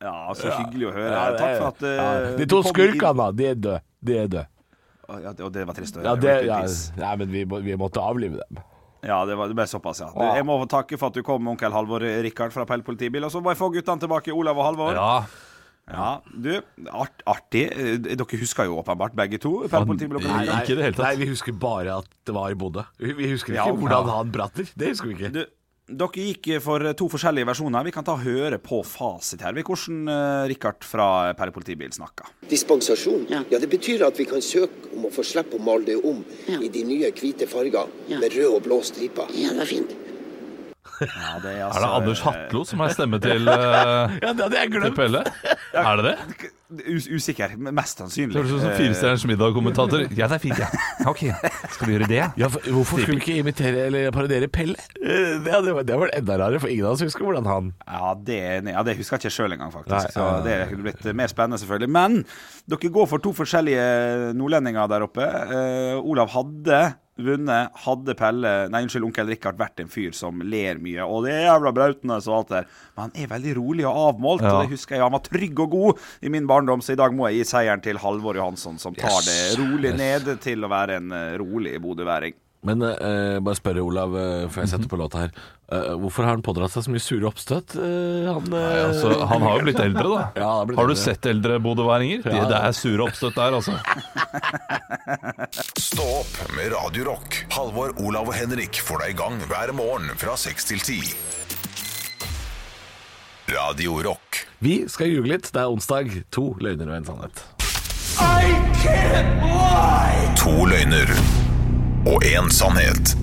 Ja, 0.00 0.14
så 0.32 0.48
hyggelig 0.54 0.88
å 0.88 0.94
høre. 0.96 1.12
Ja, 1.12 1.26
det 1.34 1.40
Takk 1.42 1.50
er- 1.50 1.60
for 1.60 1.68
at 1.74 1.82
uh, 1.84 1.90
ja. 1.92 2.32
De 2.40 2.46
to 2.48 2.62
skurkene, 2.64 3.26
de 3.36 3.50
er 3.50 3.58
døde. 3.60 3.82
De 4.00 4.16
er 4.16 4.30
døde. 4.32 4.46
Ja, 5.10 5.32
og 5.44 5.50
det 5.52 5.64
var 5.66 5.76
trist 5.76 5.96
å 5.98 6.00
høre. 6.00 6.08
Ja, 6.08 6.16
det, 6.22 6.34
ja, 6.46 6.60
nei, 7.02 7.14
men 7.20 7.32
vi, 7.34 7.42
vi 7.66 7.76
måtte 7.78 8.00
avlive 8.00 8.38
dem. 8.40 8.60
Ja, 9.06 9.22
det, 9.28 9.36
var, 9.38 9.48
det 9.48 9.56
ble 9.56 9.66
såpass, 9.70 10.02
ja. 10.04 10.10
Du, 10.12 10.24
jeg 10.24 10.44
må 10.48 10.58
få 10.60 10.66
takke 10.70 10.98
for 11.00 11.08
at 11.12 11.16
du 11.16 11.24
kom, 11.24 11.46
onkel 11.52 11.72
Halvor 11.72 12.04
Rikard 12.24 12.52
fra 12.52 12.66
Pell 12.68 12.82
politibil. 12.84 13.24
Og 13.24 13.32
så 13.32 13.40
må 13.40 13.54
jeg 13.54 13.60
få 13.60 13.70
guttene 13.72 14.02
tilbake, 14.02 14.34
Olav 14.36 14.60
og 14.60 14.68
Halvor. 14.70 14.98
Ja, 14.98 15.14
Ja, 15.90 16.20
du, 16.30 16.52
art, 16.94 17.22
artig. 17.26 17.64
Eh, 17.74 17.96
Dere 17.98 18.38
husker 18.38 18.68
jo 18.68 18.76
åpenbart 18.78 19.16
begge 19.18 19.40
to. 19.42 19.56
Pell 19.72 19.86
politibil 19.88 20.20
Nei, 20.22 20.44
ikke 20.60 20.76
det 20.78 20.84
hele 20.84 20.94
tatt. 20.94 21.06
Nei, 21.08 21.16
vi 21.18 21.30
husker 21.32 21.56
bare 21.58 21.96
at 22.04 22.12
det 22.28 22.34
var 22.36 22.52
i 22.52 22.58
Bodø. 22.58 22.84
Vi, 23.00 23.10
vi 23.18 23.30
husker 23.32 23.56
ikke 23.56 23.64
ja, 23.72 23.78
hvordan 23.80 24.12
han 24.12 24.30
bratter. 24.30 24.70
Det 24.78 24.92
husker 24.92 25.10
vi 25.10 25.16
ikke. 25.18 25.32
Du, 25.34 25.42
dere 25.90 26.26
gikk 26.30 26.50
for 26.62 26.84
to 26.96 27.08
forskjellige 27.12 27.48
versjoner. 27.50 27.86
Vi 27.86 27.94
kan 27.94 28.06
ta 28.06 28.16
høre 28.20 28.60
på 28.62 28.82
fasit 28.86 29.42
her. 29.44 29.54
Vi 29.56 29.64
Hvordan 29.70 30.10
uh, 30.10 30.48
Rikard 30.50 30.84
fra 30.86 31.08
Pelle 31.38 31.54
politibil 31.54 31.92
snakka. 31.94 32.30
Dispensasjon? 32.50 33.26
Ja. 33.30 33.42
det 33.50 33.70
betyr 33.70 34.06
at 34.06 34.18
vi 34.18 34.26
kan 34.28 34.42
søke 34.42 34.90
om 34.96 35.06
å 35.06 35.14
få 35.14 35.24
slippe 35.26 35.58
å 35.58 35.62
male 35.62 35.86
det 35.86 35.98
om 36.02 36.24
i 36.58 36.68
de 36.72 36.84
nye 36.86 37.12
hvite 37.14 37.48
farger 37.50 37.90
med 38.10 38.30
rød 38.34 38.54
og 38.56 38.62
blå 38.66 38.80
striper. 38.86 39.30
Ja, 39.36 39.54
det 39.54 39.62
var 39.62 39.70
fint. 39.70 40.09
Ja, 41.00 41.34
det 41.42 41.56
er, 41.56 41.66
Er 41.74 41.80
det 41.84 41.90
Anders 41.96 42.20
Hatlo 42.26 42.64
som 42.68 42.80
er 42.84 42.94
stemme 42.94 43.20
til, 43.22 43.48
uh, 43.48 44.14
Ja, 44.24 44.32
det 44.32 44.46
hadde 44.46 44.56
jeg 44.58 44.70
til 44.70 44.80
glemt. 44.80 44.98
Pelle? 44.98 45.22
Er 45.72 46.00
det 46.00 46.10
det? 46.10 46.50
Us 46.86 47.08
usikker. 47.10 47.56
Mest 47.58 47.98
sannsynlig. 47.98 48.34
Det 48.36 48.42
høres 48.44 48.52
ut 48.54 48.62
som 48.62 48.76
Firestjerners 48.78 49.24
middag-kommentator. 49.26 50.04
Ja, 50.20 50.28
det 50.30 50.36
er 50.36 50.42
fint, 50.42 50.60
ja. 50.60 50.68
Ok, 51.08 51.24
skal 51.74 51.88
vi 51.88 51.96
gjøre 51.96 52.08
det? 52.10 52.20
Ja, 52.38 52.50
for, 52.52 52.62
hvorfor 52.76 53.00
skulle 53.02 53.18
vi 53.18 53.24
ikke 53.24 53.38
imitere 53.42 53.86
eller 53.88 54.12
parodiere 54.14 54.46
Pelle? 54.52 54.78
Eh, 55.00 55.40
Det 55.42 55.50
hadde 55.54 55.74
vært 55.74 56.14
enda 56.18 56.36
rarere, 56.38 56.60
for 56.62 56.70
ingen 56.70 56.86
av 56.86 56.94
oss 56.94 57.02
husker 57.06 57.26
hvordan 57.26 57.48
han 57.48 57.72
Ja, 57.88 58.12
det, 58.14 58.38
ja, 58.70 58.84
det 58.86 58.96
husker 59.00 59.16
jeg 59.18 59.24
ikke 59.26 59.34
sjøl 59.40 59.56
engang, 59.56 59.72
faktisk. 59.74 60.10
Nei, 60.10 60.14
så 60.14 60.28
det 60.46 60.56
kunne 60.70 60.86
blitt 60.86 61.10
mer 61.16 61.32
spennende, 61.32 61.58
selvfølgelig. 61.62 61.90
Men 61.96 62.20
dere 62.70 62.92
går 63.00 63.10
for 63.10 63.24
to 63.24 63.34
forskjellige 63.40 64.34
nordlendinger 64.38 64.90
der 64.92 65.06
oppe. 65.08 65.26
Uh, 65.26 65.96
Olav 66.06 66.30
hadde 66.36 66.82
vunnet, 67.26 67.70
hadde 67.84 68.14
Pelle 68.18 68.52
Nei, 68.72 68.82
unnskyld, 68.86 69.06
onkel 69.08 69.30
Rikard 69.32 69.58
vært 69.60 69.80
en 69.84 69.88
fyr 69.92 70.12
som 70.16 70.40
ler 70.42 70.80
mye. 70.82 71.04
Og 71.06 71.24
det 71.26 71.32
er 71.36 71.46
jævla 71.48 71.72
brautende 71.76 72.18
og 72.20 72.36
alt 72.40 72.52
der. 72.54 72.68
Men 72.96 73.06
han 73.08 73.16
er 73.24 73.30
veldig 73.34 73.56
rolig 73.60 73.86
og 73.88 74.00
avmålt, 74.08 74.42
Ja. 74.42 74.52
og 74.54 74.62
det 74.66 74.74
husker 74.76 74.96
jeg. 74.96 75.02
Han 75.04 75.12
var 75.16 75.24
trygg 75.26 75.60
og 75.66 75.70
god 75.70 76.04
i 76.22 76.28
min 76.32 76.46
barndom, 76.50 76.80
så 76.84 76.92
i 76.92 77.00
dag 77.00 77.14
må 77.16 77.28
jeg 77.30 77.40
gi 77.42 77.48
seieren 77.54 77.82
til 77.82 77.98
Halvor 77.98 78.36
Johansson, 78.36 78.78
som 78.78 78.94
tar 78.94 79.20
det 79.26 79.58
rolig 79.60 79.94
ned 79.96 80.30
til 80.40 80.64
å 80.64 80.70
være 80.72 80.96
en 81.00 81.12
eh, 81.12 81.36
rolig 81.38 81.76
bodøværing. 81.82 82.34
Men 82.62 82.82
eh, 82.84 83.38
bare 83.40 83.56
spørre 83.56 83.80
Olav, 83.80 84.12
eh, 84.20 84.46
før 84.52 84.66
jeg 84.66 84.68
setter 84.74 84.88
på 84.92 84.98
låta 85.00 85.22
her. 85.22 85.30
Eh, 85.70 85.92
hvorfor 86.02 86.26
har 86.26 86.34
han 86.34 86.42
pådratt 86.42 86.72
seg 86.74 86.82
så 86.82 86.90
mye 86.90 87.02
sure 87.02 87.28
oppstøt? 87.28 87.76
Uh, 87.78 88.26
han, 88.26 88.46
uh... 88.50 88.56
Nei, 88.56 88.80
altså, 88.88 89.12
han 89.30 89.44
har 89.46 89.60
jo 89.60 89.66
blitt 89.68 89.82
eldre, 89.84 90.02
da. 90.08 90.24
Ja, 90.42 90.48
har 90.58 90.66
blitt 90.66 90.80
Har 90.80 90.88
du 90.90 90.94
eldre. 90.96 91.04
sett 91.04 91.28
eldre 91.30 91.60
bodøværinger? 91.62 92.24
Ja. 92.26 92.46
Det 92.50 92.58
er 92.58 92.74
sure 92.74 93.06
oppstøt 93.06 93.38
der, 93.38 93.54
altså. 93.60 93.76
Stå 95.90 96.08
opp 96.24 96.34
med 96.56 96.74
Radio 96.74 97.06
Rock. 97.12 97.38
Halvor, 97.54 97.94
Olav 98.02 98.32
og 98.32 98.34
Henrik 98.34 98.82
får 98.82 99.04
deg 99.04 99.14
i 99.14 99.18
gang 99.22 99.38
hver 99.46 99.74
morgen 99.78 100.10
fra 100.18 100.34
6 100.38 100.70
til 100.72 100.82
10. 100.82 101.14
Radio 103.54 103.96
Rock. 104.10 104.42
Vi 104.58 104.84
skal 104.90 105.10
ljuge 105.10 105.30
litt. 105.36 105.52
Det 105.54 105.62
er 105.62 105.70
onsdag. 105.70 106.10
To 106.34 106.50
løgner 106.62 106.90
og 106.90 106.98
en 106.98 107.06
sannhet. 107.06 107.46
I 108.18 108.50
can't 108.82 109.38
lie! 109.46 110.34
To 110.42 110.66
løgner 110.66 111.14
og 112.10 112.26
én 112.26 112.50
sannhet. 112.50 113.14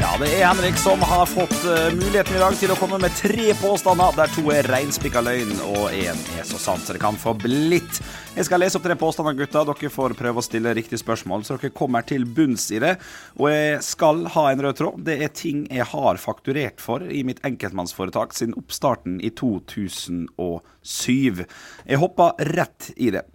Ja, 0.00 0.14
det 0.18 0.30
er 0.32 0.46
Henrik 0.48 0.78
som 0.80 1.02
har 1.04 1.28
fått 1.28 1.52
eh, 1.68 1.90
muligheten 1.94 2.34
i 2.34 2.40
dag 2.40 2.54
til 2.58 2.72
å 2.72 2.76
komme 2.80 2.98
med 2.98 3.12
tre 3.14 3.52
påstander, 3.60 4.16
der 4.16 4.32
to 4.32 4.42
er 4.50 4.66
reinspikka 4.66 5.20
løgn 5.22 5.52
og 5.68 5.92
én 5.94 6.18
er 6.34 6.48
så 6.48 6.58
sant 6.58 6.82
så 6.82 6.96
det 6.96 7.02
kan 7.02 7.18
få 7.20 7.36
blitt. 7.38 8.00
Jeg 8.34 8.48
skal 8.48 8.64
lese 8.64 8.80
opp 8.80 8.88
tre 8.88 8.96
påstander, 8.98 9.36
gutta. 9.38 9.62
Dere 9.68 9.92
får 9.92 10.16
prøve 10.18 10.42
å 10.42 10.46
stille 10.46 10.72
riktig 10.74 10.98
spørsmål, 11.02 11.44
så 11.46 11.60
dere 11.60 11.76
kommer 11.76 12.06
til 12.08 12.26
bunns 12.26 12.66
i 12.74 12.80
det. 12.82 12.96
Og 13.38 13.52
jeg 13.52 13.78
skal 13.86 14.24
ha 14.34 14.46
en 14.50 14.64
rød 14.66 14.80
tråd. 14.80 15.04
Det 15.06 15.20
er 15.20 15.36
ting 15.36 15.62
jeg 15.70 15.86
har 15.92 16.22
fakturert 16.22 16.82
for 16.82 17.04
i 17.04 17.22
mitt 17.28 17.44
enkeltmannsforetak 17.46 18.34
siden 18.34 18.58
oppstarten 18.58 19.20
i 19.22 19.30
2007. 19.36 21.46
Jeg 21.86 22.02
hoppa 22.02 22.32
rett 22.50 22.90
i 22.96 23.14
det. 23.14 23.28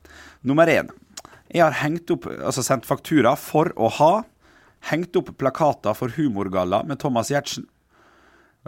Nummer 0.45 0.67
én. 0.67 0.91
Jeg 1.53 1.63
har 1.63 1.77
hengt 1.83 2.09
opp, 2.13 2.25
altså 2.31 2.63
sendt 2.65 2.87
faktura 2.87 3.35
for 3.37 3.71
å 3.77 3.89
ha 3.99 4.13
hengt 4.89 5.15
opp 5.17 5.31
plakater 5.39 5.95
for 5.97 6.13
Humorgalla 6.17 6.83
med 6.87 6.99
Thomas 7.01 7.31
Giertsen. 7.33 7.67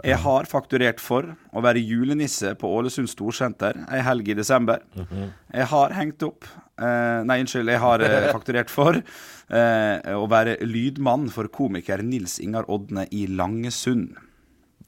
Jeg 0.06 0.20
har 0.22 0.46
fakturert 0.46 1.00
for 1.02 1.26
å 1.50 1.62
være 1.64 1.82
julenisse 1.82 2.52
på 2.58 2.68
Ålesund 2.70 3.10
Storsenter 3.10 3.80
ei 3.90 3.98
helg 4.06 4.30
i 4.30 4.36
desember. 4.38 4.84
Jeg 5.50 5.66
har 5.72 5.94
hengt 5.96 6.22
opp 6.22 6.46
eh, 6.46 7.24
Nei, 7.26 7.40
unnskyld. 7.42 7.72
Jeg 7.72 7.82
har 7.82 8.04
eh, 8.06 8.28
fakturert 8.30 8.70
for 8.70 9.00
eh, 9.00 10.14
å 10.14 10.28
være 10.30 10.60
lydmann 10.62 11.26
for 11.34 11.50
komiker 11.50 12.04
Nils 12.06 12.38
Ingar 12.38 12.70
Odne 12.70 13.08
i 13.10 13.26
Langesund. 13.26 14.14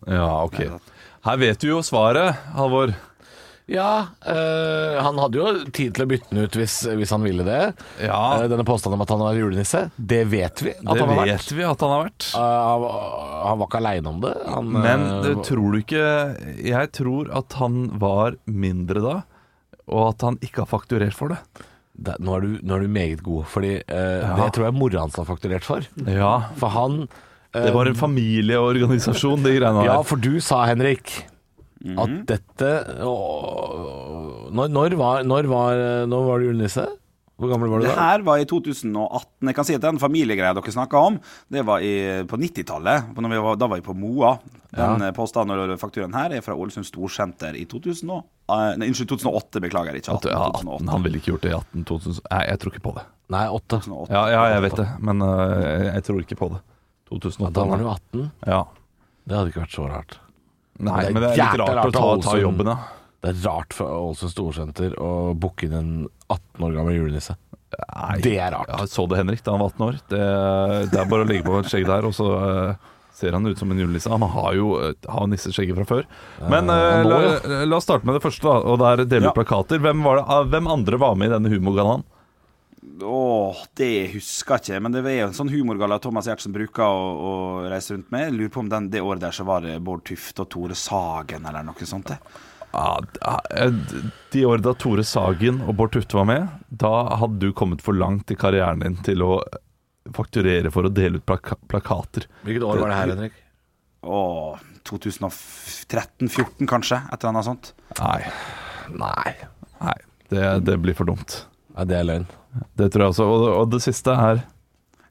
Ja, 0.07 0.45
ok. 0.47 0.63
Her 1.27 1.43
vet 1.43 1.61
du 1.61 1.73
jo 1.73 1.83
svaret, 1.85 2.39
Halvor. 2.55 2.95
Ja, 3.71 4.07
øh, 4.27 4.97
han 5.05 5.19
hadde 5.23 5.39
jo 5.39 5.51
tid 5.71 5.93
til 5.95 6.03
å 6.03 6.09
bytte 6.11 6.33
den 6.33 6.43
ut 6.49 6.57
hvis, 6.59 6.75
hvis 6.99 7.13
han 7.15 7.23
ville 7.23 7.45
det. 7.47 7.59
Ja. 8.03 8.19
Eh, 8.41 8.49
denne 8.51 8.65
påstanden 8.67 8.99
om 8.99 9.05
at 9.05 9.13
han 9.15 9.23
var 9.23 9.39
julenisse, 9.39 9.85
det 9.97 10.25
vet 10.33 10.63
vi 10.67 10.73
at 10.75 10.83
Det 10.83 10.97
han 10.99 11.13
har 11.13 11.21
vært. 11.21 11.31
vet 11.47 11.53
vi 11.61 11.67
at 11.69 11.85
han 11.87 11.93
har 11.95 12.03
vært. 12.09 12.27
Eh, 12.35 12.59
han, 12.67 12.81
var- 12.83 13.47
han 13.47 13.61
var 13.63 13.71
ikke 13.71 13.81
aleine 13.85 14.11
om 14.11 14.21
det. 14.25 14.35
Han, 14.51 14.73
Men 14.75 15.07
det, 15.23 15.37
tror 15.47 15.71
du 15.77 15.79
ikke 15.85 16.03
Jeg 16.67 16.91
tror 16.99 17.31
at 17.41 17.59
han 17.63 17.79
var 18.03 18.35
mindre 18.51 19.05
da, 19.07 19.17
og 19.91 20.09
at 20.17 20.27
han 20.27 20.37
ikke 20.43 20.65
har 20.65 20.71
fakturert 20.75 21.15
for 21.15 21.33
det. 21.37 21.39
det, 21.95 22.19
nå, 22.23 22.37
er 22.37 22.41
du, 22.47 22.53
nå 22.67 22.75
er 22.77 22.81
du 22.87 22.89
meget 22.89 23.23
god, 23.27 23.45
Fordi 23.55 23.73
eh, 23.87 24.37
det 24.39 24.51
tror 24.57 24.67
jeg 24.69 24.75
mora 24.83 25.01
hans 25.07 25.17
har 25.19 25.27
fakturert 25.31 25.63
for. 25.67 25.87
Ja, 26.07 26.35
For 26.59 26.75
han 26.75 27.05
eh, 27.55 27.65
Det 27.67 27.73
var 27.75 27.87
en 27.91 27.95
familieorganisasjon, 27.99 29.43
de 29.47 29.57
greiene 29.59 29.85
Ja, 29.89 29.97
der. 29.99 30.07
for 30.11 30.17
du 30.23 30.41
sa, 30.43 30.65
Henrik, 30.71 31.21
at 31.81 32.17
dette 32.29 32.73
å, 33.09 33.15
når, 34.53 34.73
når, 34.73 34.97
var, 35.01 35.23
når, 35.25 35.49
var, 35.49 35.85
når 36.11 36.27
var 36.27 36.43
du 36.43 36.51
julenisse? 36.51 36.89
Hvor 37.41 37.49
gammel 37.49 37.71
var 37.73 37.81
du 37.81 37.87
da? 37.87 37.91
Det 37.95 37.97
her 38.05 38.25
var 38.27 38.41
i 38.43 38.47
2018. 38.49 39.49
Jeg 39.49 39.57
kan 39.57 39.67
si 39.67 39.77
at 39.79 39.85
Den 39.85 40.01
familiegreia 40.01 40.53
dere 40.57 40.75
snakka 40.75 41.01
om, 41.09 41.17
det 41.49 41.63
var 41.65 41.81
i, 41.81 42.21
på 42.29 42.37
90-tallet. 42.37 43.15
Når 43.17 43.33
vi 43.33 43.39
var- 43.47 43.57
Da 43.57 43.67
var 43.67 43.81
vi 43.81 43.87
på 43.87 43.97
Moa. 43.97 44.39
Den 44.71 45.01
ja. 45.01 45.13
påstanden 45.13 45.59
og 45.59 45.79
fakturaen 45.81 46.15
her 46.15 46.31
er 46.37 46.43
fra 46.43 46.55
Ålesund 46.55 46.87
Storsenter 46.87 47.57
i 47.57 47.65
2000 47.65 48.11
og, 48.11 48.25
eh, 48.49 48.77
nei, 48.77 48.87
Unnskyld, 48.87 49.09
2008. 49.09 49.61
Beklager, 49.61 49.97
ikke 49.97 50.13
18. 50.15 50.31
ja, 50.31 50.51
18 50.53 50.89
han 50.89 51.03
ville 51.03 51.19
ikke 51.19 51.33
gjort 51.33 51.43
det 51.43 51.51
i 51.51 51.57
18 51.57 51.85
2000. 51.85 52.21
Nei, 52.31 52.45
jeg 52.47 52.59
tror 52.61 52.73
ikke 52.73 52.85
på 52.85 52.95
det. 52.95 53.05
Nei, 53.31 53.47
8. 53.49 53.81
2008. 53.81 54.13
Ja, 54.13 54.29
ja 54.29 54.45
jeg 54.55 54.63
vet 54.69 54.77
det, 54.77 54.89
men 55.01 55.23
uh, 55.23 55.95
jeg, 55.95 56.03
tror 56.05 56.21
ikke 56.21 56.37
på 56.37 56.51
det. 56.53 56.61
2008. 57.11 57.53
Da 57.57 57.65
var 57.65 57.79
du 57.79 57.89
18. 57.89 58.31
Ja. 58.47 58.65
Det 59.27 59.37
hadde 59.37 59.51
ikke 59.51 59.65
vært 59.65 59.75
så 59.75 59.89
rart. 59.89 60.21
Nei, 60.81 61.05
Det 61.07 61.13
men 61.15 61.23
det 61.23 61.31
er 61.31 61.37
litt 61.37 61.61
rart, 61.61 61.75
rart 61.77 61.91
å 61.91 61.93
ta, 61.93 62.31
ta 62.31 62.39
jobben, 62.41 62.71
ja. 62.73 62.79
Det 63.21 63.35
er 63.35 63.41
rart 63.45 63.75
for 63.77 63.93
Ålesund 63.93 64.33
Storsenter 64.33 64.95
å 64.97 65.11
booke 65.37 65.67
inn 65.67 65.75
en 65.77 65.91
18 66.33 66.65
år 66.65 66.77
gammel 66.79 66.95
julenisse. 66.97 67.35
Nei, 67.77 68.15
Det 68.25 68.33
er 68.41 68.55
rart. 68.55 68.71
Jeg 68.81 68.89
så 68.91 69.05
det 69.11 69.19
Henrik 69.21 69.43
da 69.45 69.53
han 69.53 69.61
var 69.61 69.75
18 69.75 69.85
år. 69.87 69.99
Det, 70.09 70.23
det 70.91 71.03
er 71.03 71.11
bare 71.11 71.27
å 71.27 71.29
legge 71.29 71.45
på 71.47 71.59
et 71.61 71.69
skjegg 71.71 71.85
der, 71.91 72.09
og 72.09 72.15
så 72.17 72.29
uh, 72.41 72.89
ser 73.15 73.37
han 73.37 73.45
ut 73.47 73.61
som 73.61 73.71
en 73.71 73.83
julenisse. 73.83 74.09
Han 74.11 74.25
har 74.33 74.57
jo 74.57 74.71
øh, 74.81 74.95
har 75.13 75.29
nisseskjegget 75.29 75.77
fra 75.83 75.87
før. 75.91 76.09
Men 76.49 76.73
uh, 76.73 77.05
la, 77.05 77.19
la 77.69 77.77
oss 77.77 77.85
starte 77.85 78.09
med 78.09 78.17
det 78.17 78.25
første, 78.25 78.47
da. 78.49 78.57
Og 78.73 78.81
der 78.81 79.05
deler 79.05 79.27
vi 79.29 79.31
Ja. 79.31 79.37
plakater. 79.37 79.83
Hvem, 79.85 80.01
var 80.09 80.23
det, 80.23 80.25
uh, 80.33 80.49
hvem 80.57 80.73
andre 80.73 81.03
var 81.05 81.21
med 81.21 81.29
i 81.29 81.35
denne 81.37 81.53
humorgallaen? 81.53 82.07
Åh, 83.07 83.57
det 83.79 83.91
husker 84.15 84.57
jeg 84.57 84.63
ikke. 84.65 84.81
Men 84.85 84.95
det 84.95 85.03
er 85.07 85.19
jo 85.23 85.29
en 85.31 85.37
sånn 85.37 85.53
humorgalla 85.53 85.99
Thomas 86.03 86.29
Giertsen 86.29 86.55
bruker 86.55 86.85
å, 86.85 87.09
å 87.17 87.33
reise 87.71 87.95
rundt 87.95 88.11
med. 88.13 88.29
Jeg 88.29 88.37
lurer 88.37 88.53
på 88.55 88.63
om 88.65 88.71
den, 88.73 88.91
det 88.93 89.03
året 89.05 89.23
der 89.25 89.35
så 89.37 89.47
var 89.49 89.65
det 89.65 89.79
Bård 89.87 90.05
Tufte 90.09 90.45
og 90.45 90.51
Tore 90.53 90.77
Sagen 90.79 91.47
eller 91.49 91.67
noe 91.67 91.89
sånt. 91.89 92.13
det. 92.13 92.19
Ja, 92.71 93.01
de 94.31 94.45
årene 94.47 94.63
da 94.63 94.75
Tore 94.79 95.05
Sagen 95.07 95.63
og 95.67 95.75
Bård 95.79 95.95
Tufte 95.97 96.21
var 96.21 96.29
med, 96.31 96.49
da 96.69 96.93
hadde 97.19 97.41
du 97.43 97.53
kommet 97.57 97.83
for 97.83 97.97
langt 97.99 98.31
i 98.31 98.39
karrieren 98.39 98.85
din 98.85 98.99
til 99.07 99.25
å 99.27 99.33
fakturere 100.17 100.71
for 100.73 100.87
å 100.87 100.93
dele 100.95 101.19
ut 101.19 101.27
plaka 101.27 101.59
plakater. 101.71 102.29
Hvilket 102.47 102.67
år 102.67 102.79
var 102.81 102.93
det 102.93 103.01
her, 103.01 103.15
Henrik? 103.17 103.41
Åh, 104.07 104.61
2013-14 104.89 106.67
kanskje, 106.71 107.03
et 107.11 107.19
eller 107.21 107.35
annet 107.35 107.49
sånt. 107.51 107.73
Nei, 107.99 108.23
Nei. 108.97 109.35
nei 109.83 109.99
det, 110.33 110.47
det 110.67 110.79
blir 110.81 110.97
for 110.97 111.11
dumt. 111.11 111.43
Nei, 111.77 111.85
det 111.89 111.97
er 112.01 112.07
løgn. 112.09 112.27
Det 112.77 112.89
tror 112.93 113.05
jeg 113.07 113.13
også. 113.15 113.27
Og, 113.31 113.45
og 113.61 113.69
det 113.73 113.81
siste 113.85 114.15
er 114.15 114.43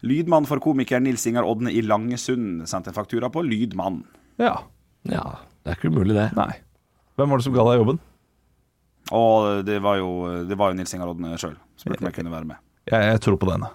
Lydmann 0.05 0.45
for 0.47 0.62
komiker 0.64 1.01
Nils 1.03 1.26
Ingar 1.28 1.43
Odne 1.47 1.72
i 1.76 1.82
Langesund 1.84 2.66
sendte 2.70 2.91
en 2.91 2.95
faktura 2.95 3.30
på 3.34 3.41
Lydmann. 3.43 4.01
Ja. 4.39 4.53
Ja, 5.07 5.24
det 5.64 5.74
er 5.74 5.80
ikke 5.80 5.91
umulig, 5.91 6.16
det. 6.16 6.30
Nei. 6.38 6.51
Hvem 7.20 7.32
var 7.34 7.39
det 7.41 7.47
som 7.47 7.55
ga 7.55 7.66
deg 7.68 7.82
jobben? 7.82 7.99
Å, 9.16 9.22
det 9.66 9.80
var 9.82 9.97
jo, 9.99 10.10
det 10.47 10.57
var 10.60 10.72
jo 10.72 10.78
Nils 10.80 10.93
Ingar 10.95 11.12
Odne 11.12 11.34
sjøl. 11.41 11.55
Spurte 11.80 12.03
om 12.03 12.10
jeg 12.12 12.18
kunne 12.20 12.32
være 12.34 12.47
med. 12.51 12.60
Jeg, 12.91 12.99
jeg 13.14 13.22
tror 13.26 13.39
på 13.41 13.49
denne. 13.49 13.72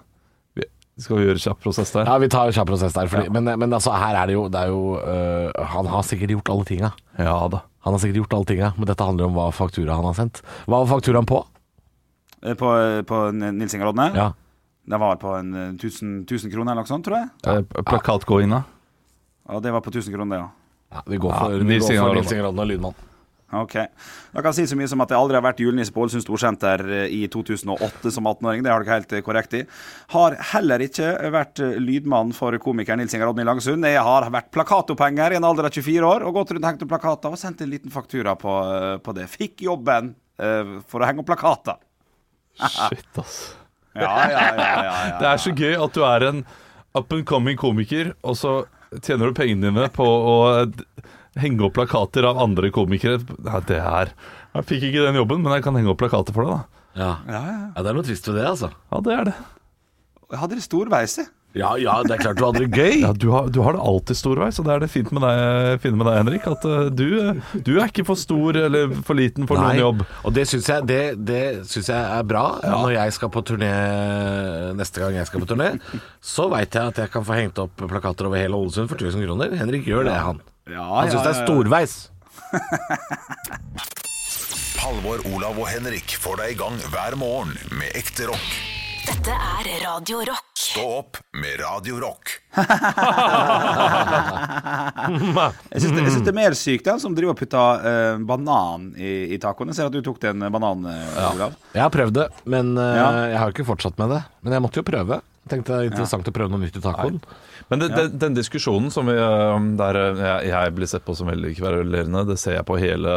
Vi- 0.55 0.69
Skal 1.03 1.19
vi 1.19 1.25
gjøre 1.27 1.41
kjapp 1.43 1.59
prosess 1.65 1.91
der? 1.91 2.07
Ja, 2.07 2.17
vi 2.23 2.29
tar 2.31 2.47
en 2.49 2.55
kjapp 2.55 2.69
prosess 2.71 2.93
der. 2.95 3.09
Fordi, 3.11 3.29
men, 3.35 3.49
men 3.59 3.73
altså, 3.75 3.91
her 3.99 4.15
er 4.21 4.29
det 4.31 4.37
jo, 4.37 4.45
det 4.53 4.61
er 4.61 4.71
jo 4.71 4.95
øh, 5.01 5.65
Han 5.75 5.89
har 5.91 6.05
sikkert 6.07 6.31
gjort 6.37 6.53
alle 6.55 6.65
tinga. 6.69 6.91
Ja 7.19 7.35
da. 7.51 7.61
Han 7.85 7.93
har 7.93 8.01
sikkert 8.01 8.21
gjort 8.23 8.33
alle 8.39 8.49
tinga, 8.53 8.71
men 8.79 8.87
dette 8.89 9.05
handler 9.05 9.27
om 9.29 9.35
hva 9.37 9.49
faktura 9.53 9.97
han 9.99 10.07
har 10.09 10.15
sendt. 10.17 10.39
Hva 10.65 10.79
var 10.81 10.87
fakturaen 10.95 11.27
på? 11.29 11.43
Eh, 12.45 12.57
På, 12.59 12.73
på 13.09 13.21
Nils 13.33 13.73
Ingar 13.73 13.91
Odne? 13.93 14.11
Ja. 14.15 14.31
Det 14.85 14.99
var 15.01 15.17
på 15.21 15.33
en 15.39 15.53
eh, 15.53 15.73
1000, 15.73 16.21
1000 16.27 16.53
kroner 16.53 16.75
eller 16.75 16.85
noe 16.85 16.93
sånt, 16.93 17.07
tror 17.07 17.17
jeg. 17.23 17.33
Eh, 17.49 17.81
Plakatgåinga. 17.81 18.61
Ja, 19.49 19.59
det 19.61 19.73
var 19.73 19.81
på 19.85 19.93
1000 19.93 20.13
kroner, 20.13 20.37
det 20.37 20.43
ja 20.43 20.53
vi 21.05 21.17
går 21.17 21.31
Ja, 21.31 21.39
for, 21.39 21.51
vi 21.51 21.73
Nils 21.73 21.83
går 21.83 21.93
Ingar 21.93 22.03
for 22.03 22.09
Odne. 22.09 22.21
Nils 22.21 22.33
Ingar 22.33 22.49
Odne 22.51 22.63
og 22.63 22.71
Lydmann. 22.71 23.03
Ok. 23.55 23.75
Da 24.33 24.41
kan 24.41 24.49
jeg 24.49 24.57
si 24.57 24.71
så 24.71 24.77
mye 24.77 24.89
som 24.89 25.01
at 25.03 25.11
jeg 25.13 25.19
aldri 25.21 25.37
har 25.37 25.43
vært 25.45 25.61
julenisse 25.61 25.93
på 25.93 26.01
Ålesund 26.03 26.23
Storsenter 26.25 26.81
eh, 26.91 27.13
i 27.13 27.21
2008 27.31 28.11
som 28.11 28.27
18-åring. 28.27 28.63
Det 28.65 28.71
har 28.73 28.83
dere 28.83 28.97
helt 28.97 29.13
eh, 29.15 29.23
korrekt 29.25 29.53
i. 29.55 29.61
Har 30.15 30.35
heller 30.51 30.83
ikke 30.83 31.11
vært 31.33 31.61
eh, 31.63 31.77
lydmann 31.79 32.33
for 32.35 32.57
komikeren 32.61 32.99
Nils 33.03 33.15
Ingar 33.15 33.31
Odne 33.31 33.45
i 33.45 33.47
Langesund. 33.47 33.85
Jeg 33.87 34.03
har 34.03 34.27
vært 34.33 34.51
plakatopphengere 34.55 35.37
i 35.37 35.39
en 35.39 35.47
alder 35.47 35.69
av 35.69 35.77
24 35.77 36.09
år 36.09 36.25
og 36.25 36.39
gått 36.39 36.55
rundt 36.55 36.65
og 36.65 36.71
hengt 36.71 36.85
opp 36.87 36.93
plakater 36.95 37.37
og 37.37 37.41
sendt 37.41 37.63
en 37.63 37.71
liten 37.71 37.93
faktura 37.93 38.35
på, 38.39 38.57
eh, 38.75 38.91
på 39.05 39.15
det. 39.15 39.29
Fikk 39.31 39.67
jobben 39.69 40.15
uh, 40.41 40.79
for 40.89 41.01
å 41.03 41.07
henge 41.07 41.21
opp 41.23 41.29
plakater. 41.29 41.79
Shit, 42.59 43.09
ass. 43.21 43.39
Ja, 43.95 44.11
ja, 44.27 44.29
ja. 44.29 44.53
ja, 44.59 44.75
ja. 44.83 45.17
Det 45.21 45.27
er 45.31 45.41
så 45.41 45.53
gøy 45.55 45.75
at 45.79 45.95
du 45.95 46.03
er 46.07 46.27
en 46.29 46.45
up 46.95 47.11
and 47.15 47.25
coming 47.27 47.59
komiker, 47.59 48.13
og 48.23 48.37
så 48.39 48.55
tjener 49.03 49.31
du 49.31 49.37
pengene 49.37 49.69
dine 49.71 49.89
på 49.91 50.05
å 50.05 50.35
henge 51.39 51.65
opp 51.67 51.75
plakater 51.75 52.27
av 52.29 52.39
andre 52.43 52.71
komikere. 52.75 53.19
Nei, 53.43 53.61
det 53.67 53.81
er 53.81 54.13
Jeg 54.55 54.67
fikk 54.69 54.87
ikke 54.89 55.03
den 55.09 55.19
jobben, 55.19 55.43
men 55.43 55.57
jeg 55.57 55.65
kan 55.65 55.75
henge 55.75 55.91
opp 55.91 55.99
plakater 55.99 56.35
for 56.35 56.47
deg, 56.47 56.55
da. 56.55 56.83
Ja. 56.95 57.09
ja, 57.27 57.41
ja. 57.43 57.55
ja, 57.75 57.81
det 57.83 57.91
er 57.91 57.97
noe 57.97 58.07
trist 58.07 58.29
ved 58.29 58.37
det, 58.39 58.45
altså. 58.47 58.71
Ja, 58.91 59.01
det 59.03 59.15
er 59.15 59.27
det. 59.27 59.35
Jeg 60.31 60.41
hadde 60.41 60.57
det 60.59 60.63
storveis, 60.65 61.17
jeg. 61.19 61.27
Ja, 61.55 61.69
ja, 61.79 62.01
det 62.03 62.17
er 62.17 62.19
klart 62.19 62.35
du 62.35 62.43
hadde 62.43 62.65
det 62.65 62.75
gøy. 62.75 62.97
Ja, 62.99 63.13
du, 63.15 63.29
har, 63.31 63.45
du 63.47 63.61
har 63.63 63.71
det 63.77 63.83
alltid 63.87 64.17
storveis, 64.19 64.57
og 64.59 64.65
det 64.67 64.73
er 64.73 64.81
det 64.83 64.89
fint 64.91 65.07
med 65.15 65.23
deg, 65.23 65.77
fine 65.85 65.95
med 65.95 66.03
deg 66.09 66.17
Henrik. 66.19 66.43
At 66.51 66.65
eh, 66.67 66.89
du, 66.91 67.15
eh, 67.21 67.39
du 67.63 67.77
er 67.77 67.87
ikke 67.87 68.03
for 68.09 68.19
stor 68.19 68.59
eller 68.59 68.91
for 69.07 69.15
liten 69.15 69.47
for 69.47 69.55
noen 69.61 69.79
jobb. 69.79 70.03
Og 70.27 70.35
det 70.35 70.43
syns 70.51 70.67
jeg, 70.73 70.83
det, 70.91 71.15
det 71.23 71.63
synes 71.71 71.87
jeg 71.93 72.01
er 72.19 72.23
bra. 72.27 72.59
Når 72.59 72.91
jeg 72.97 73.07
skal 73.15 73.31
på 73.31 73.39
turné 73.47 73.71
neste 74.75 74.99
gang 74.99 75.15
jeg 75.15 75.23
skal 75.31 75.39
på 75.45 75.49
turné, 75.53 75.69
så 76.19 76.51
veit 76.51 76.75
jeg 76.75 76.83
at 76.91 76.99
jeg 77.05 77.09
kan 77.15 77.23
få 77.23 77.39
hengt 77.39 77.55
opp 77.63 77.71
plakater 77.87 78.27
over 78.27 78.35
hele 78.41 78.59
Ålesund 78.59 78.91
for 78.91 78.99
1000 78.99 79.23
kroner. 79.23 79.55
Henrik 79.55 79.87
gjør 79.87 80.03
det, 80.11 80.19
han. 80.27 80.43
Ja, 80.67 80.83
Han 80.91 81.07
syns 81.07 81.21
ja, 81.21 81.23
det 81.23 81.31
er 81.31 81.31
ja, 81.31 81.39
ja. 81.39 81.47
storveis. 81.47 82.11
Halvor, 84.85 85.17
Olav 85.31 85.55
og 85.55 85.71
Henrik 85.71 86.19
får 86.19 86.35
deg 86.43 86.51
i 86.57 86.59
gang 86.59 86.75
hver 86.91 87.15
morgen 87.17 87.55
med 87.79 87.95
ekte 87.95 88.27
rock. 88.27 88.74
Dette 89.05 89.31
er 89.31 89.67
Radio 89.85 90.17
Rock. 90.25 90.51
Stå 90.57 90.81
opp 90.99 91.17
med 91.37 91.59
Radio 91.61 91.99
Rock. 92.01 92.31
Jeg 95.75 95.81
syns 95.83 96.23
det, 96.23 96.31
er 96.31 96.35
mer 96.37 96.55
sykt 96.57 96.87
den 96.87 96.99
som 97.03 97.13
driver 97.17 97.35
og 97.35 97.39
putter 97.39 97.83
uh, 97.85 98.17
banan 98.25 98.87
i, 98.97 99.35
i 99.35 99.39
tacoen. 99.41 99.69
Jeg 99.71 99.77
ser 99.79 99.89
at 99.91 99.95
du 99.95 100.01
tok 100.05 100.17
den 100.23 100.41
bananen, 100.49 100.89
Olav. 101.21 101.53
Jeg 101.75 101.83
har 101.85 101.93
prøvd 101.93 102.17
det, 102.17 102.27
men 102.49 102.73
uh, 102.79 102.83
Ja. 102.95 103.07
jeg 103.35 103.39
har 103.43 103.53
ikke 103.53 103.67
fortsatt 103.67 103.97
med 104.01 104.15
det. 104.15 104.21
Men 104.41 104.57
jeg 104.57 104.65
måtte 104.65 104.81
jo 104.81 104.87
prøve. 104.87 105.21
Tenkte 105.51 105.69
det 105.75 105.77
er 105.83 105.91
interessant 105.91 106.25
å 106.25 106.33
prøve 106.33 106.49
noe 106.55 106.63
nytt 106.65 106.79
i 106.79 106.81
tacoen. 106.81 107.19
Men 107.71 107.81
det, 107.81 107.87
den, 107.95 108.17
den 108.21 108.35
diskusjonen 108.37 108.91
som 108.93 109.07
vi, 109.09 109.15
eh, 109.17 109.67
der 109.79 109.97
eh, 109.97 110.19
jeg, 110.21 110.49
jeg 110.51 110.73
blir 110.77 110.89
sett 110.89 111.05
på 111.05 111.15
som 111.17 111.29
veldig 111.31 111.53
kverulerende, 111.57 112.25
det 112.29 112.37
ser 112.41 112.59
jeg 112.59 112.67
på 112.67 112.77
hele, 112.77 113.13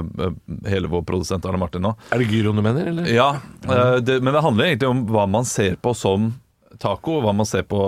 eh, 0.00 0.32
hele 0.72 0.90
vår 0.90 1.04
produsent 1.06 1.46
Arne 1.46 1.60
Martin 1.62 1.84
nå. 1.86 1.92
Er 2.10 2.22
det 2.22 2.26
gyroen 2.32 2.58
du 2.58 2.64
mener, 2.64 2.88
eller? 2.90 3.10
Ja, 3.12 3.28
eh, 3.68 4.00
det, 4.02 4.18
men 4.24 4.34
det 4.34 4.42
handler 4.42 4.72
egentlig 4.72 4.90
om 4.90 5.04
hva 5.14 5.28
man 5.30 5.46
ser 5.46 5.76
på 5.78 5.94
som 5.94 6.32
taco. 6.82 7.20
Hva 7.22 7.30
man 7.38 7.46
ser 7.46 7.62
på 7.70 7.78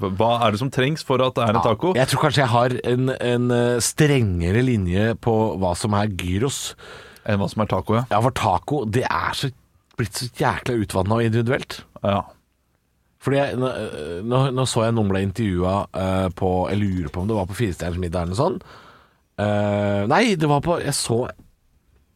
Hva 0.00 0.30
er 0.46 0.54
det 0.54 0.60
som 0.62 0.70
trengs 0.72 1.04
for 1.04 1.20
at 1.20 1.36
det 1.36 1.44
er 1.44 1.58
en 1.58 1.66
taco? 1.66 1.92
Jeg 1.98 2.08
tror 2.08 2.22
kanskje 2.24 2.40
jeg 2.40 2.52
har 2.54 2.76
en, 2.94 3.12
en 3.12 3.52
strengere 3.84 4.62
linje 4.64 5.10
på 5.22 5.34
hva 5.60 5.74
som 5.76 5.92
er 5.98 6.08
gyros. 6.08 6.62
Enn 7.28 7.40
hva 7.40 7.50
som 7.52 7.62
er 7.64 7.68
taco, 7.68 7.98
ja. 8.00 8.06
Ja, 8.08 8.22
for 8.24 8.32
taco, 8.36 8.80
det 8.88 9.04
er 9.04 9.36
så, 9.36 9.52
blitt 10.00 10.16
så 10.16 10.30
jækla 10.40 10.78
utvanna 10.80 11.20
og 11.20 11.28
individuelt. 11.28 11.82
ja. 12.00 12.22
Fordi 13.24 13.38
jeg, 13.40 13.56
nå, 13.56 13.68
nå, 14.28 14.40
nå 14.52 14.66
så 14.68 14.84
jeg 14.84 14.96
noen 14.96 15.08
ble 15.08 15.22
intervjua 15.24 15.76
uh, 15.96 16.26
på 16.36 16.50
Jeg 16.72 16.80
lurer 16.82 17.12
på 17.12 17.22
om 17.22 17.30
det 17.30 17.38
var 17.38 17.48
på 17.48 17.56
Firestjerners 17.56 18.00
middag 18.02 18.26
eller 18.26 18.34
noe 18.34 18.40
sånt. 18.42 18.66
Uh, 19.40 20.04
nei, 20.10 20.36
det 20.38 20.46
var 20.50 20.60
på 20.62 20.76
Jeg 20.84 20.94
så 20.94 21.24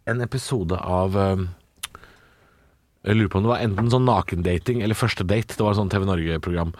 en 0.08 0.20
episode 0.24 0.76
av 0.78 1.16
uh, 1.16 1.40
Jeg 3.06 3.16
lurer 3.16 3.32
på 3.32 3.40
om 3.40 3.48
det 3.48 3.52
var 3.54 3.64
enten 3.64 3.90
sånn 3.92 4.06
nakendating 4.08 4.84
eller 4.84 4.98
Første 4.98 5.24
date. 5.24 5.56
Det 5.56 5.64
var 5.64 5.74
et 5.74 5.80
sånt 5.80 5.94
TV 5.94 6.04
Norge-program. 6.08 6.76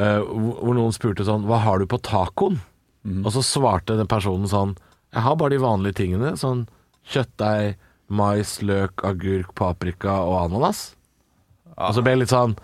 eh, 0.00 0.20
hvor, 0.24 0.72
noen 0.72 0.96
spurte 0.96 1.28
sånn 1.28 1.44
Hva 1.48 1.60
har 1.66 1.78
du 1.78 1.86
på 1.86 2.00
tacoen? 2.00 2.60
Og 3.20 3.30
så 3.34 3.42
svarte 3.44 3.98
den 3.98 4.08
personen 4.08 4.48
sånn 4.48 4.76
Jeg 5.12 5.26
har 5.26 5.36
bare 5.36 5.52
de 5.52 5.60
vanlige 5.60 6.00
tingene. 6.00 6.36
Sånn 6.40 6.64
kjøttdeig, 7.12 7.76
mais, 8.08 8.60
løk, 8.62 9.02
agurk, 9.04 9.52
paprika 9.58 10.22
og 10.24 10.38
ananas. 10.46 10.94
Og 11.76 11.96
så 11.96 12.04
ble 12.04 12.14
jeg 12.14 12.22
litt 12.22 12.32
sånn 12.32 12.54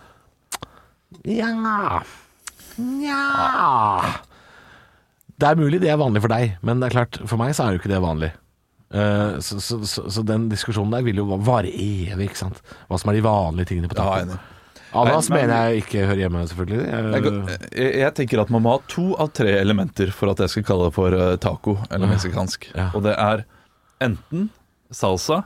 ja 1.24 2.02
Nja 2.78 3.22
Det 5.38 5.48
er 5.48 5.58
mulig 5.58 5.80
det 5.82 5.90
er 5.92 5.98
vanlig 6.00 6.22
for 6.24 6.32
deg, 6.32 6.56
men 6.66 6.80
det 6.82 6.88
er 6.90 6.94
klart, 6.98 7.18
for 7.30 7.40
meg 7.40 7.54
så 7.56 7.64
er 7.66 7.74
jo 7.74 7.80
ikke 7.80 7.90
det 7.92 8.00
vanlig. 8.02 8.28
Eh, 8.90 9.38
så, 9.44 9.58
så, 9.62 9.78
så, 9.86 10.04
så 10.10 10.22
den 10.26 10.48
diskusjonen 10.50 10.94
der 10.96 11.04
vil 11.06 11.20
jo 11.20 11.26
vare 11.46 11.70
evig, 11.70 12.28
ikke 12.30 12.40
sant. 12.40 12.62
Hva 12.88 12.98
som 13.00 13.12
er 13.12 13.18
de 13.18 13.24
vanlige 13.26 13.70
tingene 13.72 13.90
på 13.90 13.98
Ja, 13.98 14.06
taco. 14.24 14.38
Men- 14.38 14.54
mener 15.34 15.52
jeg 15.68 15.82
ikke 15.82 16.06
hører 16.08 16.22
hjemme, 16.22 16.42
selvfølgelig. 16.48 16.84
Jeg, 16.88 17.58
jeg, 17.76 17.90
jeg 18.00 18.14
tenker 18.16 18.40
at 18.40 18.50
man 18.54 18.62
må 18.64 18.72
ha 18.72 18.80
to 18.88 19.10
av 19.20 19.28
tre 19.36 19.52
elementer 19.60 20.10
for 20.16 20.32
at 20.32 20.40
jeg 20.40 20.48
skal 20.54 20.64
kalle 20.70 20.86
det 20.88 20.94
for 20.96 21.12
eh, 21.18 21.34
taco 21.44 21.74
eller 21.90 22.08
meksikansk. 22.14 22.70
Ja. 22.74 22.88
Og 22.96 23.04
det 23.04 23.12
er 23.20 23.44
enten 24.00 24.48
salsa, 24.90 25.42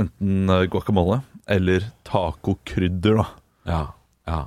enten 0.00 0.48
eh, 0.48 0.64
guacamole 0.72 1.20
eller 1.46 1.84
tacokrydder, 2.08 3.20
da. 3.20 3.26
ja, 3.68 3.82
ja. 4.26 4.44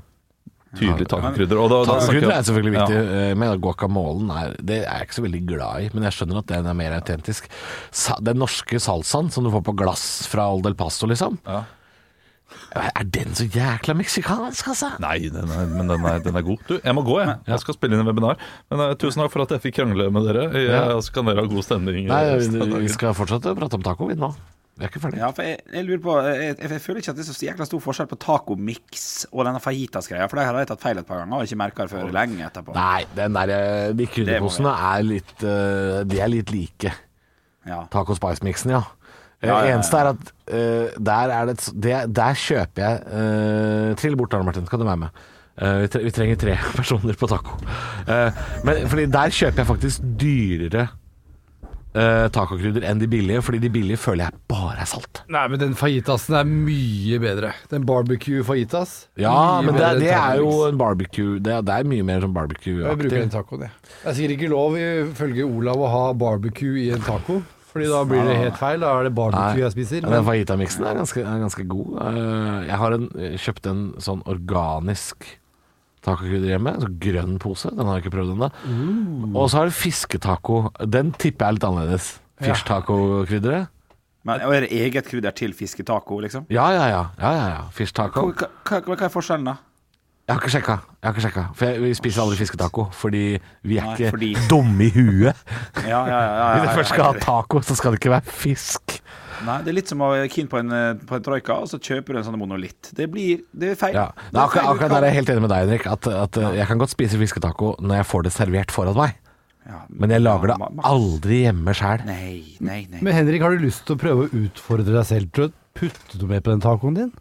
Tydelig 0.78 1.08
tacokrydder. 1.10 1.58
Og 1.58 1.72
da, 1.72 1.80
Tacokrydder 1.88 2.36
er 2.36 2.44
selvfølgelig 2.46 2.74
viktig, 2.76 2.98
ja. 3.02 3.30
men 3.42 3.62
guacamolen 3.64 4.30
er, 4.36 4.52
det 4.62 4.84
er 4.84 5.00
jeg 5.00 5.08
ikke 5.08 5.18
så 5.18 5.24
veldig 5.26 5.42
glad 5.50 5.88
i. 5.88 5.90
Men 5.96 6.06
jeg 6.06 6.18
skjønner 6.20 6.44
at 6.44 6.52
den 6.52 6.70
er 6.70 6.78
mer 6.78 6.94
autentisk. 7.00 7.50
Sa, 7.90 8.20
den 8.22 8.38
norske 8.38 8.78
salsaen 8.84 9.32
som 9.34 9.48
du 9.48 9.50
får 9.56 9.66
på 9.66 9.74
glass 9.80 10.06
fra 10.30 10.46
Old 10.54 10.70
El 10.70 10.78
Pasto, 10.78 11.10
liksom. 11.10 11.40
Ja. 11.50 11.64
Er 12.78 13.06
den 13.06 13.34
så 13.38 13.46
jækla 13.50 13.96
meksikansk, 13.98 14.70
altså? 14.72 14.92
Nei, 15.02 15.18
den 15.34 15.50
er, 15.50 15.66
men 15.74 15.90
den 15.90 16.06
er, 16.06 16.22
den 16.26 16.38
er 16.38 16.46
god. 16.46 16.62
Du, 16.70 16.78
jeg 16.78 16.96
må 16.98 17.04
gå, 17.06 17.18
jeg. 17.22 17.36
Jeg 17.50 17.64
skal 17.64 17.78
spille 17.78 17.98
inn 17.98 18.04
en 18.04 18.10
webinar. 18.10 18.38
Men 18.70 18.86
uh, 18.86 18.94
tusen 19.00 19.24
takk 19.24 19.34
for 19.34 19.46
at 19.46 19.56
jeg 19.56 19.66
fikk 19.66 19.80
krangle 19.82 20.10
med 20.14 20.30
dere. 20.30 20.48
Jeg, 20.54 20.70
Ja. 20.70 20.86
Så 21.02 21.14
kan 21.16 21.30
dere 21.30 21.46
ha 21.46 21.50
god 21.50 21.66
stemning. 21.66 22.06
Nei, 22.10 22.24
vi, 22.38 22.70
vi 22.86 22.94
skal 22.94 23.18
fortsette 23.18 23.54
å 23.54 23.58
prate 23.58 23.78
om 23.80 23.86
taco, 23.86 24.10
vi 24.10 24.18
nå. 24.20 24.34
Vi 24.80 24.86
er 24.86 24.92
ikke 24.94 25.02
ferdig. 25.04 25.20
Ja, 25.20 25.28
for 25.36 25.44
jeg, 25.44 25.58
jeg 25.76 25.84
lurer 25.84 26.00
på 26.04 26.14
jeg, 26.24 26.54
jeg, 26.56 26.82
føler 26.82 27.02
ikke 27.02 27.12
at 27.12 27.18
det 27.18 27.24
er 27.26 27.28
så 27.28 27.46
jækla 27.50 27.66
stor 27.68 27.82
forskjell 27.84 28.08
på 28.08 28.18
tacomix 28.24 29.08
og 29.28 29.42
denne 29.44 29.60
fajitas-greia. 29.60 30.28
For 30.32 30.40
det 30.40 30.46
har 30.48 30.60
jeg 30.62 30.70
tatt 30.70 30.86
feil 30.86 31.02
et 31.02 31.10
par 31.10 31.20
ganger 31.20 31.42
og 31.42 31.50
ikke 31.50 31.58
merka 31.60 31.88
det 31.88 31.92
før 31.92 32.14
lenge 32.16 32.46
etterpå. 32.48 32.76
Nei, 32.78 33.02
den 33.18 33.36
der, 33.36 33.52
eh, 33.56 33.88
de 34.00 34.08
krydderposene 34.08 34.76
er 34.92 35.04
litt 35.04 35.44
eh, 35.44 35.98
De 36.08 36.22
er 36.24 36.32
litt 36.32 36.54
like. 36.56 36.94
Ja. 37.68 37.82
Taco 37.92 38.16
spice-miksen, 38.16 38.72
ja. 38.78 38.86
Det 39.40 39.50
Ja, 39.52 39.58
ja, 39.60 39.68
ja. 39.68 39.76
Eneste 39.76 40.00
er 40.00 40.12
at 40.14 40.32
eh, 40.48 40.96
der 41.12 41.34
er 41.36 41.50
det, 41.50 41.58
et 41.58 41.84
det 41.84 42.00
Der 42.16 42.40
kjøper 42.40 42.86
jeg 42.86 43.04
uh, 43.08 43.96
Trill 44.00 44.18
bort, 44.20 44.34
Arne 44.36 44.48
Martin, 44.48 44.68
kan 44.68 44.80
du 44.80 44.88
være 44.88 45.04
med? 45.04 45.22
Uh, 45.60 45.82
vi, 45.84 45.92
tre, 45.92 46.04
vi 46.08 46.16
trenger 46.16 46.40
tre 46.40 46.56
personer 46.80 47.20
på 47.20 47.28
taco. 47.28 47.60
Uh, 48.08 48.32
men 48.64 48.88
fordi 48.88 49.10
der 49.12 49.36
kjøper 49.36 49.64
jeg 49.64 49.72
faktisk 49.74 50.10
dyrere 50.24 50.88
uh, 51.96 52.28
tacokrydder 52.34 52.86
enn 52.90 53.02
de 53.02 53.10
billige, 53.10 53.42
fordi 53.46 53.62
de 53.64 53.72
billige 53.74 54.00
føler 54.02 54.28
jeg 54.28 54.42
bare 54.52 54.78
er 54.84 54.90
salt. 54.90 55.22
Nei, 55.32 55.46
men 55.52 55.62
den 55.62 55.76
fajitasen 55.80 56.38
er 56.40 56.48
mye 56.50 57.20
bedre. 57.24 57.54
Den 57.72 57.86
barbecue 57.90 58.44
fajitas. 58.48 58.96
Ja, 59.20 59.62
men 59.66 59.78
det, 59.78 59.92
det 60.04 60.14
er 60.16 60.42
jo 60.42 60.66
en 60.68 60.80
barbecue 60.80 61.38
Det 61.44 61.54
er, 61.54 61.64
det 61.66 61.76
er 61.76 61.88
mye 61.90 62.06
mer 62.06 62.24
sånn 62.24 62.34
Jeg 62.34 62.36
bruker 62.36 62.40
barbecue-aktig. 62.40 62.90
Jeg 62.90 63.00
bruker 63.04 63.22
en 63.22 63.64
jeg. 63.64 63.72
Det 63.90 64.12
er 64.12 64.18
sikkert 64.20 64.36
ikke 64.38 64.52
lov 64.52 64.78
ifølge 64.80 65.48
Olav 65.48 65.86
å 65.86 65.94
ha 65.94 66.04
barbecue 66.18 66.86
i 66.86 66.90
en 66.96 67.06
taco. 67.06 67.42
Fordi 67.70 67.90
da 67.92 68.00
blir 68.08 68.26
det 68.26 68.38
helt 68.40 68.58
feil. 68.58 68.82
Da 68.82 68.96
er 68.98 69.06
det 69.06 69.14
barbecue 69.18 69.62
jeg 69.62 69.76
spiser. 69.76 70.06
Men... 70.06 70.18
Den 70.18 70.26
fajitamiksen 70.30 70.88
er 70.90 70.98
ganske, 70.98 71.22
er 71.22 71.44
ganske 71.44 71.66
god. 71.70 72.00
Eh, 72.06 72.56
Jeg 72.70 72.82
har 72.82 72.96
en, 72.98 73.10
kjøpt 73.46 73.70
en 73.70 73.84
sånn 74.02 74.24
organisk 74.30 75.28
tacokrydder 76.06 76.54
hjemme. 76.54 76.74
En 76.76 76.86
sånn 76.86 76.98
grønn 77.04 77.38
pose. 77.42 77.72
Den 77.76 77.86
har 77.90 77.98
jeg 78.00 78.06
ikke 78.06 78.16
prøvd 78.18 78.34
ennå. 78.36 78.50
Mm. 78.66 79.36
Og 79.36 79.50
så 79.52 79.62
har 79.62 79.66
du 79.72 79.76
fisketaco. 79.76 80.62
Den 80.88 81.12
tipper 81.12 81.46
jeg 81.46 81.50
er 81.50 81.58
litt 81.60 81.68
annerledes. 81.70 82.10
Fish 82.40 82.64
taco-krydderet. 82.68 83.68
Men 84.28 84.42
Er 84.44 84.62
det 84.66 84.72
eget 84.76 85.08
krydder 85.08 85.32
til 85.32 85.54
fisketaco, 85.56 86.20
liksom? 86.20 86.46
Ja, 86.52 86.70
ja, 86.76 86.86
ja. 86.92 87.04
ja, 87.20 87.32
ja, 87.34 87.48
ja. 87.56 87.62
Fish 87.72 87.94
taco. 87.96 88.28
Hva, 88.32 88.50
hva, 88.68 88.82
hva 88.86 89.06
er 89.08 89.14
forskjellen, 89.14 89.46
da? 89.48 89.56
Jeg 90.30 90.36
har 90.36 90.42
ikke 90.44 90.52
sjekka. 90.54 90.74
Jeg 91.02 91.08
har 91.08 91.14
ikke 91.16 91.24
sjekka. 91.26 91.44
For 91.58 91.66
jeg, 91.66 91.82
vi 91.82 91.94
spiser 91.98 92.22
aldri 92.22 92.38
fisketaco. 92.38 92.84
Fordi 92.94 93.22
vi 93.66 93.80
er 93.80 93.88
Nei, 93.88 93.96
ikke 93.96 94.12
fordi- 94.14 94.36
dumme 94.52 94.86
i 94.86 94.90
huet. 94.94 95.40
Ja, 95.88 96.04
ja, 96.06 96.06
ja, 96.06 96.20
ja, 96.22 96.50
Hvis 96.54 96.62
jeg 96.62 96.70
du 96.70 96.76
først 96.78 96.90
skal 96.94 97.04
ha 97.08 97.14
taco, 97.24 97.62
så 97.66 97.76
skal 97.80 97.92
det 97.96 98.00
ikke 98.04 98.12
være 98.14 98.36
fisk. 98.44 98.89
Nei, 99.48 99.58
det 99.64 99.72
er 99.72 99.78
litt 99.78 99.92
som 99.92 100.02
å 100.04 100.12
være 100.12 100.28
keen 100.32 100.50
på 100.52 100.60
en, 100.60 100.74
eh, 100.76 101.00
på 101.08 101.16
en 101.18 101.24
troika, 101.26 101.62
og 101.64 101.70
så 101.72 101.80
kjøper 101.80 102.16
du 102.16 102.20
en 102.20 102.28
sånn 102.28 102.40
monolitt. 102.42 102.92
Det 102.96 103.08
blir 103.12 103.46
Det 103.56 103.74
er 103.74 103.80
feil. 103.80 103.96
Ja. 103.96 104.10
Det 104.18 104.36
er 104.36 104.44
akkurat, 104.44 104.64
feil 104.64 104.74
akkurat 104.74 104.94
der 104.96 105.02
er 105.02 105.12
jeg 105.12 105.18
helt 105.20 105.34
enig 105.36 105.46
med 105.46 105.54
deg, 105.54 105.64
Henrik. 105.66 105.88
At, 105.88 106.08
at 106.08 106.40
ja. 106.44 106.52
jeg 106.60 106.68
kan 106.68 106.82
godt 106.82 106.94
spise 106.96 107.22
fisketaco 107.22 107.74
når 107.80 108.02
jeg 108.02 108.10
får 108.12 108.28
det 108.28 108.34
servert 108.36 108.76
foran 108.76 109.00
meg. 109.00 109.18
Ja, 109.70 109.84
Men 109.90 110.10
jeg 110.10 110.24
lager 110.24 110.50
det 110.50 110.84
aldri 110.88 111.44
hjemme 111.44 111.74
sjæl. 111.78 112.04
Nei, 112.08 112.58
nei, 112.60 112.82
nei. 112.90 113.02
Men 113.06 113.14
Henrik, 113.14 113.44
har 113.46 113.54
du 113.54 113.66
lyst 113.68 113.86
til 113.86 113.98
å 113.98 114.02
prøve 114.02 114.26
å 114.26 114.44
utfordre 114.46 114.96
deg 114.96 115.06
selv 115.06 115.34
til 115.36 115.50
å 115.50 115.52
putte 115.78 116.22
noe 116.22 116.32
mer 116.32 116.42
på 116.46 116.56
den 116.56 116.64
tacoen 116.64 116.98
din? 116.98 117.12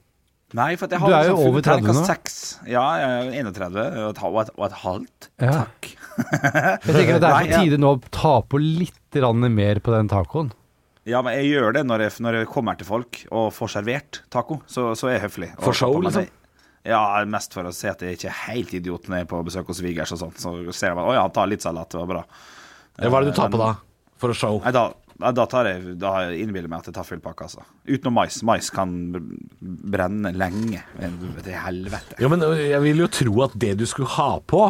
Nei, 0.56 0.70
for 0.80 0.88
at 0.88 0.94
jeg 0.96 1.02
Du 1.02 1.12
har 1.12 1.18
er 1.18 1.26
jo 1.28 1.34
liksom 1.36 1.50
over 1.50 1.64
30 1.66 1.88
nå. 1.92 2.04
Ja, 2.72 2.84
jeg 2.96 3.08
er 3.36 3.50
31 3.52 3.74
og 3.76 3.82
et, 3.84 4.22
og 4.24 4.38
et, 4.40 4.52
og 4.56 4.64
et 4.64 4.76
halvt. 4.80 5.28
Ja. 5.44 5.56
Takk. 5.58 5.90
Jeg 6.18 6.94
tenker 6.96 7.18
at 7.18 7.22
det 7.22 7.28
er 7.28 7.50
på 7.50 7.58
tide 7.60 7.80
nå 7.82 7.90
å 7.94 7.98
ta 8.10 8.38
på 8.42 8.60
litt 8.62 9.18
mer 9.52 9.80
på 9.84 9.92
den 9.92 10.08
tacoen. 10.08 10.48
Ja, 11.08 11.22
men 11.24 11.34
jeg 11.38 11.48
gjør 11.54 11.72
det 11.78 11.82
når 11.88 12.04
jeg, 12.04 12.12
når 12.24 12.36
jeg 12.42 12.48
kommer 12.52 12.76
til 12.78 12.86
folk 12.88 13.22
og 13.32 13.48
får 13.56 13.72
servert 13.78 14.20
taco. 14.34 14.60
Så, 14.68 14.90
så 14.98 15.08
er 15.08 15.16
jeg 15.18 15.24
høflig. 15.28 15.48
Og 15.56 15.64
For 15.70 15.76
show, 15.80 15.94
tar 15.96 16.08
liksom? 16.10 16.28
Ja, 16.88 17.00
mest 17.28 17.52
for 17.56 17.66
å 17.68 17.72
se 17.74 17.88
at 17.90 18.00
jeg 18.04 18.16
ikke 18.18 18.28
er 18.30 18.38
helt 18.46 18.70
idiot 18.78 19.08
når 19.10 19.18
jeg 19.22 19.26
er 19.26 19.30
på 19.32 19.40
besøk 19.48 19.68
hos 19.72 19.80
svigers 19.82 20.12
og 20.14 20.20
sånt. 20.22 20.38
Så 20.40 20.54
ser 20.76 20.94
man 20.96 21.08
å 21.08 21.16
ja, 21.16 21.24
han 21.26 21.34
tar 21.34 21.48
litt 21.50 21.64
salat, 21.64 21.90
det 21.92 22.00
var 22.00 22.10
bra. 22.12 22.22
Hva 22.98 23.08
er 23.20 23.26
det 23.26 23.32
du 23.32 23.36
tar 23.40 23.48
Men- 23.50 23.56
på 23.58 23.64
da? 23.64 23.74
For 24.18 24.32
å 24.32 24.34
show? 24.34 24.56
Nei, 24.64 24.72
da, 24.74 24.86
da 25.30 25.44
tar 25.46 25.68
jeg 25.70 25.92
Da 26.02 26.10
har 26.10 26.24
jeg 26.32 26.40
innbiller 26.42 26.66
meg 26.72 26.80
at 26.82 26.88
jeg 26.90 26.94
tar 26.96 27.06
full 27.06 27.20
pakke, 27.22 27.46
altså. 27.46 27.62
Utenom 27.86 28.16
mais. 28.18 28.40
Mais 28.46 28.70
kan 28.74 28.90
brenne 29.62 30.32
lenge. 30.34 30.80
Til 30.98 31.52
helvete. 31.54 32.18
Jo, 32.22 32.28
men 32.32 32.42
jeg 32.58 32.80
vil 32.84 33.04
jo 33.04 33.08
tro 33.20 33.36
at 33.46 33.54
det 33.58 33.76
du 33.78 33.86
skulle 33.86 34.10
ha 34.16 34.30
på 34.40 34.64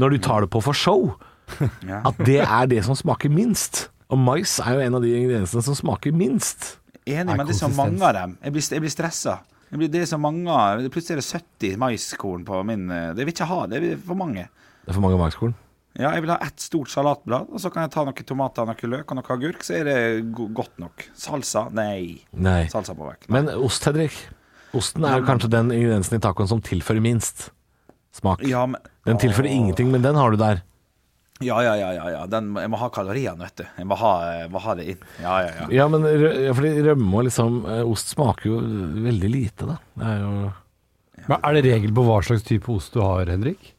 når 0.00 0.16
du 0.16 0.18
tar 0.24 0.44
det 0.46 0.50
på 0.52 0.62
for 0.64 0.76
show, 0.76 1.12
Ja. 1.86 2.00
at 2.08 2.18
det 2.26 2.40
er 2.44 2.66
det 2.72 2.82
som 2.84 2.96
smaker 2.98 3.30
minst. 3.32 3.86
Og 4.12 4.20
mais 4.22 4.56
er 4.62 4.76
jo 4.76 4.84
en 4.86 4.98
av 4.98 5.02
de 5.02 5.12
ingrediensene 5.18 5.64
som 5.66 5.76
smaker 5.78 6.14
minst. 6.14 6.76
Enig, 7.06 7.36
men 7.36 7.46
det 7.46 7.54
er 7.54 7.62
så 7.64 7.70
mange 7.70 8.02
av 8.02 8.14
dem. 8.14 8.34
Jeg 8.42 8.54
blir, 8.54 8.66
jeg 8.76 8.84
blir 8.84 8.94
stressa. 8.94 9.36
Jeg 9.70 9.80
blir, 9.80 9.90
det 9.90 10.02
er 10.04 10.08
så 10.10 10.18
mange 10.22 10.56
Plutselig 10.94 11.16
er 11.16 11.22
det 11.22 11.42
70 11.66 11.78
maiskorn 11.82 12.44
på 12.46 12.60
min 12.68 12.84
eh, 12.86 13.08
Det 13.18 13.24
vil 13.24 13.32
jeg 13.32 13.40
ikke 13.40 13.48
ha. 13.50 13.64
Det 13.66 13.80
er 13.80 13.96
for 13.98 14.18
mange. 14.18 14.44
Det 14.84 14.92
er 14.92 14.94
for 14.94 15.02
mange 15.02 15.18
maiskorn. 15.18 15.56
Ja, 15.96 16.10
jeg 16.12 16.26
vil 16.26 16.30
ha 16.34 16.36
ett 16.44 16.60
stort 16.60 16.90
salatblad, 16.92 17.48
og 17.48 17.60
så 17.62 17.70
kan 17.72 17.86
jeg 17.86 17.92
ta 17.94 18.02
noen 18.04 18.26
tomater, 18.28 18.66
noe 18.68 18.90
løk 18.92 19.12
og 19.12 19.16
noe 19.16 19.32
agurk, 19.32 19.62
så 19.64 19.78
er 19.78 19.88
det 19.88 20.00
godt 20.36 20.74
nok. 20.82 21.06
Salsa? 21.16 21.66
Nei. 21.72 22.18
Nei. 22.36 22.66
Salsa 22.72 22.92
på 22.96 23.06
vekk. 23.08 23.30
Men 23.32 23.48
ost, 23.54 23.86
Hedrik. 23.88 24.18
Osten 24.76 25.06
er 25.08 25.22
jo 25.22 25.24
kanskje 25.24 25.48
den 25.54 25.72
ingrediensen 25.72 26.18
i 26.18 26.20
tacoen 26.20 26.50
som 26.50 26.60
tilfører 26.60 27.00
minst 27.00 27.48
smak. 28.16 28.44
Ja, 28.44 28.66
men 28.68 28.82
Den 29.08 29.20
tilfører 29.22 29.48
ingenting, 29.48 29.88
men 29.94 30.04
den 30.04 30.18
har 30.20 30.30
du 30.30 30.36
der. 30.40 30.60
Ja, 31.44 31.58
ja, 31.60 31.74
ja. 31.76 31.90
ja, 31.92 32.04
ja. 32.14 32.20
Den, 32.32 32.54
jeg 32.56 32.70
må 32.72 32.78
ha 32.80 32.86
kaloriene, 32.88 33.36
vet 33.44 33.58
du. 33.60 33.64
Jeg 33.76 33.86
må 33.90 33.96
ha, 34.00 34.12
jeg 34.40 34.50
må 34.54 34.60
ha 34.64 34.74
det 34.78 34.86
inn. 34.94 35.02
Ja, 35.20 35.34
ja, 35.44 35.50
ja. 35.60 35.66
Ja, 35.82 35.88
men 35.92 36.06
rø- 36.08 36.54
fordi 36.56 36.70
rømme 36.86 37.18
og 37.20 37.26
liksom 37.28 37.58
eh, 37.68 37.82
Ost 37.84 38.14
smaker 38.14 38.48
jo 38.54 38.60
veldig 39.04 39.30
lite, 39.34 39.68
da. 39.68 39.76
Det 40.00 40.06
er 40.14 40.22
jo 40.22 40.30
Men 41.26 41.36
er 41.42 41.58
det 41.58 41.64
regel 41.66 41.92
på 41.96 42.04
hva 42.08 42.20
slags 42.24 42.46
type 42.46 42.70
ost 42.72 42.94
du 42.96 43.02
har, 43.04 43.26
Henrik? 43.28 43.72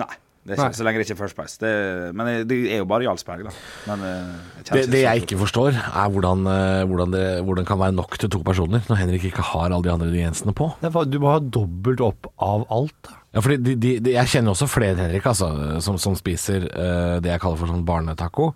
Nei. 0.00 0.08
Det 0.42 0.56
er 0.56 0.58
ikke, 0.58 0.74
så 0.74 0.84
lenge 0.84 0.98
det 0.98 1.04
ikke 1.06 1.14
er 1.14 1.20
First 1.20 1.36
Price. 1.38 1.58
Det, 1.62 1.70
men 2.18 2.48
det- 2.48 2.56
er 2.74 2.78
jo 2.82 2.86
bare 2.90 3.04
Jarlsberg, 3.06 3.44
da. 3.46 3.52
Men 3.86 4.00
eh, 4.02 4.32
jeg 4.58 4.72
Det, 4.72 4.90
det 4.90 5.02
jeg 5.02 5.22
ikke 5.22 5.38
forstår, 5.38 5.70
er 5.78 6.08
hvordan, 6.10 6.46
eh, 6.50 6.82
hvordan, 6.90 7.12
det, 7.12 7.44
hvordan 7.44 7.62
det 7.62 7.66
kan 7.68 7.78
være 7.78 7.92
nok 7.92 8.18
til 8.18 8.28
to 8.28 8.42
personer 8.42 8.82
når 8.88 8.96
Henrik 8.96 9.24
ikke 9.30 9.42
har 9.52 9.70
alle 9.70 9.82
de 9.84 9.92
andre 9.92 10.08
ingrediensene 10.08 10.52
på. 10.52 10.72
Det 10.80 10.88
er 10.90 10.90
for- 10.90 11.04
Du 11.04 11.18
må 11.20 11.30
ha 11.30 11.38
dobbelt 11.38 12.00
opp 12.00 12.26
av 12.40 12.66
alt. 12.70 12.94
da. 13.02 13.10
Ja, 13.34 13.40
fordi 13.40 13.56
de, 13.62 13.76
de, 13.76 13.98
de, 14.00 14.10
Jeg 14.12 14.26
kjenner 14.26 14.50
også 14.50 14.68
flere 14.68 14.96
Henrik 14.96 15.24
altså, 15.24 15.80
som, 15.80 15.96
som 15.96 16.14
spiser 16.14 16.66
uh, 16.68 17.20
det 17.20 17.30
jeg 17.30 17.40
kaller 17.40 17.56
for 17.56 17.66
sånn 17.70 17.86
barnetaco. 17.86 18.52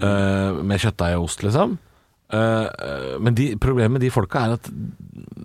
Uh, 0.00 0.62
med 0.62 0.80
kjøttdeig 0.80 1.18
og 1.18 1.24
ost, 1.28 1.42
liksom. 1.42 1.78
Eh, 2.30 2.62
eh, 2.62 3.18
men 3.18 3.34
de, 3.34 3.56
problemet 3.58 3.96
med 3.96 4.04
de 4.04 4.10
folka 4.14 4.44
er 4.46 4.52
at 4.54 4.68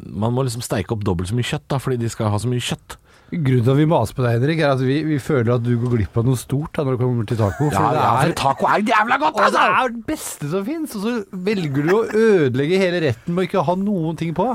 man 0.06 0.36
må 0.36 0.44
liksom 0.46 0.62
steike 0.62 0.94
opp 0.94 1.06
dobbelt 1.06 1.32
så 1.32 1.38
mye 1.38 1.48
kjøtt, 1.48 1.66
da, 1.72 1.80
fordi 1.82 1.98
de 2.04 2.12
skal 2.14 2.30
ha 2.30 2.38
så 2.42 2.50
mye 2.52 2.62
kjøtt. 2.62 2.98
Grunnen 3.32 3.64
til 3.66 3.72
at 3.74 3.80
vi 3.80 3.88
maser 3.90 4.16
på 4.18 4.24
deg, 4.26 4.38
Henrik, 4.38 4.60
er 4.62 4.76
at 4.76 4.84
vi, 4.86 5.00
vi 5.08 5.18
føler 5.24 5.56
at 5.56 5.64
du 5.66 5.74
går 5.82 5.96
glipp 5.96 6.20
av 6.22 6.28
noe 6.28 6.38
stort 6.40 6.78
da, 6.78 6.86
når 6.86 6.96
det 6.96 7.02
kommer 7.02 7.28
til 7.30 7.40
taco. 7.40 7.72
Ja, 7.72 7.82
det 7.90 7.98
ja, 7.98 8.06
er, 8.06 8.30
for 8.30 8.38
taco 8.44 8.70
er 8.70 8.86
jævla 8.92 9.18
godt, 9.24 9.34
og 9.34 9.42
det 9.42 9.50
altså! 9.50 9.66
er 9.66 9.96
det 9.96 10.06
beste 10.12 10.52
som 10.52 10.68
fins, 10.68 10.96
og 11.00 11.08
så 11.08 11.42
velger 11.50 11.90
du 11.90 11.94
å 11.96 12.04
ødelegge 12.06 12.80
hele 12.84 13.02
retten 13.08 13.36
med 13.36 13.46
å 13.46 13.50
ikke 13.50 13.66
ha 13.66 13.78
noen 13.82 14.20
ting 14.22 14.36
på. 14.38 14.52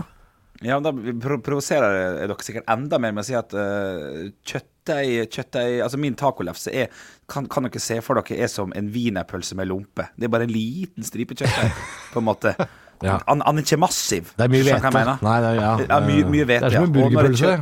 Ja, 0.60 0.76
men 0.76 0.84
Da 0.84 0.92
pro 1.24 1.38
provoserer 1.40 2.20
dere 2.20 2.44
sikkert 2.44 2.68
enda 2.70 3.00
mer 3.00 3.14
med 3.16 3.24
å 3.24 3.26
si 3.26 3.36
at 3.38 3.54
uh, 3.56 4.28
kjøttdeig, 4.44 5.30
kjøttdeig 5.32 5.78
Altså 5.86 6.00
min 6.00 6.18
tacolefse 6.20 6.74
er 6.82 6.90
kan, 7.30 7.48
kan 7.48 7.64
dere 7.64 7.80
se 7.80 7.96
for 8.04 8.20
dere 8.20 8.44
er 8.44 8.52
som 8.52 8.74
en 8.76 8.90
wienerpølse 8.92 9.56
med 9.56 9.70
lompe. 9.70 10.10
Det 10.20 10.28
er 10.28 10.34
bare 10.34 10.44
en 10.48 10.52
liten 10.52 11.06
stripe 11.06 11.38
kjøttdeig, 11.38 11.72
på 12.12 12.20
en 12.20 12.28
måte. 12.28 12.54
Ja. 13.00 13.16
Han, 13.24 13.40
er 13.40 13.62
ikke 13.64 13.80
massiv. 13.80 14.34
Det 14.36 14.44
er 14.44 14.52
mye 14.52 14.64
hvete. 14.66 14.90
Nei, 15.24 15.36
det 15.40 15.50
er, 15.54 15.60
ja. 15.62 15.70
Ja, 15.88 16.00
mye, 16.04 16.24
mye 16.28 16.48
Det 16.50 16.58
er 16.60 16.74
som 16.74 16.90
en 16.90 16.96
burgerpølse. 16.98 17.54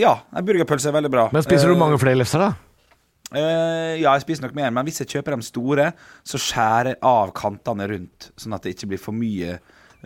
Ja, 0.00 0.14
en 0.36 0.46
burgerpølse 0.46 0.90
er 0.90 0.96
veldig 0.96 1.12
bra. 1.12 1.28
Men 1.34 1.44
spiser 1.44 1.70
du 1.70 1.74
Eh, 1.74 1.80
mange 1.80 1.98
flere 2.00 2.18
lefser, 2.18 2.42
da? 2.42 2.52
Uh, 3.30 3.94
ja, 4.00 4.10
jeg 4.16 4.24
spiser 4.24 4.42
nok 4.42 4.56
mer, 4.58 4.72
men 4.74 4.86
hvis 4.88 5.02
jeg 5.04 5.10
kjøper 5.12 5.36
de 5.36 5.46
store, 5.46 5.90
så 6.26 6.40
skjærer 6.40 6.94
jeg 6.94 6.98
av 7.06 7.30
kantene 7.36 7.86
rundt, 7.92 8.30
sånn 8.40 8.56
at 8.56 8.66
det 8.66 8.74
ikke 8.74 8.88
blir 8.90 9.02
for 9.02 9.14
mye 9.14 9.60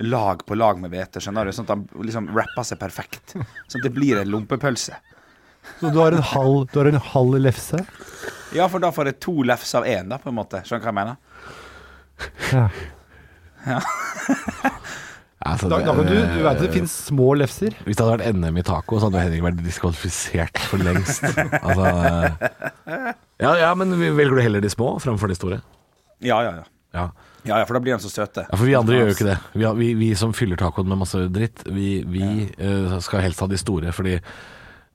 lag 0.05 0.43
på 0.45 0.59
lag 0.59 0.81
med 0.83 0.93
hvete. 0.93 1.23
Skjønner 1.23 1.49
du? 1.49 1.55
Sånn 1.55 1.69
at 1.69 1.73
de 1.79 2.05
liksom 2.05 2.29
rapper 2.35 2.67
seg 2.67 2.81
perfekt. 2.83 3.37
Sånn 3.37 3.81
at 3.81 3.87
det 3.87 3.95
blir 3.95 4.21
en 4.21 4.33
lompepølse. 4.33 4.99
Så 5.79 5.89
du 5.95 6.01
har 6.03 6.13
en 6.13 6.27
halv, 6.35 6.67
du 6.73 6.79
har 6.83 6.91
en 6.91 7.01
halv 7.15 7.39
lefse? 7.41 7.81
Ja, 8.55 8.67
for 8.69 8.83
da 8.83 8.91
får 8.93 9.13
jeg 9.13 9.21
to 9.25 9.39
lefser 9.47 9.81
av 9.81 9.89
én, 9.89 10.11
da, 10.11 10.19
på 10.21 10.29
en 10.29 10.37
måte. 10.37 10.61
Skjønner 10.67 10.83
du 10.83 10.87
hva 10.87 10.93
jeg 10.93 11.01
mener? 11.01 11.17
Ja. 12.53 12.69
Ja. 13.65 13.81
Altså, 15.45 15.69
Da, 15.69 15.77
det- 15.77 15.87
da 15.87 15.93
kan 15.95 16.07
du, 16.09 16.15
du 16.15 16.39
vet 16.43 16.51
at 16.57 16.61
det 16.63 16.71
finnes 16.73 16.93
små 17.11 17.35
lefser. 17.37 17.75
Hvis 17.85 17.99
det 17.99 18.05
hadde 18.07 18.15
vært 18.17 18.35
NM 18.39 18.57
i 18.59 18.63
taco, 18.65 18.97
så 18.99 19.11
hadde 19.11 19.21
Henrik 19.27 19.43
vært 19.45 19.59
diskvalifisert 19.65 20.59
for 20.71 20.79
lengst. 20.81 21.21
altså, 21.67 21.91
eh, 22.89 23.13
ja, 23.45 23.53
ja, 23.61 23.75
men 23.77 23.93
velger 24.01 24.39
du 24.39 24.43
heller 24.45 24.65
de 24.65 24.71
små 24.73 24.95
framfor 25.05 25.29
de 25.29 25.37
store? 25.37 25.61
Ja, 26.25 26.41
ja, 26.47 26.55
ja. 26.63 26.65
Ja. 26.95 27.09
Ja, 27.45 27.59
ja, 27.61 27.65
for 27.69 27.77
da 27.77 27.81
blir 27.85 27.93
de 27.93 28.01
så 28.01 28.09
søte. 28.09 28.47
ja, 28.49 28.57
For 28.57 28.65
vi 28.65 28.73
andre 28.79 28.97
gjør 28.97 29.11
jo 29.11 29.15
ikke 29.19 29.27
det. 29.29 29.37
Vi, 29.53 29.65
vi, 29.83 29.89
vi 30.01 30.11
som 30.17 30.33
fyller 30.33 30.57
tacoen 30.57 30.89
med 30.89 30.97
masse 31.03 31.19
dritt, 31.35 31.61
vi, 31.69 31.89
vi 32.09 32.25
eh, 32.57 32.95
skal 33.05 33.21
helst 33.27 33.43
ha 33.45 33.49
de 33.51 33.59
store, 33.61 33.93
fordi 33.93 34.15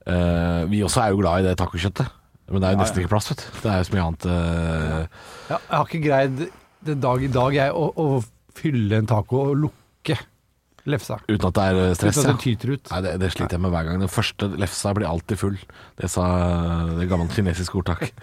uh, 0.07 0.63
vi 0.71 0.79
også 0.81 1.03
er 1.03 1.11
jo 1.13 1.19
glad 1.21 1.43
i 1.43 1.49
det 1.49 1.57
tacokjøttet. 1.59 2.09
Men 2.49 2.63
det 2.63 2.69
er 2.71 2.73
jo 2.73 2.79
Ja, 2.79 2.81
nesten 2.81 2.97
ja. 2.97 3.05
ikke 3.05 3.13
plass, 3.13 3.29
vet 3.29 3.43
du. 3.45 3.59
Det 3.61 3.69
er 3.69 3.77
jo 3.83 3.85
så 3.85 3.93
mye 3.93 4.05
annet 4.07 4.25
eh, 4.25 5.03
Ja, 5.51 5.57
jeg 5.59 5.75
har 5.77 5.85
ikke 5.85 6.01
greid 6.07 6.39
den 6.89 7.03
dag 7.03 7.21
i 7.21 7.29
dag 7.35 7.53
jeg, 7.59 7.75
å, 7.77 7.85
å 7.93 8.23
fylle 8.57 8.97
en 9.03 9.09
taco 9.11 9.43
og 9.51 9.59
lukke 9.67 9.77
lefsa. 10.91 11.19
uten 11.27 11.47
at 11.49 11.57
det 11.57 11.65
er 11.65 11.79
eh, 11.81 11.93
stress. 11.97 12.19
Uten 12.19 12.29
at 12.29 12.37
det 12.37 12.43
tyter 12.45 12.73
ut. 12.75 12.91
Nei, 12.93 13.01
det, 13.05 13.13
det 13.23 13.31
sliter 13.33 13.57
jeg 13.57 13.63
med 13.65 13.73
hver 13.73 13.87
gang. 13.87 13.99
Den 14.03 14.11
første 14.11 14.49
lefsa 14.59 14.93
blir 14.97 15.09
alltid 15.09 15.41
full. 15.41 15.59
Det 15.99 16.09
sa 16.11 16.25
det 16.99 17.09
gamle 17.11 17.29
kinesiske 17.35 17.81
ordtak. 17.81 18.09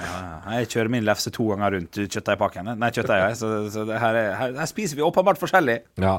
Ja, 0.00 0.60
jeg 0.60 0.68
kjører 0.72 0.88
min 0.94 1.04
lefse 1.04 1.28
to 1.34 1.44
ganger 1.50 1.74
rundt 1.74 1.98
kjøttdeigpakken. 2.00 2.70
Nei, 2.80 2.88
kjøttdeig. 2.94 3.34
Så, 3.36 3.48
så 3.74 3.82
det 3.88 3.98
her, 4.00 4.16
er, 4.16 4.30
her, 4.38 4.54
her 4.56 4.68
spiser 4.70 4.96
vi 4.96 5.04
åpenbart 5.04 5.40
forskjellig. 5.42 5.74
Ja. 6.00 6.14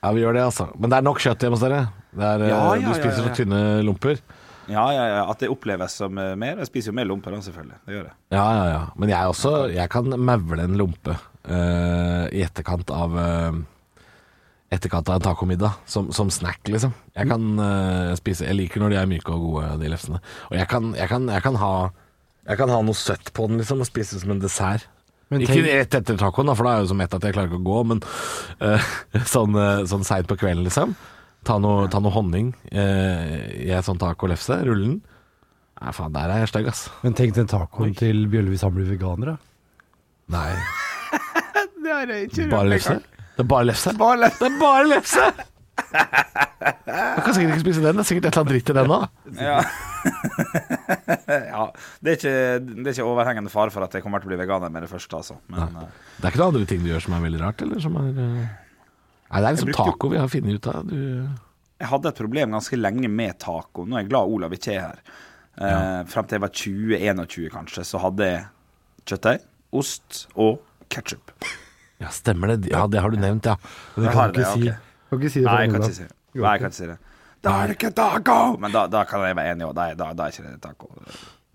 ja, 0.00 0.12
vi 0.16 0.22
gjør 0.22 0.38
det, 0.38 0.44
altså. 0.48 0.70
Men 0.80 0.92
det 0.92 1.00
er 1.00 1.04
nok 1.04 1.20
kjøtt 1.20 1.44
hjemme 1.44 1.58
hos 1.58 1.64
dere. 1.66 1.82
Det 2.14 2.30
er, 2.30 2.46
eh, 2.46 2.52
Ja, 2.54 2.60
ja, 2.78 2.86
du 2.86 2.94
spiser 2.94 3.18
ja, 3.20 3.26
ja. 3.26 3.26
så 3.26 3.36
tynne 3.36 3.60
lomper. 3.84 4.22
Ja, 4.70 4.84
ja, 4.94 5.06
ja, 5.08 5.24
At 5.30 5.42
det 5.42 5.50
oppleves 5.50 5.96
som 6.00 6.18
eh, 6.20 6.36
mer. 6.38 6.62
Jeg 6.62 6.70
spiser 6.70 6.92
jo 6.92 6.98
mer 7.00 7.08
lomper, 7.10 7.34
da, 7.34 7.42
selvfølgelig. 7.44 7.80
Det 7.86 7.96
gjør 7.96 8.06
jeg. 8.06 8.16
Ja, 8.36 8.46
ja, 8.54 8.64
ja. 8.70 8.80
Men 8.96 9.12
jeg 9.12 9.34
også 9.34 9.52
Jeg 9.74 9.92
kan 9.92 10.14
mevle 10.30 10.66
en 10.66 10.78
lompe 10.78 11.16
uh, 11.16 12.26
i 12.30 12.42
etterkant 12.46 12.90
av 12.94 13.16
eh, 13.18 13.60
Etterkant 14.70 15.08
av 15.10 15.18
en 15.18 15.24
tacomiddag, 15.24 15.80
som, 15.90 16.12
som 16.14 16.28
snack, 16.30 16.60
liksom. 16.70 16.92
Jeg 17.18 17.26
kan 17.26 17.46
uh, 17.58 18.12
spise 18.18 18.46
Jeg 18.46 18.54
liker 18.54 18.82
når 18.82 18.92
de 18.92 18.98
er 19.00 19.08
myke 19.10 19.34
og 19.34 19.42
gode, 19.48 19.66
de 19.80 19.90
lefsene. 19.90 20.20
Og 20.46 20.54
jeg 20.54 20.68
kan, 20.70 20.92
jeg 20.94 21.10
kan, 21.10 21.26
jeg 21.26 21.42
kan 21.42 21.58
ha 21.58 21.72
Jeg 22.46 22.60
kan 22.60 22.70
ha 22.70 22.78
noe 22.86 22.98
søtt 22.98 23.32
på 23.34 23.48
den, 23.50 23.58
liksom, 23.58 23.82
og 23.82 23.88
spise 23.88 24.20
som 24.22 24.30
en 24.30 24.42
dessert. 24.42 24.86
Men 25.30 25.42
ikke 25.42 25.62
rett 25.62 25.94
etter 25.94 26.18
tacoen, 26.18 26.48
da, 26.50 26.54
for 26.58 26.66
da 26.66 26.72
er 26.72 26.80
jeg 26.80 26.88
jo 26.88 26.92
så 26.92 26.98
mett 26.98 27.12
at 27.14 27.26
jeg 27.26 27.34
klarer 27.36 27.50
ikke 27.50 27.60
å 27.60 27.66
gå, 27.66 27.80
men 27.92 28.00
uh, 28.62 28.92
sånn, 29.34 29.58
uh, 29.58 29.82
sånn 29.90 30.06
seint 30.06 30.30
på 30.30 30.38
kvelden, 30.38 30.66
liksom. 30.66 30.94
Ta 31.46 31.56
noe, 31.62 31.86
ta 31.88 32.00
noe 32.02 32.12
honning 32.12 32.50
eh, 32.68 33.36
i 33.64 33.70
en 33.72 33.84
sånn 33.84 34.00
tacolefse, 34.00 34.58
rulle 34.66 34.84
den. 34.84 34.98
Nei, 35.80 35.92
faen, 35.96 36.12
der 36.12 36.34
er 36.34 36.42
jeg 36.42 36.50
stygg, 36.50 36.66
ass. 36.68 36.82
Men 37.00 37.14
tenk 37.16 37.32
den 37.38 37.48
tacoen 37.48 37.94
til 37.96 38.26
Bjøllevis 38.28 38.66
han 38.66 38.74
blir 38.74 38.90
veganer, 38.90 39.32
da. 39.32 39.36
Nei. 40.36 40.50
det 41.80 42.50
Bare 42.52 42.68
lefse? 42.68 42.98
lefse? 42.98 42.98
Det 43.36 43.44
er 43.44 43.48
bare 43.50 43.68
lefse? 43.70 43.94
Bare 43.98 44.20
lefse. 44.24 44.38
Det 44.42 44.50
er 44.50 44.60
bare 44.60 44.86
lefse! 44.90 45.26
Du 45.80 47.22
kan 47.24 47.34
sikkert 47.34 47.54
ikke 47.54 47.62
spise 47.62 47.82
den. 47.84 47.96
Det 47.96 48.02
er 48.04 48.08
sikkert 48.08 48.26
et 48.28 48.36
eller 48.36 48.42
annet 48.42 48.52
dritt 48.52 48.70
i 48.70 48.76
den 48.76 48.94
òg. 48.94 49.04
Ja. 49.40 49.58
ja. 51.54 51.66
Det 52.00 52.12
er, 52.12 52.16
ikke, 52.18 52.34
det 52.60 52.86
er 52.86 52.94
ikke 52.94 53.06
overhengende 53.08 53.52
fare 53.52 53.72
for 53.74 53.86
at 53.86 53.96
jeg 53.96 54.04
kommer 54.04 54.22
til 54.22 54.28
å 54.28 54.32
bli 54.34 54.40
veganer 54.42 54.72
med 54.72 54.84
det 54.84 54.90
første, 54.92 55.20
altså. 55.22 55.38
Men 55.52 55.78
eh, 55.80 55.94
Det 56.18 56.26
er 56.26 56.34
ikke 56.34 56.42
noen 56.42 56.50
andre 56.54 56.68
ting 56.72 56.82
du 56.84 56.90
gjør 56.92 57.06
som 57.06 57.16
er 57.16 57.24
veldig 57.26 57.40
rart, 57.42 57.64
eller 57.66 57.84
som 57.86 57.96
er 58.02 58.10
eh, 58.10 58.42
Nei, 59.30 59.38
det 59.40 59.46
er 59.46 59.54
liksom 59.54 59.70
brukte 59.70 59.86
taco 59.92 60.10
vi 60.10 60.18
har 60.20 60.30
funnet 60.32 60.58
ut 60.58 60.68
av. 60.72 60.90
Du 60.90 61.00
jeg 61.80 61.88
hadde 61.88 62.10
et 62.10 62.18
problem 62.20 62.52
ganske 62.52 62.76
lenge 62.76 63.08
med 63.08 63.38
taco. 63.40 63.86
Nå 63.88 63.96
er 63.96 64.02
jeg 64.02 64.10
glad 64.10 64.32
Olav 64.34 64.52
ikke 64.52 64.74
er 64.74 64.82
her. 64.82 64.98
Eh, 65.56 66.00
Frem 66.12 66.26
til 66.28 66.36
jeg 66.36 66.42
var 66.44 66.52
20-21 66.52 67.46
kanskje, 67.54 67.84
så 67.88 68.00
hadde 68.02 68.26
jeg 68.28 68.42
kjøttdeig, 69.08 69.46
ost 69.80 70.18
og 70.36 70.60
ketsjup. 70.92 71.32
Ja, 72.00 72.10
stemmer 72.14 72.54
det. 72.54 72.70
Ja, 72.72 72.86
det 72.90 73.02
har 73.04 73.12
du 73.12 73.18
nevnt, 73.20 73.46
ja. 73.46 73.56
Men 73.96 74.12
kan 74.14 74.32
du 74.32 74.40
ikke 74.40 74.52
si. 74.54 74.70
ok. 74.70 74.86
Kan 75.10 75.20
ikke 75.20 75.32
si 75.34 75.42
det 75.42 75.50
Nei, 75.50 75.60
jeg 75.64 75.72
kan 75.72 75.82
ikke 75.84 75.96
si 75.96 76.04
det. 76.06 76.14
Nei, 76.30 76.52
jeg 76.54 76.62
kan 76.62 76.70
ikke 76.70 76.78
si 76.78 76.88
det. 76.88 76.98
Da 77.40 77.52
er 77.56 77.70
det 77.70 77.76
ikke 77.78 77.90
taco! 77.96 78.38
Men 78.60 78.72
da, 78.74 78.86
da 78.92 79.02
kan 79.08 79.22
jeg 79.24 79.36
være 79.36 79.54
enig, 79.54 79.66
òg. 79.68 79.74
da, 79.76 79.86
da, 79.96 80.10
da 80.16 80.26
er 80.26 80.34
ikke 80.34 80.44
det 80.46 80.58
taco. 80.64 80.90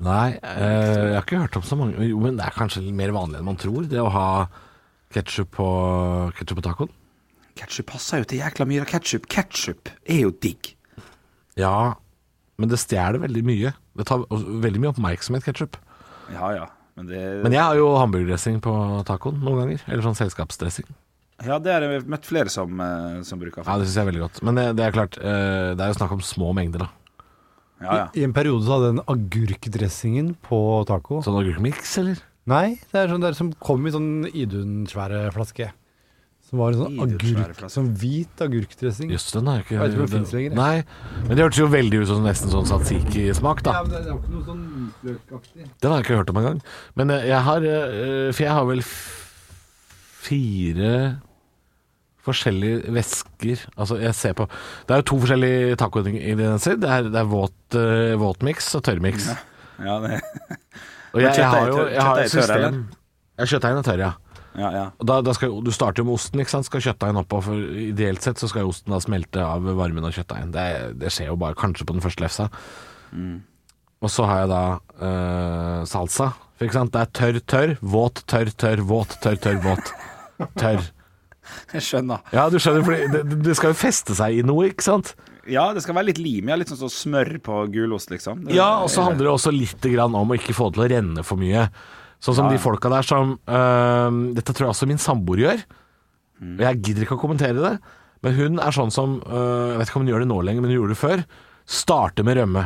Nei, 0.05 0.27
eh, 0.41 0.61
jeg 0.65 1.15
har 1.15 1.23
ikke 1.23 1.41
hørt 1.45 1.55
om 1.55 1.63
så 1.63 1.77
mange 1.79 2.03
Jo, 2.03 2.17
men 2.19 2.35
det 2.35 2.43
er 2.43 2.55
kanskje 2.57 2.81
mer 2.91 3.13
vanlig 3.15 3.39
enn 3.39 3.47
man 3.47 3.59
tror, 3.61 3.85
det 3.87 4.01
å 4.01 4.09
ha 4.11 4.27
ketsjup 5.15 5.53
på, 5.55 5.67
ketchup 6.35 6.59
på 6.59 6.65
tacoen. 6.65 6.95
Ketsjup 7.55 7.87
passer 7.93 8.19
jo 8.19 8.27
til 8.27 8.41
jækla 8.41 8.67
mye. 8.67 8.87
Ketsjup 8.89 9.29
Ketsjup 9.31 9.93
er 10.03 10.25
jo 10.25 10.33
digg. 10.43 10.73
Ja, 11.55 11.95
men 12.59 12.71
det 12.71 12.81
stjeler 12.81 13.21
veldig 13.23 13.45
mye. 13.47 13.71
Det 13.95 14.07
tar 14.09 14.25
veldig 14.27 14.81
mye 14.83 14.91
oppmerksomhet, 14.91 15.45
ketsjup. 15.47 15.77
Ja, 16.33 16.49
ja. 16.57 16.65
Men 16.95 17.09
det, 17.09 17.21
Men 17.43 17.55
jeg 17.55 17.61
har 17.61 17.75
jo 17.75 17.89
hamburgerdressing 17.99 18.61
på 18.63 18.73
tacoen 19.07 19.41
noen 19.43 19.63
ganger. 19.63 19.81
Eller 19.89 20.05
sånn 20.05 20.15
selskapsdressing. 20.15 20.87
Ja, 21.43 21.57
det 21.59 21.73
har 21.73 21.83
jeg 21.83 22.05
møtt 22.07 22.27
flere 22.27 22.51
som, 22.51 22.79
eh, 22.79 23.17
som 23.27 23.41
bruker. 23.41 23.65
Ja, 23.67 23.75
det 23.77 23.89
syns 23.89 23.97
jeg 23.99 24.05
er 24.05 24.11
veldig 24.13 24.23
godt. 24.23 24.39
Men 24.47 24.55
det, 24.55 24.67
det 24.79 24.85
er 24.85 24.95
klart, 24.95 25.17
eh, 25.19 25.73
det 25.75 25.83
er 25.83 25.91
jo 25.91 25.97
snakk 25.99 26.13
om 26.15 26.23
små 26.23 26.53
mengder, 26.55 26.85
da. 26.85 26.89
Ja, 27.83 27.95
ja. 27.99 28.05
I 28.15 28.23
en 28.23 28.33
periode 28.33 28.63
så 28.63 28.77
hadde 28.77 28.93
den 28.93 29.03
agurkdressingen 29.11 30.29
på 30.47 30.57
taco 30.87 31.19
Sånn 31.25 31.35
agurkmiks, 31.41 31.97
eller? 31.99 32.21
Nei, 32.47 32.77
det 32.93 33.01
er 33.01 33.11
sånn 33.11 33.25
der 33.25 33.35
som 33.35 33.49
kom 33.59 33.83
i 33.83 33.91
sånn 33.91 34.29
Idun-svære 34.31 35.25
flaske. 35.35 35.73
Som 36.45 36.59
var 36.61 36.75
en 36.75 36.77
sånn 36.83 36.99
agurk, 37.01 37.61
sånn 37.73 37.87
hvit 37.97 38.41
agurkdressing. 38.45 39.09
Jøss, 39.15 39.31
den 39.33 39.47
har 39.49 39.55
jeg 39.57 39.65
ikke 39.65 39.73
Jeg 39.75 39.81
vet 39.81 39.93
ikke 39.95 40.01
om 40.03 40.05
det 40.05 40.13
finnes 40.13 40.33
lenger, 40.35 40.51
jeg. 40.51 40.57
Nei, 40.59 41.21
men 41.25 41.31
det 41.39 41.45
hørtes 41.47 41.59
jo 41.63 41.67
veldig 41.73 42.01
ut 42.03 42.09
som 42.11 42.19
nesten 42.27 42.51
sånn 42.53 42.67
tzatziki-smak, 42.69 43.63
da. 43.65 43.73
men 43.81 43.89
det 43.95 44.01
er 44.03 44.09
jo 44.11 44.17
ikke 44.19 44.33
noe 44.35 44.45
sånn 44.45 44.65
hvitløkaktig. 45.01 45.65
Den 45.81 45.89
har 45.95 45.97
jeg 46.01 46.05
ikke 46.05 46.19
hørt 46.19 46.33
om 46.35 46.39
engang. 46.43 46.59
Men 47.01 47.13
eh, 47.15 47.25
jeg 47.31 47.39
har 47.47 47.65
eh, 47.65 48.29
For 48.29 48.43
jeg 48.45 48.53
har 48.59 48.67
vel 48.69 48.83
f- 48.85 49.23
fire 50.25 50.91
forskjellige 52.25 52.93
væsker 52.93 53.65
Altså, 53.77 53.97
jeg 54.01 54.15
ser 54.17 54.33
på 54.37 54.47
Det 54.49 54.95
er 54.95 55.01
jo 55.01 55.07
to 55.11 55.17
forskjellige 55.21 55.75
tacoingredienser. 55.81 56.77
Det 56.81 56.89
er, 56.89 57.09
det 57.13 57.19
er 57.21 57.27
våt, 57.29 57.57
uh, 57.77 58.13
våtmiks 58.21 58.69
og 58.79 58.85
tørrmiks. 58.87 59.27
ja 59.85 59.97
det, 60.05 60.21
Og 61.13 61.21
jeg, 61.21 61.33
jeg 61.37 61.49
har 61.49 61.67
jo 61.73 61.81
jeg 61.89 62.01
har 62.01 62.21
kjøttdeig 62.21 62.25
et 62.25 62.31
tørr, 62.31 62.41
system 62.41 62.57
eller? 62.61 62.79
Ja, 63.35 63.45
kjøttdeigen 63.51 63.81
er 63.81 63.89
tørr, 63.89 64.01
ja. 64.05 64.11
Ja, 64.57 64.69
ja. 64.71 64.85
Og 64.99 65.07
da, 65.09 65.19
da 65.25 65.33
skal, 65.35 65.57
du 65.65 65.71
starter 65.75 66.01
jo 66.03 66.07
med 66.09 66.15
osten, 66.19 66.39
ikke 66.43 66.53
sant. 66.53 66.67
Skal 66.69 66.83
kjøttdeigen 66.85 67.19
oppå, 67.21 67.41
for 67.43 67.59
ideelt 67.85 68.23
sett 68.25 68.39
så 68.41 68.47
skal 68.51 68.65
jo 68.65 68.71
osten 68.73 68.93
da 68.95 68.99
smelte 69.03 69.43
av 69.43 69.65
varmen 69.77 70.05
av 70.07 70.15
kjøttdeigen. 70.15 70.53
Det, 70.55 70.65
det 71.01 71.11
skjer 71.13 71.31
jo 71.33 71.37
bare 71.41 71.57
kanskje 71.59 71.85
på 71.89 71.95
den 71.97 72.03
første 72.05 72.23
lefsa. 72.25 72.49
Og 74.05 74.11
så 74.11 74.25
har 74.29 74.43
jeg 74.43 74.51
da 74.51 74.63
eh, 75.07 75.85
salsa. 75.89 76.31
For 76.55 76.67
ikke 76.67 76.77
sant? 76.77 76.93
Det 76.93 77.01
er 77.03 77.13
tørr, 77.19 77.39
tørr, 77.51 77.75
våt, 77.81 78.21
tørr, 78.29 78.51
tørr, 78.55 78.83
våt, 78.87 79.15
tørr, 79.23 79.39
tørr, 79.43 79.61
våt. 79.63 79.93
Tørr. 80.59 80.83
Jeg 81.75 81.83
skjønner. 81.85 82.23
Ja, 82.33 82.47
du 82.49 82.57
skjønner, 82.57 82.81
for 82.87 82.97
det, 83.13 83.39
det 83.45 83.53
skal 83.59 83.69
jo 83.73 83.77
feste 83.77 84.15
seg 84.17 84.39
i 84.39 84.45
noe, 84.45 84.71
ikke 84.71 84.81
sant? 84.87 85.11
Ja, 85.45 85.67
det 85.77 85.83
skal 85.85 85.93
være 85.93 86.07
litt 86.09 86.17
lim. 86.17 86.47
Ja, 86.49 86.55
litt 86.57 86.71
sånn 86.71 86.79
som 86.81 86.89
smør 86.89 87.35
på 87.45 87.59
gulost, 87.73 88.09
liksom. 88.09 88.47
Det- 88.47 88.55
Ja, 88.57 88.79
og 88.81 88.89
så 88.89 89.03
handler 89.05 89.27
det 89.27 89.33
også 89.35 89.53
litt 89.53 89.85
grann 89.93 90.15
om 90.17 90.31
å 90.33 90.37
ikke 90.39 90.55
få 90.57 90.71
det 90.71 90.79
til 90.79 90.85
å 90.87 90.89
renne 90.95 91.25
for 91.27 91.37
mye. 91.37 91.67
Sånn 92.23 92.35
som 92.37 92.47
Ja. 92.47 92.51
de 92.55 92.61
folka 92.63 92.89
der 92.89 93.03
som 93.05 93.35
øh, 93.47 94.33
Dette 94.35 94.53
tror 94.53 94.67
jeg 94.67 94.73
også 94.75 94.87
min 94.89 94.97
samboer 95.01 95.41
gjør. 95.43 95.65
Og 96.41 96.63
jeg 96.65 96.81
gidder 96.81 97.05
ikke 97.05 97.17
å 97.17 97.21
kommentere 97.21 97.59
det. 97.61 97.73
Men 98.25 98.33
hun 98.35 98.59
er 98.59 98.71
sånn 98.75 98.91
som 98.91 99.19
øh, 99.21 99.71
Jeg 99.73 99.77
vet 99.79 99.89
ikke 99.91 99.99
om 99.99 100.05
hun 100.05 100.11
gjør 100.13 100.23
det 100.25 100.29
nå 100.31 100.39
lenger, 100.43 100.61
men 100.63 100.71
hun 100.71 100.79
gjorde 100.79 100.95
det 100.95 101.01
før. 101.03 101.25
Starter 101.65 102.23
med 102.27 102.37
rømme. 102.39 102.65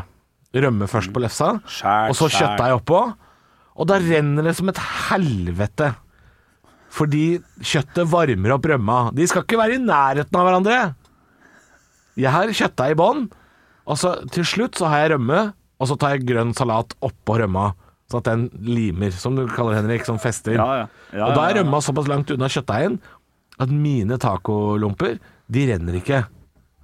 Rømme 0.55 0.87
først 0.89 1.11
på 1.13 1.21
lefsa, 1.21 1.59
Skjær, 1.69 2.09
og 2.09 2.15
så 2.17 2.25
kjøttdeig 2.33 2.73
oppå. 2.79 3.01
Og 3.79 3.87
da 3.87 3.99
renner 4.01 4.43
det 4.49 4.55
som 4.57 4.69
et 4.71 4.79
helvete. 5.09 5.91
Fordi 6.89 7.39
kjøttet 7.61 8.09
varmer 8.09 8.55
opp 8.55 8.65
rømma. 8.65 8.95
De 9.13 9.27
skal 9.29 9.43
ikke 9.45 9.59
være 9.61 9.77
i 9.77 9.83
nærheten 9.83 10.35
av 10.39 10.47
hverandre. 10.47 10.79
Jeg 12.19 12.33
har 12.33 12.49
kjøttdeig 12.49 12.95
i 12.95 12.97
bånn, 12.99 13.27
og 13.85 13.99
så 14.01 14.15
til 14.33 14.43
slutt 14.47 14.79
så 14.81 14.89
har 14.89 15.03
jeg 15.05 15.13
rømme, 15.13 15.43
og 15.79 15.87
så 15.87 15.95
tar 16.01 16.15
jeg 16.17 16.25
grønn 16.27 16.55
salat 16.57 16.95
oppå 17.05 17.37
rømma. 17.43 17.69
Sånn 18.09 18.23
at 18.23 18.25
den 18.25 18.49
limer, 18.65 19.11
som 19.13 19.35
du 19.37 19.45
kaller 19.47 19.75
Henrik, 19.77 20.03
som 20.05 20.17
fester. 20.17 20.53
Ja, 20.57 20.65
ja. 20.81 20.87
Ja, 21.13 21.27
og 21.29 21.35
da 21.37 21.43
er 21.45 21.55
ja, 21.55 21.55
ja. 21.59 21.63
rømma 21.63 21.81
såpass 21.85 22.07
langt 22.09 22.31
unna 22.33 22.47
kjøttdeigen 22.49 22.99
at 23.59 23.69
mine 23.69 24.17
tacolomper, 24.17 25.19
de 25.51 25.65
renner 25.73 25.93
ikke. 26.01 26.23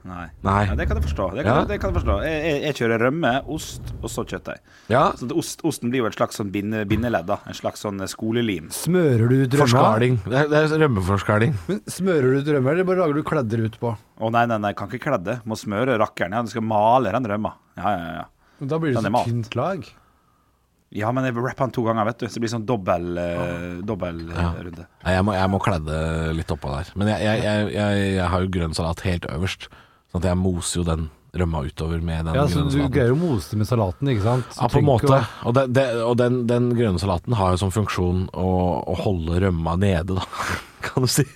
Nei. 0.05 0.27
Nei. 0.45 0.67
Ja, 0.69 0.75
det 0.77 0.85
kan 0.85 0.99
jeg 0.99 1.07
forstå. 1.07 1.31
Det 1.33 1.43
kan, 1.47 1.55
Ja. 1.55 1.61
det 1.65 1.79
kan 1.81 1.89
Jeg 1.91 2.03
forstå 2.03 2.15
Jeg, 2.21 2.41
jeg, 2.45 2.61
jeg 2.61 2.75
kjører 2.77 2.99
rømme, 3.07 3.31
ost 3.49 3.81
og 4.03 4.09
så 4.13 4.21
kjøttdeig. 4.23 4.59
Ja, 4.87 5.11
Så 5.17 5.27
det- 5.27 5.35
ost, 5.35 5.63
osten 5.65 5.89
blir 5.89 6.03
jo 6.03 6.05
et 6.05 6.13
slags 6.13 6.37
sånn 6.37 6.51
binde, 6.51 6.85
bindeledd. 6.85 7.25
da 7.25 7.39
En 7.47 7.53
slags 7.57 7.81
sånn 7.81 7.97
skolelim. 8.07 8.69
Smører 8.69 9.27
du 9.27 9.35
ut 9.45 9.49
rømma? 9.49 9.65
forskaling. 9.65 10.19
Det 10.29 10.37
er, 10.43 10.47
det 10.47 10.71
er 10.71 10.77
rømmeforskaling. 10.87 11.55
Men 11.67 11.79
smører 11.89 12.21
du 12.21 12.37
ut 12.37 12.53
rømme, 12.53 12.69
eller 12.71 12.83
bare 12.83 12.97
lager 13.01 13.13
du 13.15 13.23
kledder 13.23 13.65
ut 13.65 13.79
på? 13.79 13.97
Å 14.21 14.31
nei, 14.31 14.45
nei, 14.45 14.57
nei, 14.59 14.73
kan 14.73 14.87
ikke 14.89 15.01
kledde. 15.09 15.41
Må 15.43 15.57
smøre 15.57 15.97
rakkeren. 15.97 16.33
Ja, 16.37 16.43
du 16.43 16.49
skal 16.49 16.61
male 16.61 17.11
den 17.11 17.25
rømma. 17.25 17.53
Ja, 17.75 17.89
ja, 17.97 18.13
ja. 18.21 18.25
Men 18.59 18.69
Da 18.69 18.77
blir 18.77 18.93
det 18.93 19.01
så 19.03 19.25
tynt 19.25 19.55
lag. 19.55 19.89
Ja, 20.95 21.09
men 21.11 21.25
jeg 21.27 21.35
rapper 21.35 21.65
han 21.67 21.73
to 21.75 21.83
ganger, 21.83 22.05
vet 22.07 22.21
du. 22.21 22.25
Så 22.29 22.37
det 22.39 22.45
blir 22.45 22.53
sånn 22.55 22.65
dobbel, 22.69 23.09
uh, 23.19 23.81
dobbel 23.83 24.21
eh, 24.31 24.39
Ja. 24.39 24.53
runde. 24.63 24.85
Nei, 25.03 25.13
jeg, 25.17 25.25
må, 25.27 25.33
jeg 25.35 25.51
må 25.51 25.59
kledde 25.65 25.97
litt 26.37 26.53
oppå 26.55 26.71
der. 26.71 26.93
Men 26.95 27.11
jeg, 27.11 27.25
jeg, 27.27 27.43
jeg, 27.43 27.67
jeg, 27.75 28.07
jeg 28.15 28.29
har 28.31 28.45
jo 28.45 28.53
grønn 28.55 28.73
salat 28.77 29.03
helt 29.05 29.27
øverst, 29.35 29.67
sånn 30.13 30.23
at 30.23 30.29
jeg 30.31 30.39
moser 30.39 30.79
jo 30.81 30.85
den 30.87 31.05
rømma 31.35 31.65
utover 31.67 31.99
med 31.99 32.29
den 32.29 32.37
Ja, 32.39 32.45
så 32.47 32.61
Du 32.71 32.77
greier 32.87 33.11
å 33.11 33.17
mose 33.19 33.51
det 33.51 33.57
med 33.59 33.67
salaten, 33.67 34.07
ikke 34.07 34.23
sant? 34.23 34.45
Så 34.55 34.61
Ja, 34.63 34.69
på 34.71 34.79
en 34.79 34.85
måte. 34.87 35.11
å- 35.11 35.49
Og, 35.49 35.53
det, 35.57 35.65
det, 35.75 35.83
og 36.07 36.15
den, 36.21 36.37
den 36.47 36.69
grønne 36.77 37.01
salaten 37.03 37.35
har 37.35 37.51
jo 37.51 37.57
som 37.65 37.73
funksjon 37.75 38.29
å, 38.31 38.47
å 38.87 38.95
holde 39.03 39.41
rømma 39.43 39.75
nede, 39.81 40.15
da, 40.15 40.23
kan 40.87 41.03
du 41.03 41.11
si. 41.11 41.27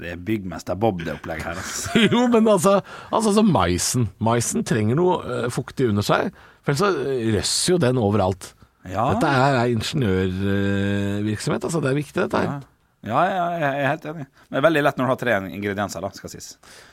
Det 0.00 0.10
er 0.12 0.20
byggmester 0.26 0.78
Bob, 0.80 1.02
det 1.04 1.14
opplegget 1.14 1.46
her. 1.50 1.60
Altså. 1.62 2.02
Jo, 2.12 2.26
men 2.32 2.48
altså, 2.50 2.78
altså 3.10 3.32
altså 3.32 3.44
maisen. 3.46 4.08
Maisen 4.24 4.66
trenger 4.66 4.98
noe 4.98 5.18
uh, 5.22 5.48
fuktig 5.54 5.88
under 5.92 6.04
seg, 6.06 6.30
for 6.64 6.74
ellers 6.74 6.82
så 6.82 7.34
røsser 7.38 7.74
jo 7.74 7.80
den 7.82 8.00
overalt. 8.02 8.52
Ja, 8.84 9.08
Dette 9.14 9.30
er, 9.32 9.58
er 9.62 9.72
ingeniørvirksomhet, 9.72 11.64
altså. 11.64 11.80
Det 11.80 11.90
er 11.92 11.98
viktig, 11.98 12.16
dette 12.20 12.40
her. 12.42 12.64
ja, 13.08 13.20
ja, 13.28 13.44
jeg 13.60 13.68
er 13.84 13.92
helt 13.94 14.08
enig. 14.10 14.26
Men 14.28 14.56
det 14.56 14.60
er 14.60 14.66
veldig 14.66 14.82
lett 14.84 14.98
når 15.00 15.06
du 15.06 15.12
har 15.14 15.20
tre 15.22 15.36
ingredienser, 15.48 16.04
da, 16.04 16.10
skal 16.16 16.32
sies. 16.34 16.50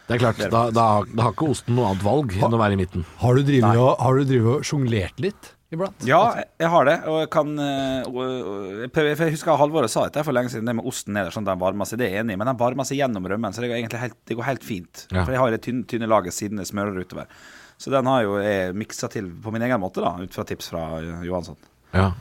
Det 0.08 0.16
er 0.16 0.22
klart, 0.24 0.44
da, 0.54 0.68
da, 0.76 0.86
da 1.08 1.26
har 1.28 1.36
ikke 1.36 1.50
osten 1.52 1.76
noe 1.76 1.90
annet 1.92 2.06
valg 2.06 2.38
enn 2.38 2.56
å 2.56 2.62
være 2.62 2.78
i 2.78 2.82
midten. 2.84 3.08
Har 3.24 3.40
du 3.40 3.58
har 3.66 4.22
og 4.22 4.64
sjonglert 4.68 5.20
litt 5.24 5.56
iblant? 5.76 6.06
Ja, 6.08 6.22
jeg- 6.60 6.70
har 6.74 6.86
det, 6.86 6.96
og 7.08 7.20
jeg 7.22 7.30
kan 7.34 7.52
eh, 7.60 8.04
jeg 8.92 9.32
husker 9.36 9.58
Halvor 9.60 9.88
sa 9.90 10.06
dette 10.08 10.24
for 10.28 10.36
lenge 10.36 10.52
siden, 10.54 10.66
det 10.70 10.76
med 10.78 10.86
osten 10.90 11.14
nederst, 11.16 11.38
sånn 11.38 11.48
at 11.48 11.54
den 11.54 11.62
varmer 11.64 11.86
seg. 11.90 12.00
Det 12.02 12.08
er 12.10 12.16
jeg 12.18 12.26
enig 12.26 12.36
i, 12.36 12.42
men 12.42 12.52
den 12.52 12.60
varmer 12.60 12.88
seg 12.88 13.00
gjennom 13.02 13.26
rømmen, 13.28 13.54
så 13.56 13.62
det 13.64 13.72
går 13.72 13.80
egentlig 13.82 14.02
helt, 14.04 14.18
det 14.28 14.38
går 14.40 14.48
helt 14.50 14.64
fint. 14.68 15.06
Ja. 15.12 15.24
For 15.26 15.32
jeg 15.36 15.42
har 15.44 15.52
det 15.56 15.62
tynne, 15.66 15.86
tynne 15.88 16.10
laget 16.12 16.34
siden 16.38 16.58
jeg 16.62 16.70
smører 16.72 17.00
utover. 17.02 17.28
Så 17.82 17.90
den 17.94 18.06
har 18.06 18.22
jo 18.28 18.36
jeg 18.44 18.76
miksa 18.78 19.10
til 19.10 19.32
på 19.42 19.52
min 19.54 19.64
egen 19.66 19.82
måte, 19.82 20.04
da, 20.04 20.14
ut 20.22 20.34
fra 20.36 20.44
tips 20.46 20.70
fra 20.74 20.84
eh, 21.00 21.24
Johansson. 21.26 21.58
Ja. 21.96 22.12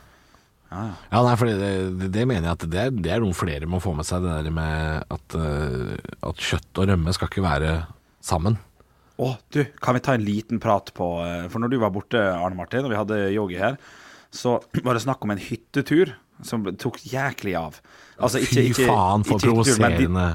Ja, 0.71 0.85
ja. 0.87 0.93
Ja, 1.11 1.21
nei, 1.27 1.35
for 1.35 1.49
det, 1.51 1.71
det, 1.99 2.07
det 2.15 2.21
mener 2.29 2.47
jeg 2.47 2.55
at 2.55 2.63
det 2.71 2.79
er, 2.79 2.91
det 2.95 3.11
er 3.11 3.19
noen 3.19 3.35
flere 3.35 3.67
må 3.67 3.81
få 3.83 3.91
med 3.97 4.07
seg, 4.07 4.23
det 4.23 4.37
der 4.47 4.53
med 4.55 5.03
at, 5.11 5.35
eh, 5.35 5.97
at 6.23 6.39
kjøtt 6.47 6.79
og 6.79 6.87
rømme 6.87 7.11
skal 7.17 7.27
ikke 7.27 7.43
være 7.43 7.73
sammen. 8.23 8.55
Å, 9.19 9.33
du, 9.53 9.63
kan 9.83 9.97
vi 9.97 10.03
ta 10.03 10.15
en 10.15 10.23
liten 10.25 10.61
prat 10.63 10.93
på 10.97 11.07
eh, 11.25 11.47
For 11.51 11.61
når 11.61 11.73
du 11.73 11.79
var 11.81 11.91
borte, 11.93 12.19
Arne 12.19 12.57
Martin, 12.57 12.85
og 12.87 12.93
vi 12.93 12.99
hadde 12.99 13.19
yogi 13.35 13.59
her, 13.59 13.75
så 14.33 14.59
var 14.85 14.97
det 14.97 15.03
snakk 15.05 15.25
om 15.25 15.35
en 15.35 15.41
hyttetur 15.41 16.15
som 16.45 16.63
tok 16.79 16.97
jæklig 17.05 17.53
av. 17.59 17.75
Altså, 18.17 18.41
Fy 18.41 18.71
faen, 18.73 19.25
for 19.27 19.37
ikke 19.37 19.51
provoserende. 19.51 20.31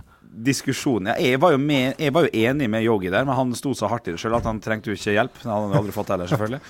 Diskusjon. 0.47 1.09
Jeg, 1.16 1.41
var 1.41 1.55
jo 1.55 1.59
med, 1.59 1.97
jeg 1.99 2.12
var 2.12 2.27
jo 2.27 2.45
enig 2.45 2.66
med 2.70 2.85
Yogi 2.85 3.09
der, 3.09 3.24
men 3.24 3.39
han 3.39 3.55
sto 3.57 3.72
så 3.74 3.89
hardt 3.89 4.11
i 4.11 4.12
det 4.12 4.20
sjøl 4.20 4.37
at 4.37 4.47
han 4.47 4.61
trengte 4.62 4.93
jo 4.93 4.99
ikke 4.99 5.14
hjelp. 5.16 5.39
Hadde 5.41 5.57
han 5.57 5.72
jo 5.72 5.81
aldri 5.81 5.95
fått 5.97 6.12
heller, 6.12 6.29
selvfølgelig. 6.29 6.61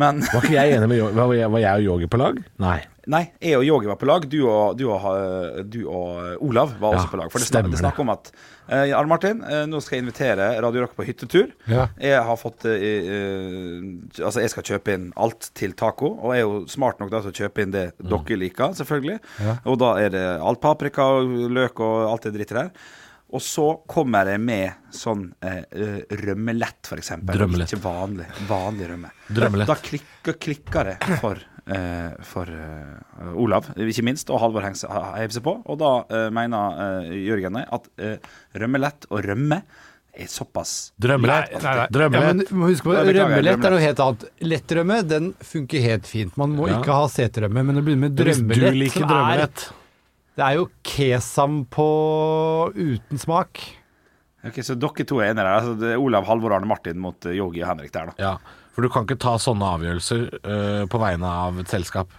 Men 0.00 0.22
Var 0.30 0.46
ikke 0.46 0.54
jeg 0.54 0.76
enig 0.78 0.90
med 0.92 1.00
Yogi? 1.02 1.18
Var 1.18 1.64
jeg 1.64 1.72
og 1.72 1.88
Yogi 1.90 2.08
på 2.12 2.20
lag? 2.22 2.38
Nei. 2.62 2.78
Nei, 3.12 3.22
jeg 3.38 3.54
og 3.54 3.62
Yogi 3.62 3.86
var 3.86 3.98
på 4.00 4.08
lag. 4.08 4.24
Du 4.26 4.40
og, 4.48 4.74
du 4.78 4.88
og, 4.90 5.04
eh, 5.12 5.60
du 5.62 5.78
og 5.86 6.42
Olav 6.42 6.74
var 6.80 6.96
Ja, 6.96 7.00
også 7.00 7.12
på 7.12 7.20
lag. 7.20 7.30
For 7.30 7.42
det 7.42 7.48
stemmer 7.48 7.70
det 7.70 7.78
snakk 7.78 8.00
om 8.02 8.10
at 8.10 8.32
uh, 8.34 8.82
Arne 8.98 9.06
Martin, 9.10 9.44
uh, 9.46 9.62
nå 9.70 9.78
skal 9.84 9.98
jeg 9.98 10.06
invitere 10.06 10.48
Radio 10.64 10.82
Rock 10.82 10.96
på 10.98 11.06
hyttetur. 11.06 11.52
Ja. 11.70 11.86
Jeg 12.02 12.24
har 12.26 12.40
fått 12.40 12.66
uh, 12.66 12.74
eh, 12.74 13.86
Altså, 14.18 14.42
jeg 14.42 14.50
skal 14.52 14.66
kjøpe 14.72 14.98
inn 14.98 15.08
alt 15.14 15.50
til 15.54 15.76
taco, 15.78 16.16
og 16.18 16.34
jeg 16.34 16.42
er 16.42 16.48
jo 16.48 16.60
smart 16.72 16.98
nok 17.02 17.14
da 17.14 17.22
til 17.22 17.34
å 17.34 17.40
kjøpe 17.44 17.62
inn 17.62 17.74
det 17.74 17.86
dere 18.02 18.40
liker, 18.42 18.74
selvfølgelig. 18.80 19.18
Ja. 19.46 19.58
Og 19.70 19.78
da 19.82 19.94
er 20.02 20.14
det 20.16 20.26
alt 20.42 20.62
paprika 20.64 21.06
og 21.20 21.34
løk 21.54 21.82
og 21.84 22.08
alt 22.10 22.26
det 22.26 22.34
drittet 22.40 22.58
der. 22.58 22.72
Og 23.34 23.42
så 23.42 23.64
kommer 23.90 24.28
jeg 24.30 24.38
med 24.38 24.92
sånn 24.94 25.26
eh, 25.42 25.64
eh, 25.74 25.98
rømmelett. 26.22 26.92
Drømmelett. 27.26 27.72
Ikke 27.72 27.82
vanlig, 27.82 28.28
vanlig 28.46 28.90
rømme. 28.92 29.10
Drømmelett. 29.26 29.70
Da, 29.70 29.76
klikker, 29.82 30.38
klikker 30.38 30.92
det 30.92 31.18
for, 31.18 31.40
eh, 31.40 31.55
for 32.22 32.46
eh, 32.46 33.32
Olav, 33.34 33.72
ikke 33.76 34.04
minst, 34.06 34.30
og 34.30 34.38
Halvor 34.42 34.62
heiv 34.62 35.32
seg 35.34 35.42
på. 35.42 35.56
Og 35.66 35.78
da 35.80 35.90
eh, 36.10 36.28
mener 36.30 36.80
eh, 37.08 37.16
Jørgen 37.26 37.58
at 37.64 37.88
eh, 37.98 38.16
rømmelett 38.54 39.08
og 39.10 39.24
rømme 39.26 39.62
er 40.16 40.28
såpass 40.32 40.92
Drømmelett. 41.02 41.50
Nei, 41.58 41.60
nei. 41.60 41.72
Ja, 41.76 41.86
Drømmelett. 41.92 42.52
må 42.56 42.70
huske 42.70 42.88
på, 42.88 42.94
Ja, 42.96 43.02
Rømmelett 43.04 43.66
er 43.68 43.74
noe 43.74 43.82
helt 43.82 43.98
annet. 44.00 44.22
Lettrømme 44.40 45.00
den 45.04 45.26
funker 45.44 45.82
helt 45.84 46.06
fint. 46.08 46.36
Man 46.40 46.54
må 46.56 46.68
Ja. 46.70 46.78
ikke 46.80 46.94
ha 46.96 47.08
seterømme, 47.12 47.64
men 47.68 47.76
å 47.76 47.82
begynne 47.84 48.06
med 48.08 48.16
Hvis 48.24 48.40
du 48.40 48.54
liker 48.54 49.04
drømmelett. 49.04 49.04
er 49.04 49.10
drømmelett 49.12 49.66
Det 50.36 50.44
er 50.46 50.54
jo 50.56 50.68
kesam 50.84 51.64
på 51.68 51.88
uten 52.76 53.18
smak. 53.20 53.60
Ok, 54.46 54.62
Så 54.62 54.76
dere 54.78 55.04
to 55.04 55.18
er 55.20 55.32
enige 55.34 55.42
der? 55.42 55.52
Altså, 55.58 55.74
det 55.80 55.92
er 55.92 55.98
Olav, 56.00 56.24
Halvor 56.28 56.52
Arne 56.54 56.68
Martin 56.70 56.98
mot 57.02 57.26
eh, 57.26 57.32
Yogi 57.36 57.62
og 57.64 57.68
Henrik 57.74 57.92
der, 57.92 58.06
da. 58.06 58.14
Ja, 58.16 58.36
for 58.76 58.84
du 58.84 58.90
kan 58.92 59.06
ikke 59.08 59.16
ta 59.24 59.34
sånne 59.40 59.72
avgjørelser 59.78 60.24
uh, 60.44 60.82
på 60.92 61.00
vegne 61.00 61.34
av 61.48 61.62
et 61.64 61.72
selskap. 61.72 62.12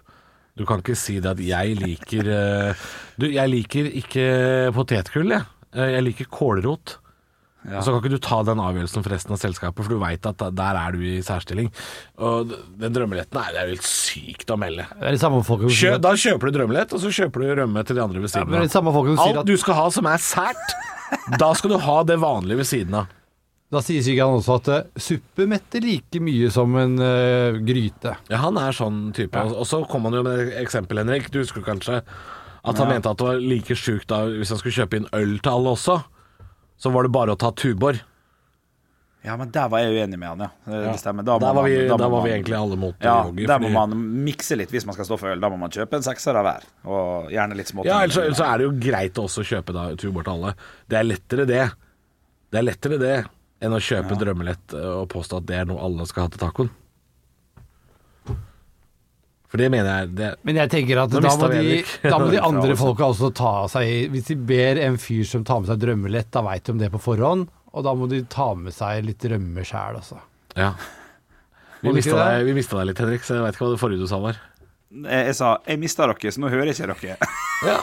Du 0.57 0.63
kan 0.65 0.81
ikke 0.81 0.97
si 0.97 1.19
det 1.21 1.35
at 1.35 1.41
jeg 1.45 1.75
liker 1.77 2.29
uh, 2.33 2.85
Du, 3.21 3.27
jeg 3.29 3.51
liker 3.53 3.91
ikke 4.01 4.23
potetgull, 4.73 5.35
jeg. 5.37 5.45
Eh, 5.77 5.91
Jeg 5.93 6.07
liker 6.07 6.29
kålrot. 6.33 6.97
Ja. 7.67 7.81
Så 7.83 7.91
kan 7.91 7.99
ikke 7.99 8.13
du 8.15 8.21
ta 8.23 8.39
den 8.47 8.61
avgjørelsen 8.63 9.03
for 9.03 9.11
resten 9.11 9.33
av 9.35 9.39
selskapet, 9.41 9.83
for 9.83 9.91
du 9.91 9.99
veit 9.99 10.25
at 10.29 10.39
der 10.55 10.77
er 10.79 10.95
du 10.95 11.01
i 11.03 11.17
særstilling. 11.25 11.67
Og 12.23 12.53
den 12.79 12.95
drømmeletten 12.95 13.39
er 13.41 13.51
det 13.53 13.59
er 13.59 13.67
jo 13.69 13.75
helt 13.75 13.87
sykt 13.89 14.53
å 14.53 14.57
melde. 14.61 14.85
Kjø, 15.75 15.97
da 16.01 16.13
kjøper 16.15 16.47
du 16.49 16.59
drømmelett, 16.61 16.95
og 16.95 17.03
så 17.03 17.11
kjøper 17.19 17.43
du 17.43 17.51
rømme 17.61 17.83
til 17.85 17.99
de 17.99 18.05
andre 18.05 18.23
ved 18.23 18.29
ja, 18.29 18.33
siden 18.37 18.53
men 18.53 18.63
det 18.63 18.71
de 19.11 19.17
av. 19.17 19.27
sier 19.27 19.41
Alt 19.43 19.51
du 19.51 19.57
skal 19.59 19.79
ha 19.81 19.87
som 19.97 20.09
er 20.13 20.23
sært, 20.23 20.75
da 21.41 21.51
skal 21.59 21.75
du 21.75 21.77
ha 21.89 21.97
det 22.07 22.17
vanlige 22.23 22.61
ved 22.63 22.69
siden 22.71 22.99
av. 23.01 23.11
Da 23.69 23.81
sier 23.83 23.99
sikkert 24.05 24.29
han 24.29 24.37
også 24.39 24.55
at 24.61 24.67
eh, 24.71 25.01
suppe 25.03 25.43
metter 25.51 25.83
like 25.83 26.21
mye 26.23 26.47
som 26.55 26.71
en 26.79 26.93
uh, 27.03 27.57
gryte. 27.67 28.13
Ja, 28.31 28.37
han 28.45 28.55
er 28.61 28.71
sånn 28.71 29.09
type. 29.17 29.35
Og- 29.43 29.57
Og 29.59 29.67
så 29.67 29.81
kom 29.91 30.05
han 30.07 30.13
jo 30.15 30.23
med 30.23 30.39
et 30.47 30.53
eksempel, 30.61 31.01
Henrik. 31.01 31.27
Du 31.33 31.39
husker 31.41 31.61
kanskje 31.65 31.97
at 32.67 32.77
han 32.79 32.87
mente 32.87 33.09
at 33.11 33.17
det 33.19 33.27
var 33.27 33.41
like 33.43 33.75
sjukt 33.75 34.07
da 34.07 34.21
hvis 34.27 34.49
han 34.53 34.57
skulle 34.61 34.77
kjøpe 34.77 35.01
inn 35.01 35.09
øl 35.13 35.37
til 35.43 35.51
alle 35.51 35.73
også. 35.75 35.97
Så 36.79 36.91
var 36.93 37.03
det 37.03 37.11
bare 37.11 37.35
å 37.35 37.37
ta 37.39 37.51
Tuborg. 37.51 37.99
Ja, 39.25 39.35
men 39.35 39.49
der 39.51 39.67
var 39.67 39.79
jeg 39.83 39.91
uenig 39.97 40.15
med 40.21 40.29
han, 40.29 40.39
ja. 40.45 40.49
Det, 40.63 40.79
det 40.93 40.99
stemmer. 41.01 41.25
Da, 41.27 41.35
der 41.41 41.53
var 41.57 41.63
vi, 41.67 41.75
man- 41.75 41.87
da 41.89 41.97
der 42.05 42.09
var 42.13 42.21
vi 42.23 42.31
egentlig 42.31 42.55
alle 42.55 42.77
mot 42.79 42.95
Ja, 43.03 43.25
Yogi. 43.27 43.45
der 43.49 43.59
må 43.59 43.71
man 43.73 43.95
mikse 44.23 44.55
litt 44.55 44.71
hvis 44.71 44.85
man 44.87 44.95
skal 44.95 45.05
stå 45.09 45.17
for 45.19 45.33
øl. 45.33 45.41
Da 45.43 45.49
må 45.51 45.57
man 45.59 45.73
kjøpe 45.73 45.99
en 45.99 46.05
sekser 46.05 46.37
av 46.39 46.45
hver, 46.47 46.63
og 46.87 47.27
gjerne 47.35 47.57
litt 47.59 47.67
småting. 47.67 47.91
Ja, 47.91 47.99
ellers, 48.05 48.15
så- 48.15 48.23
ellers 48.23 48.39
er 48.39 48.57
det 48.57 48.63
jo 48.69 48.71
greit 48.91 49.19
å 49.19 49.25
også 49.27 49.43
kjøpe 49.43 49.73
da 49.75 49.89
Tuborg 49.99 50.23
til 50.23 50.33
alle. 50.37 50.55
Det 50.87 50.97
er 51.01 51.03
lettere 51.03 51.45
det. 51.49 51.65
Det 52.51 52.59
er 52.61 52.63
lettere 52.63 52.99
det 53.03 53.17
enn 53.63 53.73
å 53.73 53.79
kjøpe 53.81 54.17
drømmelett 54.19 54.75
eh, 54.77 54.91
og 55.01 55.07
påstå 55.13 55.41
at 55.41 55.47
det 55.49 55.61
er 55.61 55.69
noe 55.69 55.81
alle 55.83 56.05
skal 56.09 56.27
ha 56.27 56.33
til 56.33 56.43
tacoen. 56.43 56.69
For 59.47 59.61
det 59.61 59.69
mener 59.71 59.87
jeg 59.87 60.09
det, 60.17 60.29
Men 60.43 60.57
jeg 60.59 60.71
tenker 60.73 60.99
at 61.05 61.13
da 61.13 61.21
må, 61.23 61.47
de, 61.53 61.77
da 62.03 62.17
må 62.19 62.25
de 62.33 62.39
andre 62.43 62.73
folka 62.75 63.07
også 63.07 63.29
ta 63.31 63.53
seg 63.71 63.87
i 63.87 63.99
Hvis 64.11 64.27
de 64.27 64.35
ber 64.49 64.81
en 64.83 64.97
fyr 64.99 65.23
som 65.29 65.45
tar 65.47 65.61
med 65.63 65.71
seg 65.71 65.79
drømmelett, 65.85 66.27
da 66.35 66.43
veit 66.43 66.65
de 66.67 66.75
om 66.75 66.81
det 66.81 66.91
på 66.91 66.99
forhånd. 66.99 67.47
Og 67.71 67.85
da 67.85 67.93
må 67.95 68.09
de 68.11 68.19
ta 68.27 68.49
med 68.59 68.75
seg 68.75 69.05
litt 69.07 69.23
rømme 69.31 69.63
sjæl, 69.67 70.01
altså. 70.01 70.19
Ja. 70.57 70.73
Vi 71.79 71.93
mista 71.93 72.17
deg, 72.17 72.49
deg 72.49 72.87
litt, 72.89 72.99
Henrik, 72.99 73.23
så 73.23 73.37
jeg 73.37 73.45
veit 73.45 73.55
ikke 73.55 73.67
hva 73.67 73.73
det 73.75 73.81
forrige 73.81 74.03
du 74.03 74.09
sa 74.09 74.19
var. 74.19 74.39
Jeg, 74.87 75.25
jeg 75.29 75.35
sa 75.35 75.49
'jeg 75.67 75.79
mista 75.79 76.07
dere, 76.07 76.31
så 76.31 76.41
nå 76.41 76.49
hører 76.49 76.71
jeg 76.71 76.79
ikke 76.79 76.95
dere'. 76.95 77.17
Ja, 77.67 77.75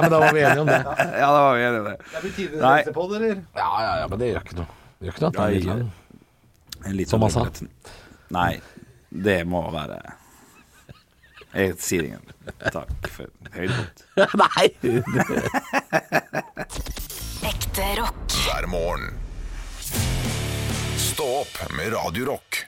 men 0.00 0.10
da 0.10 0.18
var 0.20 0.32
vi 0.32 0.40
enige 0.40 0.60
om 0.60 0.66
det. 0.66 0.80
ja, 1.22 1.28
da 1.28 1.40
var 1.44 1.54
vi 1.56 1.62
enige 1.62 1.80
om 1.80 1.86
det. 1.90 1.96
Det 2.12 2.22
blir 2.22 2.34
tidenes 2.36 2.62
Nei. 2.62 2.92
på 2.96 3.06
det, 3.10 3.16
eller? 3.16 3.40
Ja, 3.54 3.70
ja, 3.84 3.92
ja, 4.00 4.08
men 4.08 4.18
det 4.22 4.28
gjør 4.32 4.44
ikke 4.44 4.58
noe. 4.60 4.74
Gjør 5.00 5.12
ikke 5.12 5.20
det 5.20 5.28
at 5.28 5.34
Ja, 5.36 5.40
den 5.40 5.42
er 5.46 5.50
litt 5.56 5.66
lang. 5.70 5.92
En 6.86 6.96
liten 6.96 7.10
Som 7.10 7.22
han 7.26 7.32
sa. 7.34 7.44
Nei, 8.36 8.52
det 9.10 9.38
må 9.48 9.60
være 9.74 9.98
Jeg 11.56 11.76
sier 11.80 12.06
ingen 12.08 12.24
takk 12.74 13.08
for 13.12 13.30
høydepunkt. 13.56 14.04
Nei! 14.42 14.66
Ekte 17.46 17.86
rock. 18.00 18.36
hver 18.46 18.66
morgen. 18.70 19.06
Stå 21.00 21.26
opp 21.42 21.60
med 21.76 21.92
Radio 21.94 22.32
Rock. 22.32 22.62